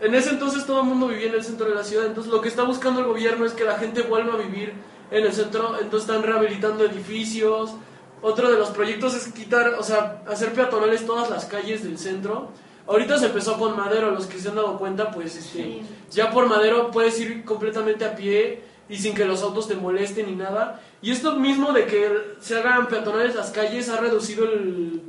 en 0.00 0.14
ese 0.14 0.30
entonces 0.30 0.64
todo 0.64 0.80
el 0.80 0.86
mundo 0.86 1.08
vivía 1.08 1.28
en 1.28 1.34
el 1.34 1.44
centro 1.44 1.68
de 1.68 1.74
la 1.74 1.84
ciudad, 1.84 2.06
entonces 2.06 2.32
lo 2.32 2.40
que 2.40 2.48
está 2.48 2.62
buscando 2.62 3.00
el 3.00 3.06
gobierno 3.06 3.44
es 3.44 3.52
que 3.52 3.64
la 3.64 3.76
gente 3.76 4.02
vuelva 4.02 4.34
a 4.34 4.36
vivir 4.36 4.72
en 5.10 5.24
el 5.24 5.32
centro, 5.32 5.76
entonces 5.80 6.08
están 6.08 6.22
rehabilitando 6.22 6.84
edificios. 6.84 7.74
Otro 8.22 8.50
de 8.50 8.58
los 8.58 8.70
proyectos 8.70 9.14
es 9.14 9.32
quitar, 9.32 9.74
o 9.78 9.82
sea, 9.82 10.22
hacer 10.28 10.52
peatonales 10.52 11.06
todas 11.06 11.30
las 11.30 11.46
calles 11.46 11.82
del 11.82 11.98
centro. 11.98 12.50
Ahorita 12.86 13.18
se 13.18 13.26
empezó 13.26 13.58
con 13.58 13.76
Madero, 13.76 14.10
los 14.10 14.26
que 14.26 14.38
se 14.38 14.48
han 14.48 14.56
dado 14.56 14.78
cuenta, 14.78 15.10
pues 15.10 15.36
este, 15.36 15.82
ya 16.10 16.30
por 16.30 16.46
Madero 16.46 16.90
puedes 16.90 17.18
ir 17.20 17.44
completamente 17.44 18.04
a 18.04 18.16
pie 18.16 18.62
y 18.88 18.96
sin 18.96 19.14
que 19.14 19.24
los 19.24 19.42
autos 19.42 19.68
te 19.68 19.76
molesten 19.76 20.26
ni 20.26 20.34
nada. 20.34 20.80
Y 21.00 21.12
esto 21.12 21.36
mismo 21.36 21.72
de 21.72 21.86
que 21.86 22.36
se 22.40 22.58
hagan 22.58 22.88
peatonales 22.88 23.34
las 23.34 23.50
calles 23.50 23.88
ha 23.88 23.96
reducido 23.98 24.44
el, 24.44 25.02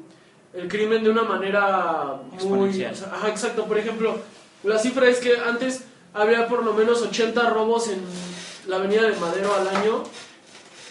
el 0.53 0.68
crimen 0.68 1.03
de 1.03 1.09
una 1.09 1.24
manera 1.24 2.20
muy... 2.30 2.36
Exponencial. 2.36 2.93
o 2.93 2.95
sea, 2.95 3.07
ajá, 3.14 3.30
exacto. 3.30 3.66
Por 3.66 3.78
ejemplo, 3.78 4.18
la 4.64 4.78
cifra 4.78 5.09
es 5.09 5.20
que 5.20 5.38
antes 5.38 5.84
había 6.14 6.47
por 6.47 6.64
lo 6.64 6.74
menos 6.74 7.01
80 7.01 7.49
robos 7.49 7.88
en 7.88 8.01
la 8.68 8.78
avenida 8.78 9.03
de 9.03 9.16
Madero 9.18 9.53
al 9.53 9.68
año 9.68 10.03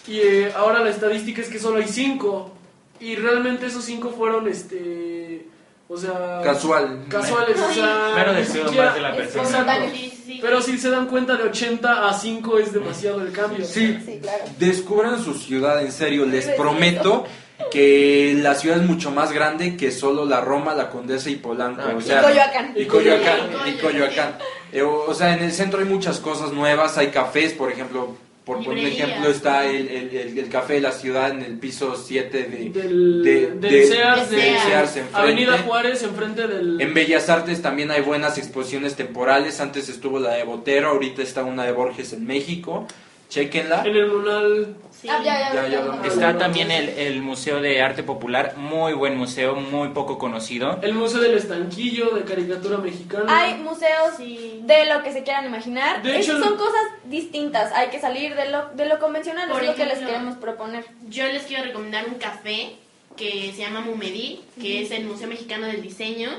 y 0.07 0.19
eh, 0.19 0.51
ahora 0.55 0.79
la 0.79 0.89
estadística 0.89 1.41
es 1.41 1.49
que 1.49 1.59
solo 1.59 1.77
hay 1.77 1.87
5 1.87 2.51
y 2.99 3.15
realmente 3.15 3.65
esos 3.67 3.83
5 3.85 4.09
fueron 4.17 4.47
este... 4.47 5.45
O 5.87 5.97
sea... 5.97 6.39
Casual. 6.43 7.03
Casuales, 7.09 7.59
o 7.59 7.73
sea... 7.73 8.13
Mero 8.15 8.33
descuido 8.33 8.65
siquiera- 8.67 8.85
más 8.87 8.95
de 8.95 9.01
la 9.01 9.15
persona. 9.15 9.43
Exacto. 9.43 9.97
Pero 10.41 10.61
si 10.61 10.77
se 10.77 10.89
dan 10.89 11.07
cuenta 11.07 11.35
de 11.35 11.43
80 11.43 12.07
a 12.07 12.13
5 12.13 12.59
es 12.59 12.71
demasiado 12.73 13.21
el 13.21 13.31
cambio. 13.33 13.65
Sí, 13.65 13.97
Sí, 14.05 14.19
claro. 14.21 14.43
descubran 14.57 15.21
su 15.21 15.33
ciudad, 15.33 15.81
en 15.83 15.91
serio, 15.91 16.25
les 16.25 16.47
prometo 16.49 17.25
que 17.69 18.37
la 18.41 18.55
ciudad 18.55 18.77
es 18.77 18.87
mucho 18.87 19.11
más 19.11 19.31
grande 19.33 19.75
que 19.77 19.91
solo 19.91 20.25
la 20.25 20.41
Roma, 20.41 20.73
la 20.73 20.89
Condesa 20.89 21.29
y 21.29 21.35
Polanco. 21.35 21.81
Ah, 21.83 21.93
o 21.95 21.99
y 21.99 22.03
Coyoacán. 22.03 22.73
Y 22.75 22.85
Coyoacán. 22.85 23.39
Y 23.65 23.69
Y 23.69 23.73
Coyoacán. 23.77 24.35
Eh, 24.71 24.81
o 24.81 25.13
sea, 25.13 25.35
en 25.35 25.43
el 25.43 25.51
centro 25.51 25.79
hay 25.79 25.85
muchas 25.85 26.19
cosas 26.19 26.53
nuevas, 26.53 26.97
hay 26.97 27.07
cafés, 27.07 27.53
por 27.53 27.69
ejemplo. 27.71 28.15
Por 28.55 28.65
poner 28.65 28.83
un 28.85 28.91
ejemplo, 28.91 29.29
está 29.29 29.65
el, 29.65 29.87
el- 29.87 30.15
el- 30.15 30.37
el 30.39 30.49
café 30.49 30.73
de 30.75 30.81
la 30.81 30.91
ciudad 30.91 31.31
en 31.31 31.41
el 31.41 31.57
piso 31.57 31.95
7 31.95 32.43
de, 32.43 32.69
Del, 32.69 33.23
de- 33.23 33.47
del 33.51 33.59
de- 33.59 33.87
Sears, 33.87 34.29
de 34.29 34.35
de 34.37 34.41
Sears 34.59 34.97
enfrente. 34.97 35.17
Avenida 35.17 35.57
Juárez, 35.59 36.03
enfrente 36.03 36.47
del... 36.47 36.79
En 36.81 36.93
Bellas 36.93 37.29
Artes 37.29 37.61
también 37.61 37.91
hay 37.91 38.01
buenas 38.01 38.37
exposiciones 38.37 38.95
temporales. 38.95 39.59
Antes 39.59 39.89
estuvo 39.89 40.19
la 40.19 40.33
de 40.33 40.43
Botero, 40.43 40.89
ahorita 40.89 41.21
está 41.21 41.43
una 41.43 41.63
de 41.63 41.71
Borges 41.71 42.13
en 42.13 42.25
México. 42.25 42.87
Chequenla. 43.35 43.83
En 43.85 43.95
el 43.95 44.11
Munal... 44.11 44.75
Sí. 44.91 45.07
Ah, 45.09 45.19
ya, 45.23 45.39
ya, 45.39 45.53
Ya, 45.53 45.61
ya, 45.63 45.67
ya 45.69 45.79
ya. 45.79 45.85
lo- 45.85 46.03
Está 46.03 46.37
también 46.37 46.69
el, 46.69 46.89
el 46.89 47.21
Museo 47.21 47.61
de 47.61 47.81
Arte 47.81 48.03
Popular, 48.03 48.55
muy 48.57 48.91
buen 48.93 49.17
museo, 49.17 49.55
muy 49.55 49.87
poco 49.89 50.17
conocido. 50.19 50.77
El 50.81 50.93
Museo 50.93 51.21
del 51.21 51.35
Estanquillo, 51.35 52.09
de 52.11 52.23
caricatura 52.23 52.77
mexicana. 52.77 53.25
Hay 53.35 53.55
museos 53.55 54.15
Sí. 54.17 54.59
de 54.63 54.85
lo 54.85 55.01
que 55.01 55.13
se 55.13 55.23
quieran 55.23 55.45
imaginar. 55.45 56.03
De 56.03 56.19
hecho, 56.19 56.37
son 56.43 56.57
cosas 56.57 56.83
distintas. 57.05 57.71
Hay 57.71 57.87
que 57.89 58.01
salir 58.01 58.35
de 58.35 58.49
lo, 58.49 58.67
de 58.75 58.85
lo 58.85 58.99
convencional. 58.99 59.49
Por 59.49 59.61
es 59.63 59.69
lo 59.69 59.75
que 59.75 59.85
les 59.85 59.93
ejemplo, 59.93 60.09
queremos 60.13 60.35
proponer. 60.37 60.85
Yo 61.09 61.25
les 61.27 61.43
quiero 61.43 61.63
recomendar 61.63 62.05
un 62.09 62.15
café 62.15 62.75
que 63.15 63.53
se 63.55 63.61
llama 63.61 63.79
Mumedí, 63.81 64.41
que 64.61 64.81
es 64.83 64.91
el 64.91 65.05
Museo 65.05 65.27
Mexicano 65.29 65.67
del 65.67 65.81
Diseño. 65.81 66.29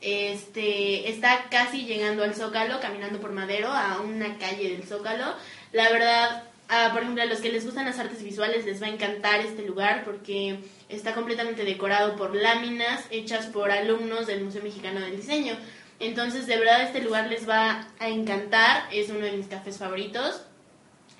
Este 0.00 1.08
está 1.10 1.46
casi 1.50 1.86
llegando 1.86 2.22
al 2.24 2.34
Zócalo, 2.34 2.78
caminando 2.80 3.18
por 3.20 3.32
Madero 3.32 3.68
a 3.68 4.00
una 4.04 4.36
calle 4.38 4.68
del 4.70 4.84
Zócalo. 4.84 5.24
La 5.74 5.90
verdad, 5.90 6.44
ah, 6.68 6.90
por 6.92 7.02
ejemplo, 7.02 7.22
a 7.22 7.26
los 7.26 7.40
que 7.40 7.50
les 7.52 7.64
gustan 7.66 7.84
las 7.84 7.98
artes 7.98 8.22
visuales 8.22 8.64
les 8.64 8.80
va 8.80 8.86
a 8.86 8.90
encantar 8.90 9.40
este 9.40 9.62
lugar 9.66 10.04
porque 10.04 10.60
está 10.88 11.14
completamente 11.14 11.64
decorado 11.64 12.14
por 12.16 12.34
láminas 12.34 13.04
hechas 13.10 13.46
por 13.46 13.70
alumnos 13.72 14.26
del 14.28 14.44
Museo 14.44 14.62
Mexicano 14.62 15.00
del 15.00 15.16
Diseño. 15.16 15.54
Entonces, 16.00 16.46
de 16.46 16.56
verdad, 16.58 16.82
este 16.84 17.02
lugar 17.02 17.28
les 17.28 17.48
va 17.48 17.88
a 17.98 18.08
encantar. 18.08 18.84
Es 18.92 19.10
uno 19.10 19.20
de 19.26 19.32
mis 19.32 19.48
cafés 19.48 19.76
favoritos. 19.78 20.42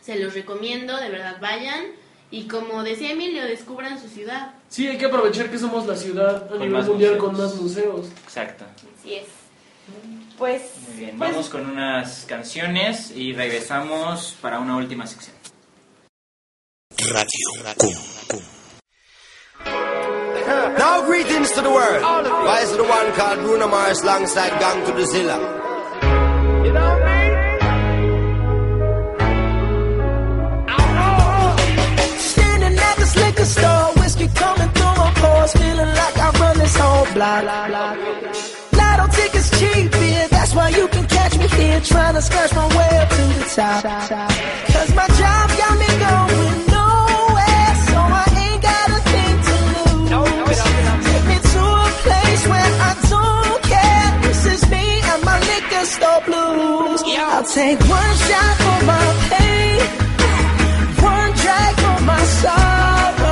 Se 0.00 0.18
los 0.20 0.34
recomiendo, 0.34 0.96
de 0.98 1.08
verdad 1.10 1.38
vayan. 1.40 1.86
Y 2.30 2.46
como 2.48 2.82
decía 2.84 3.10
Emilio, 3.12 3.42
descubran 3.44 4.00
su 4.00 4.08
ciudad. 4.08 4.52
Sí, 4.68 4.86
hay 4.86 4.98
que 4.98 5.06
aprovechar 5.06 5.50
que 5.50 5.58
somos 5.58 5.86
la 5.86 5.96
ciudad 5.96 6.44
a 6.44 6.48
Con 6.48 6.58
nivel 6.60 6.84
mundial 6.84 7.12
museos. 7.12 7.18
con 7.18 7.36
más 7.36 7.54
museos. 7.56 8.06
Exacto. 8.24 8.64
Así 9.00 9.14
es. 9.14 9.24
Pues, 10.38 10.62
Muy 10.88 10.96
bien, 10.98 11.16
pues, 11.18 11.30
vamos 11.30 11.48
con 11.48 11.68
unas 11.70 12.24
canciones 12.26 13.12
y 13.14 13.32
regresamos 13.32 14.36
para 14.40 14.58
una 14.58 14.76
última 14.76 15.06
sección. 15.06 15.34
Radio. 17.10 17.74
Pum, 17.78 17.94
pum. 18.28 18.40
Now 20.78 21.02
greetings 21.06 21.52
to 21.52 21.60
the 21.60 21.70
world. 21.70 22.02
Rise 22.46 22.70
to 22.72 22.76
the 22.76 22.82
one 22.88 23.12
called 23.12 23.40
Bruno 23.40 23.68
Mars 23.68 24.02
alongside 24.02 24.58
Gang 24.58 24.84
to 24.86 24.92
the 24.92 25.06
Zilla. 25.06 25.38
You 26.64 26.72
know 26.72 26.98
me? 27.04 27.14
Standing 32.18 32.78
at 32.78 32.96
this 32.96 33.16
liquor 33.16 33.44
store, 33.44 33.92
whiskey 33.96 34.28
coming 34.34 34.68
through 34.70 34.94
my 34.96 35.12
pores, 35.16 35.52
feeling 35.52 35.88
like 36.00 36.18
I 36.18 36.30
run 36.40 36.58
this 36.58 36.76
whole 36.76 37.06
block. 37.14 38.63
Lotto 38.96 39.12
tickets 39.12 39.50
cheap, 39.58 39.92
yeah, 39.92 40.28
that's 40.28 40.54
why 40.54 40.68
you 40.68 40.86
can 40.88 41.04
catch 41.06 41.36
me 41.36 41.48
here, 41.48 41.80
trying 41.80 42.14
to 42.14 42.22
scratch 42.22 42.54
my 42.54 42.66
way 42.76 42.98
up 42.98 43.08
to 43.08 43.22
the 43.38 43.44
top. 43.56 43.82
Cause 43.82 44.94
my 44.94 45.06
job 45.18 45.46
got 45.58 45.74
me 45.82 45.90
going 46.06 46.58
nowhere, 46.78 47.72
so 47.90 47.98
I 47.98 48.26
ain't 48.44 48.62
got 48.62 48.86
a 48.90 49.00
thing 49.12 49.34
to 49.48 49.56
lose. 50.14 50.62
Take 51.10 51.26
me 51.26 51.38
to 51.52 51.62
a 51.86 51.90
place 52.06 52.42
where 52.46 52.72
I 52.88 52.92
don't 53.10 53.62
care. 53.72 54.06
This 54.22 54.46
is 54.46 54.62
me 54.70 54.84
and 55.10 55.24
my 55.24 55.38
liquor 55.40 55.84
store 55.86 56.22
blues. 56.26 57.02
I'll 57.18 57.42
take 57.44 57.80
one 57.80 58.14
shot 58.28 58.54
for 58.62 58.80
my 58.86 59.06
pain. 59.34 59.80
One 61.02 61.32
drag 61.42 61.74
for 61.82 61.98
my 62.04 62.22
sorrow. 62.40 63.23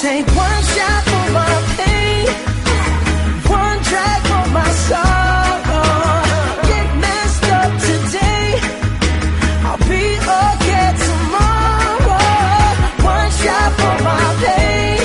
Take 0.00 0.26
one 0.26 0.62
shot 0.74 1.02
for 1.10 1.26
my 1.32 1.54
pain. 1.78 2.26
One 3.48 3.78
drag 3.88 4.20
for 4.30 4.46
my 4.52 4.70
sorrow. 4.88 5.88
Get 6.68 6.88
messed 7.04 7.48
up 7.58 7.70
today. 7.88 8.46
I'll 9.66 9.80
be 9.88 10.04
okay 10.40 10.88
tomorrow. 11.06 12.28
One 13.14 13.30
shot 13.40 13.70
for 13.80 13.96
my 14.08 14.26
pain. 14.44 15.00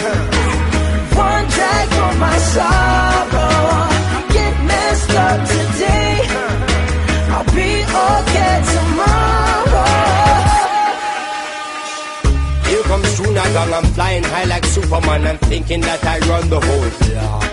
One 1.15 1.45
drag 1.55 1.87
for 1.97 2.13
my 2.25 2.37
sorrow. 2.53 3.87
Get 4.35 4.55
messed 4.71 5.11
up 5.25 5.39
today. 5.53 6.13
I'll 7.33 7.49
be 7.55 7.71
okay 8.09 8.55
tomorrow. 8.75 9.87
Here 12.67 12.83
comes 12.83 13.09
Tuna 13.17 13.43
Gang, 13.53 13.73
I'm 13.73 13.83
flying 13.83 13.90
high 14.31 14.45
like 14.45 14.65
Superman. 14.65 15.27
I'm 15.27 15.37
thinking 15.51 15.81
that 15.81 16.03
I 16.03 16.17
run 16.31 16.49
the 16.49 16.59
whole 16.59 16.91
block. 17.03 17.43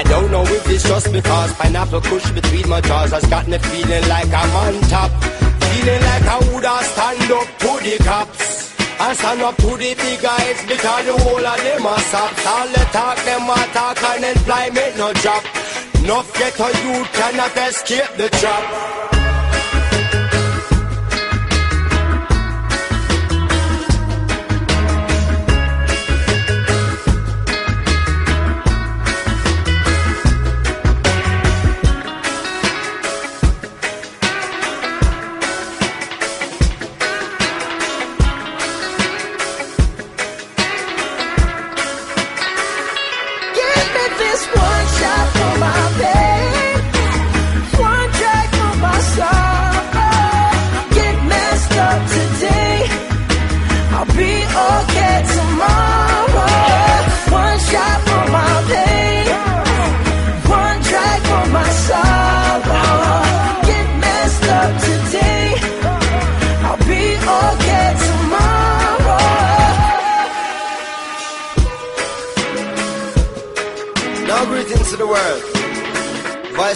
I 0.00 0.02
don't 0.04 0.30
know 0.30 0.42
if 0.42 0.68
it's 0.68 0.84
just 0.88 1.12
because 1.12 1.52
pineapple 1.54 2.00
kush 2.00 2.30
between 2.32 2.68
my 2.68 2.80
jaws 2.80 3.12
has 3.12 3.26
got 3.26 3.46
me 3.48 3.58
feeling 3.58 4.04
like 4.08 4.32
I'm 4.32 4.52
on 4.64 4.74
top. 4.88 5.10
Feeling 5.70 6.02
like 6.10 6.26
I 6.34 6.38
woulda 6.48 6.74
stand 6.92 7.30
up 7.38 7.48
to 7.62 7.70
the 7.84 7.96
cops. 8.04 8.56
I 8.98 9.12
stand 9.14 9.42
up 9.42 9.56
to 9.56 9.70
the 9.76 9.92
big 9.94 10.20
guys 10.20 10.58
because 10.66 11.04
the 11.04 11.16
whole 11.22 11.46
of 11.52 11.58
them 11.64 11.86
are 11.86 12.04
sops. 12.10 12.46
All 12.46 12.68
the 12.68 12.84
talk, 12.96 13.16
them 13.28 13.48
a 13.48 13.60
talk 13.76 14.02
and 14.10 14.24
employment 14.24 14.92
no 14.96 15.12
drop. 15.20 15.44
Enough 16.00 16.28
get 16.38 16.60
a 16.60 16.68
youth 16.84 17.10
cannot 17.12 17.56
escape 17.56 18.12
the 18.16 18.28
trap. 18.40 18.85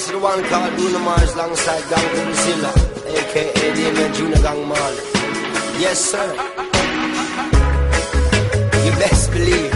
Voice 0.00 0.10
the 0.12 0.18
one 0.18 0.42
called 0.44 0.74
Bruno 0.76 0.98
Mars 1.00 1.34
alongside 1.34 1.82
Gang 1.90 2.08
Priscilla, 2.24 2.72
aka 3.06 3.74
Damien 3.74 4.14
Junior 4.14 4.42
Gang 4.42 4.66
Marley. 4.66 5.04
Yes, 5.78 5.98
sir. 5.98 6.28
You 8.84 8.92
best 8.92 9.30
believe. 9.30 9.69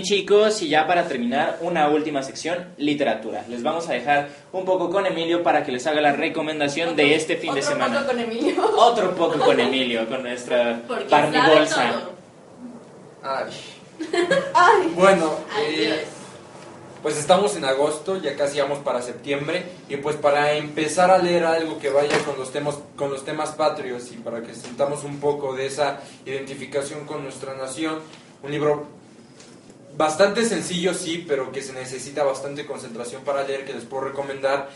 Bien 0.00 0.20
chicos, 0.20 0.62
y 0.62 0.70
ya 0.70 0.86
para 0.86 1.06
terminar, 1.06 1.58
una 1.60 1.90
última 1.90 2.22
sección, 2.22 2.72
literatura. 2.78 3.44
Les 3.50 3.62
vamos 3.62 3.86
a 3.90 3.92
dejar 3.92 4.30
un 4.50 4.64
poco 4.64 4.88
con 4.88 5.04
Emilio 5.04 5.42
para 5.42 5.62
que 5.62 5.72
les 5.72 5.86
haga 5.86 6.00
la 6.00 6.12
recomendación 6.12 6.96
de 6.96 7.16
este 7.16 7.36
fin 7.36 7.52
de 7.52 7.60
Otro 7.60 7.72
semana. 7.72 7.98
poco 7.98 8.06
con 8.06 8.18
Emilio. 8.18 8.70
Otro 8.78 9.14
poco 9.14 9.38
con 9.40 9.60
Emilio, 9.60 10.08
con 10.08 10.22
nuestra 10.22 10.80
Barney 11.10 11.40
Bolsa. 11.54 12.00
Ay. 13.22 14.92
Bueno, 14.96 15.34
eh, 15.68 16.06
pues 17.02 17.18
estamos 17.18 17.54
en 17.56 17.66
agosto, 17.66 18.16
ya 18.16 18.34
casi 18.36 18.58
vamos 18.58 18.78
para 18.78 19.02
septiembre 19.02 19.66
y 19.90 19.98
pues 19.98 20.16
para 20.16 20.54
empezar 20.54 21.10
a 21.10 21.18
leer 21.18 21.44
algo 21.44 21.78
que 21.78 21.90
vaya 21.90 22.18
con 22.24 22.38
los 22.38 22.50
temas 22.50 22.78
con 22.96 23.10
los 23.10 23.26
temas 23.26 23.50
patrios 23.50 24.10
y 24.12 24.16
para 24.16 24.40
que 24.40 24.54
sintamos 24.54 25.04
un 25.04 25.20
poco 25.20 25.54
de 25.54 25.66
esa 25.66 26.00
identificación 26.24 27.04
con 27.04 27.22
nuestra 27.22 27.54
nación, 27.54 27.98
un 28.42 28.50
libro 28.50 28.99
bastante 29.96 30.44
sencillo, 30.44 30.94
sí, 30.94 31.24
pero 31.26 31.52
que 31.52 31.62
se 31.62 31.72
necesita 31.72 32.24
bastante 32.24 32.66
concentración 32.66 33.22
para 33.22 33.44
leer, 33.44 33.64
que 33.64 33.74
les 33.74 33.84
puedo 33.84 34.04
recomendar, 34.04 34.70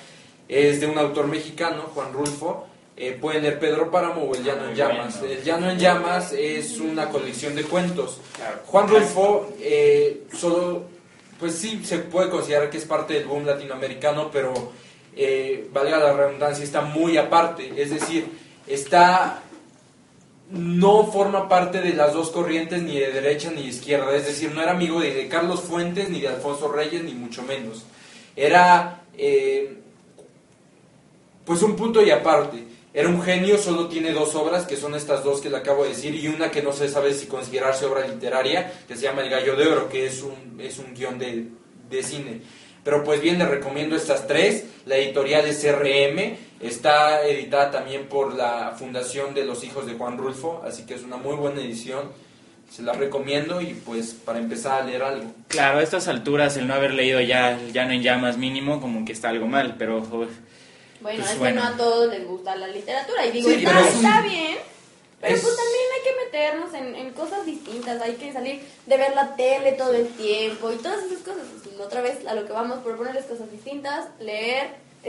es 0.48 0.80
de 0.80 0.86
un 0.86 0.98
autor 0.98 1.26
mexicano, 1.26 1.90
Juan 1.94 2.12
Rulfo. 2.12 2.66
Eh, 2.96 3.18
pueden 3.20 3.42
leer 3.42 3.58
Pedro 3.58 3.90
Páramo 3.90 4.22
o 4.22 4.34
El 4.34 4.44
Llano 4.44 4.68
en 4.68 4.76
Llamas. 4.76 5.20
El 5.22 5.42
Llano 5.42 5.68
en 5.68 5.78
Llamas 5.78 6.32
es 6.32 6.78
una 6.78 7.08
colección 7.08 7.56
de 7.56 7.64
cuentos. 7.64 8.20
Juan 8.66 8.88
Rulfo 8.88 9.52
eh, 9.58 10.24
solo, 10.32 10.84
pues 11.40 11.56
sí, 11.56 11.84
se 11.84 11.98
puede 11.98 12.30
considerar 12.30 12.70
que 12.70 12.78
es 12.78 12.84
parte 12.84 13.14
del 13.14 13.24
boom 13.24 13.46
latinoamericano, 13.46 14.30
pero 14.30 14.72
eh, 15.16 15.68
valga 15.72 15.98
la 15.98 16.12
redundancia, 16.12 16.64
está 16.64 16.82
muy 16.82 17.16
aparte. 17.16 17.72
Es 17.76 17.90
decir, 17.90 18.28
está 18.66 19.42
no 20.50 21.06
forma 21.06 21.48
parte 21.48 21.80
de 21.80 21.94
las 21.94 22.12
dos 22.12 22.30
corrientes 22.30 22.82
ni 22.82 22.98
de 22.98 23.12
derecha 23.12 23.50
ni 23.50 23.62
de 23.62 23.68
izquierda, 23.68 24.14
es 24.14 24.26
decir, 24.26 24.52
no 24.52 24.62
era 24.62 24.72
amigo 24.72 25.00
de 25.00 25.26
Carlos 25.28 25.60
Fuentes 25.60 26.10
ni 26.10 26.20
de 26.20 26.28
Alfonso 26.28 26.70
Reyes 26.70 27.02
ni 27.02 27.14
mucho 27.14 27.42
menos. 27.42 27.84
Era 28.36 29.02
eh, 29.16 29.78
pues 31.44 31.62
un 31.62 31.76
punto 31.76 32.02
y 32.02 32.10
aparte. 32.10 32.64
Era 32.92 33.08
un 33.08 33.20
genio, 33.22 33.58
solo 33.58 33.88
tiene 33.88 34.12
dos 34.12 34.36
obras, 34.36 34.66
que 34.66 34.76
son 34.76 34.94
estas 34.94 35.24
dos 35.24 35.40
que 35.40 35.50
le 35.50 35.56
acabo 35.56 35.82
de 35.82 35.88
decir, 35.90 36.14
y 36.14 36.28
una 36.28 36.52
que 36.52 36.62
no 36.62 36.72
se 36.72 36.88
sabe 36.88 37.12
si 37.12 37.26
considerarse 37.26 37.86
obra 37.86 38.06
literaria, 38.06 38.72
que 38.86 38.94
se 38.94 39.02
llama 39.02 39.22
El 39.22 39.30
Gallo 39.30 39.56
de 39.56 39.66
Oro, 39.66 39.88
que 39.88 40.06
es 40.06 40.22
un, 40.22 40.60
es 40.60 40.78
un 40.78 40.94
guion 40.94 41.18
de, 41.18 41.48
de 41.90 42.02
cine. 42.04 42.40
Pero 42.84 43.02
pues 43.02 43.20
bien, 43.20 43.38
les 43.38 43.48
recomiendo 43.48 43.96
estas 43.96 44.28
tres. 44.28 44.64
La 44.86 44.96
editorial 44.96 45.44
es 45.46 45.60
CRM, 45.60 46.36
está 46.68 47.26
editada 47.26 47.70
también 47.70 48.06
por 48.08 48.34
la 48.34 48.74
Fundación 48.78 49.34
de 49.34 49.44
los 49.44 49.64
Hijos 49.64 49.86
de 49.86 49.94
Juan 49.94 50.18
Rulfo, 50.18 50.62
así 50.66 50.84
que 50.86 50.94
es 50.94 51.02
una 51.02 51.16
muy 51.16 51.36
buena 51.36 51.60
edición. 51.60 52.10
Se 52.70 52.82
la 52.82 52.92
recomiendo 52.94 53.60
y 53.60 53.74
pues 53.74 54.14
para 54.14 54.38
empezar 54.38 54.82
a 54.82 54.84
leer 54.84 55.02
algo. 55.02 55.30
Claro, 55.48 55.78
a 55.78 55.82
estas 55.82 56.08
alturas 56.08 56.56
el 56.56 56.66
no 56.66 56.74
haber 56.74 56.92
leído 56.92 57.20
ya 57.20 57.58
ya 57.72 57.84
no 57.84 57.92
en 57.92 58.02
llamas 58.02 58.36
mínimo 58.38 58.80
como 58.80 59.04
que 59.04 59.12
está 59.12 59.28
algo 59.28 59.46
mal, 59.46 59.76
pero 59.78 60.02
joder, 60.02 60.28
Bueno, 61.00 61.18
Pues 61.20 61.32
es 61.32 61.38
bueno. 61.38 61.60
que 61.60 61.68
no 61.68 61.74
a 61.74 61.76
todos 61.76 62.08
les 62.08 62.26
gusta 62.26 62.56
la 62.56 62.66
literatura. 62.68 63.26
Y 63.26 63.30
digo, 63.32 63.48
Sí, 63.50 63.56
está, 63.56 63.70
pero 63.72 63.84
es 63.86 63.94
un- 63.94 64.04
está 64.06 64.20
bien. 64.22 64.56
Pero 65.20 65.34
es- 65.36 65.42
pues 65.42 65.56
también 65.56 65.84
hay 65.94 66.02
que 66.02 66.24
meternos 66.24 66.74
en, 66.74 66.94
en 67.06 67.12
cosas 67.12 67.44
distintas. 67.46 68.00
Hay 68.00 68.14
que 68.14 68.32
salir 68.32 68.62
de 68.86 68.96
ver 68.96 69.14
la 69.14 69.36
tele 69.36 69.72
todo 69.72 69.92
el 69.92 70.08
tiempo 70.08 70.72
y 70.72 70.76
todas 70.76 71.04
esas 71.04 71.18
cosas. 71.18 71.42
Pues, 71.62 71.78
otra 71.78 72.00
vez 72.00 72.26
a 72.26 72.34
lo 72.34 72.46
que 72.46 72.52
vamos, 72.52 72.78
proponerles 72.78 73.26
cosas 73.26 73.50
distintas. 73.50 74.06
Leer, 74.18 74.68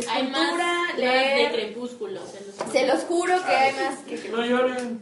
Hay 0.09 0.23
más, 0.27 0.41
escultura, 0.41 0.65
más 0.67 0.95
de 0.97 1.01
leer. 1.03 1.51
crepúsculo. 1.53 2.21
Se 2.27 2.45
los, 2.45 2.71
Se 2.71 2.87
los 2.87 2.99
juro 3.03 3.35
que 3.45 3.51
hay 3.55 3.73
más 3.75 3.99
que... 3.99 4.29
No 4.29 4.45
lloren. 4.45 5.01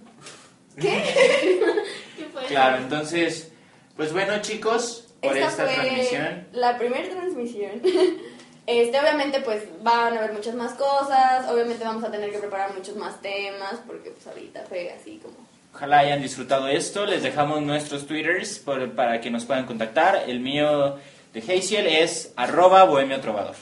¿Qué 0.80 2.26
fue? 2.32 2.44
Claro, 2.48 2.78
entonces, 2.78 3.52
pues 3.96 4.12
bueno 4.12 4.42
chicos, 4.42 5.08
por 5.22 5.38
Esta 5.38 5.50
esta 5.50 5.66
fue 5.66 5.76
transmisión. 5.76 6.48
la 6.54 6.78
primera 6.78 7.10
transmisión. 7.10 7.82
Este, 8.66 8.98
obviamente, 8.98 9.42
pues 9.42 9.62
van 9.82 10.14
a 10.16 10.20
haber 10.20 10.32
muchas 10.32 10.56
más 10.56 10.72
cosas. 10.76 11.50
Obviamente, 11.52 11.84
vamos 11.84 12.02
a 12.06 12.10
tener 12.10 12.32
que 12.32 12.38
preparar 12.38 12.74
muchos 12.74 12.96
más 12.96 13.22
temas. 13.22 13.74
Porque, 13.86 14.12
pues, 14.12 14.26
ahorita 14.26 14.64
fue 14.70 14.90
así 14.90 15.20
como. 15.22 15.36
Ojalá 15.76 16.00
hayan 16.00 16.22
disfrutado 16.22 16.70
esto. 16.70 17.06
Les 17.06 17.22
dejamos 17.24 17.62
nuestros 17.62 18.08
twitters 18.08 18.60
por- 18.60 18.90
para 18.96 19.20
que 19.20 19.30
nos 19.30 19.44
puedan 19.44 19.66
contactar. 19.66 20.24
El 20.30 20.40
mío 20.40 20.96
de 21.34 21.40
Hazel 21.42 21.88
es 21.88 22.32
arroba 22.38 22.86
bohemio 22.86 23.20
trovador. 23.20 23.56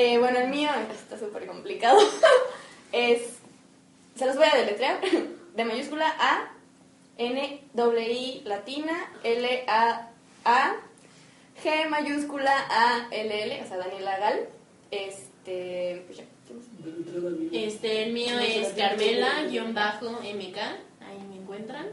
Eh, 0.00 0.16
bueno, 0.16 0.38
el 0.38 0.48
mío 0.48 0.70
está 0.92 1.18
súper 1.18 1.44
complicado. 1.44 1.98
es. 2.92 3.38
Se 4.14 4.26
los 4.26 4.36
voy 4.36 4.46
a 4.46 4.56
deletrear. 4.56 5.00
De 5.56 5.64
mayúscula 5.64 6.06
A, 6.20 6.52
N, 7.16 7.62
W, 7.74 8.12
I, 8.12 8.42
latina, 8.44 9.12
L, 9.24 9.64
A, 9.66 10.08
A, 10.44 10.76
G, 11.64 11.88
mayúscula, 11.88 12.52
A, 12.70 13.08
L, 13.10 13.42
L, 13.42 13.60
o 13.60 13.66
sea, 13.66 13.76
Daniela 13.78 14.18
Gal. 14.18 14.48
Este. 14.92 16.04
Pues 16.06 16.18
ya. 16.18 16.24
Este, 17.50 18.04
el 18.04 18.12
mío 18.12 18.38
es 18.38 18.68
Carmela-MK. 18.74 20.58
Ahí 21.00 21.26
me 21.28 21.36
encuentran. 21.42 21.88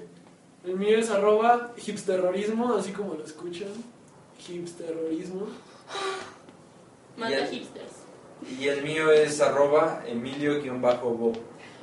El 0.64 0.76
mío 0.76 1.00
es 1.00 1.10
arroba 1.10 1.74
hipsterrorismo, 1.76 2.72
así 2.76 2.92
como 2.92 3.16
lo 3.16 3.26
escuchan. 3.26 3.70
Hipsterrorismo. 4.48 5.48
Manda 7.18 7.38
Bien. 7.38 7.50
hipsters. 7.50 7.92
Y 8.60 8.68
el 8.68 8.84
mío 8.84 9.12
es 9.12 9.40
arroba 9.42 10.04
emilio-bo. 10.08 11.34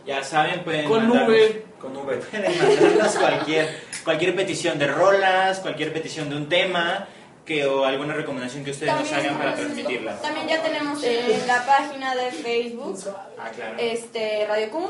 Ya 0.06 0.22
saben, 0.24 0.62
pueden 0.64 0.86
Con 0.88 1.08
mandarnos- 1.08 1.28
V. 1.28 1.64
Con 1.80 1.96
V. 1.96 2.16
pueden 2.30 2.58
mandarnos 2.58 3.14
cualquier, 3.16 3.80
cualquier 4.04 4.36
petición 4.36 4.78
de 4.78 4.86
rolas, 4.88 5.60
cualquier 5.60 5.92
petición 5.92 6.28
de 6.28 6.36
un 6.36 6.48
tema 6.48 7.08
que, 7.46 7.66
o 7.66 7.84
alguna 7.84 8.14
recomendación 8.14 8.64
que 8.64 8.70
ustedes 8.72 8.94
nos 8.94 9.12
hagan 9.12 9.38
para 9.38 9.54
transmitirla. 9.54 10.16
También 10.20 10.48
ya 10.48 10.62
tenemos 10.62 11.02
en 11.02 11.46
la 11.46 11.64
página 11.66 12.14
de 12.14 12.30
Facebook 12.30 12.98
Ah, 13.38 13.50
claro. 13.54 13.76
este 13.78 14.46
Radio 14.46 14.70
Cum. 14.70 14.86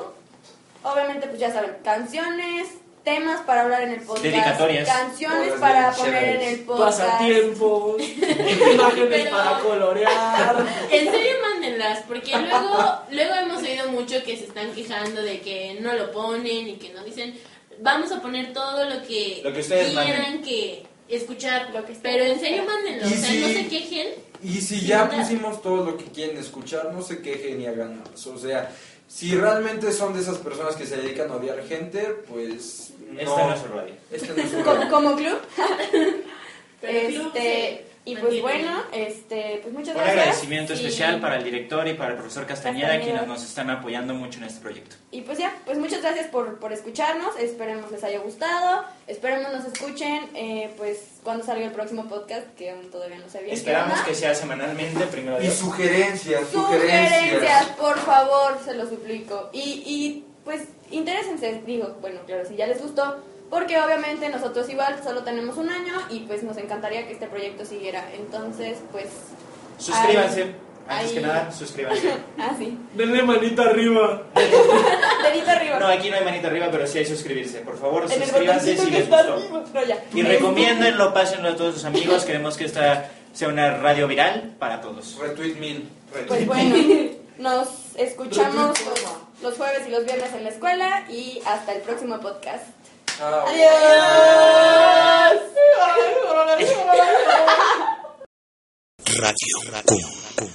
Obviamente, 0.83 1.29
pues 1.29 1.39
ya 1.39 1.53
saben, 1.53 1.77
canciones, 1.85 2.69
temas 3.05 3.41
para 3.43 3.63
hablar 3.63 3.83
en 3.83 3.91
el 3.93 4.01
podcast. 4.01 4.23
Dedicatorias. 4.25 4.89
Canciones 4.89 5.53
para 5.59 5.93
poner 5.93 6.25
en 6.37 6.43
el 6.43 6.61
podcast. 6.61 7.01
Pasatiempos. 7.01 8.03
imágenes 8.73 9.09
Pero- 9.09 9.31
para 9.31 9.59
colorear. 9.61 10.67
En 10.91 11.11
serio, 11.11 11.33
mándenlas, 11.43 12.01
porque 12.07 12.31
luego, 12.37 13.01
luego 13.11 13.35
hemos 13.35 13.63
oído 13.63 13.89
mucho 13.91 14.23
que 14.25 14.37
se 14.37 14.45
están 14.45 14.73
quejando 14.73 15.23
de 15.23 15.41
que 15.41 15.79
no 15.81 15.93
lo 15.95 16.13
ponen 16.13 16.69
y 16.69 16.75
que 16.77 16.91
no 16.93 17.03
dicen, 17.05 17.39
vamos 17.81 18.13
a 18.13 18.21
poner 18.23 18.53
todo 18.53 18.89
lo 18.89 19.03
que, 19.03 19.41
Lo 19.43 19.53
que 19.53 19.61
ustedes 19.61 19.89
quieran 19.93 20.23
manden. 20.23 20.43
que 20.43 20.87
escuchar. 21.09 21.71
Lo 21.75 21.85
que 21.85 21.95
Pero 21.95 22.25
en 22.25 22.39
serio, 22.41 22.63
mándenlo, 22.65 23.05
o 23.07 23.09
Y 23.11 23.13
sea, 23.15 23.31
si- 23.31 23.39
no 23.41 23.49
se 23.49 23.69
quejen. 23.69 24.09
Y 24.45 24.61
si 24.61 24.81
ya 24.85 25.09
pusimos 25.09 25.63
todo 25.63 25.85
lo 25.85 25.97
que 25.97 26.05
quieren 26.07 26.37
escuchar, 26.37 26.93
no 26.93 27.01
se 27.03 27.23
quejen 27.23 27.61
y 27.61 27.67
hagan 27.67 28.01
más. 28.01 28.27
O 28.27 28.37
sea, 28.37 28.73
si 29.13 29.35
realmente 29.35 29.93
son 29.93 30.15
de 30.15 30.21
esas 30.21 30.39
personas 30.39 30.75
que 30.75 30.87
se 30.87 30.97
dedican 30.97 31.31
a 31.31 31.37
odiar 31.37 31.63
gente, 31.65 32.01
pues 32.29 32.95
no. 33.11 33.21
Esta 33.21 33.47
no 33.47 33.55
es 33.55 33.61
su 33.61 33.69
radio. 33.69 33.95
Este 34.11 34.29
no 34.35 34.43
es 34.43 34.51
su 34.51 34.63
radio. 34.63 34.91
como 34.91 35.17
club. 35.17 35.39
Pero 36.81 36.99
el 36.99 37.15
club 37.15 37.27
este, 37.27 37.87
y 38.05 38.17
pues 38.17 38.43
bueno, 38.43 38.83
este, 38.93 39.61
pues 39.63 39.73
muchas 39.73 39.95
Un 39.95 40.01
gracias. 40.03 40.19
agradecimiento 40.19 40.73
Y- 40.73 40.77
especial 40.77 41.21
para 41.21 41.37
el 41.37 41.45
director 41.45 41.87
y 41.87 41.95
para 41.95 42.11
el 42.11 42.17
profesor 42.17 42.47
Castañeda, 42.47 42.89
Castañeda. 42.89 43.05
quienes 43.19 43.29
nos 43.29 43.45
están 43.49 43.71
apoyando 43.71 44.13
mucho 44.15 44.39
en 44.39 44.45
este 44.47 44.61
proyecto. 44.61 44.97
Y 45.13 45.21
pues 45.21 45.39
ya, 45.39 45.55
pues 45.65 45.79
muchas 45.79 46.03
gracias 46.03 46.27
por, 46.27 46.59
por 46.59 46.73
escucharnos, 46.73 47.37
esperemos 47.39 47.91
les 47.93 48.03
haya 48.03 48.19
gustado, 48.19 48.85
esperemos 49.07 49.53
nos 49.53 49.65
escuchen, 49.67 50.29
eh, 50.35 50.73
pues 50.77 50.99
cuando 51.23 51.45
salga 51.45 51.65
el 51.65 51.71
próximo 51.73 52.09
podcast, 52.09 52.47
que 52.57 52.71
aún 52.71 52.91
todavía 52.91 53.19
no 53.19 53.29
sé 53.29 53.41
bien. 53.43 53.55
Esperamos 53.55 54.01
que 54.01 54.15
sea 54.17 54.35
semanalmente, 54.35 55.07
primero 55.07 55.39
Y 55.39 55.43
Dios. 55.43 55.55
sugerencias, 55.55 56.49
Sugerencias, 56.49 57.21
sugerencias. 57.21 57.67
por 57.79 57.99
favor, 57.99 58.59
se 58.65 58.75
lo 58.75 58.89
suplico. 58.89 59.51
Y, 59.53 59.83
y 59.87 60.25
pues 60.45 60.63
intéresense, 60.91 61.63
digo, 61.65 61.97
bueno, 62.01 62.19
claro, 62.27 62.45
si 62.49 62.57
ya 62.57 62.67
les 62.67 62.83
gustó, 62.83 63.23
porque 63.53 63.79
obviamente 63.79 64.31
nosotros 64.31 64.67
igual 64.71 64.99
solo 65.05 65.25
tenemos 65.25 65.59
un 65.59 65.69
año 65.69 65.93
y 66.09 66.21
pues 66.21 66.43
nos 66.43 66.57
encantaría 66.57 67.07
que 67.07 67.13
este 67.13 67.27
proyecto 67.27 67.67
siguiera. 67.67 68.03
Entonces, 68.15 68.79
pues... 68.91 69.09
Suscríbanse. 69.77 70.43
ahí- 70.43 70.55
Antes 70.89 71.09
ahí- 71.11 71.15
que 71.17 71.21
nada, 71.21 71.53
suscríbanse. 71.53 72.13
Ah, 72.39 72.55
sí. 72.59 72.79
Denle 72.95 73.23
manita 73.25 73.65
arriba. 73.65 74.23
Dedito 74.35 75.51
arriba. 75.51 75.79
No, 75.79 75.87
aquí 75.89 76.09
no 76.09 76.17
hay 76.17 76.25
manita 76.25 76.49
arriba, 76.49 76.69
pero 76.73 76.87
sí 76.87 76.97
hay 76.97 77.05
suscribirse. 77.05 77.59
Por 77.59 77.77
favor, 77.79 78.05
en 78.11 78.23
suscríbanse 78.23 78.75
si 78.75 78.91
les 78.91 79.07
gustó. 79.11 79.39
No, 79.75 79.85
ya. 79.85 80.03
Y 80.15 80.23
recomiéndenlo, 80.23 81.13
pásenlo 81.13 81.51
a 81.51 81.57
todos 81.57 81.75
sus 81.75 81.85
amigos. 81.85 82.25
Queremos 82.25 82.57
que 82.57 82.65
esta 82.65 83.11
sea 83.35 83.49
una 83.49 83.77
radio 83.77 84.09
viral 84.09 84.55
para 84.59 84.81
todos. 84.81 85.19
Retweet 85.21 85.57
mil. 85.57 85.91
Pues 86.27 86.47
bueno, 86.47 86.75
nos 87.39 87.69
escuchamos 87.97 88.79
los 89.43 89.55
jueves 89.59 89.83
y 89.87 89.91
los 89.91 90.07
viernes 90.07 90.33
en 90.33 90.45
la 90.45 90.49
escuela 90.49 91.05
y 91.11 91.43
hasta 91.45 91.73
el 91.75 91.83
próximo 91.83 92.19
podcast. 92.19 92.65
Chao. 93.19 93.47
Adiós. 93.47 94.93
Radio 99.19 99.59
Cum. 99.87 100.01
Cum. 100.37 100.51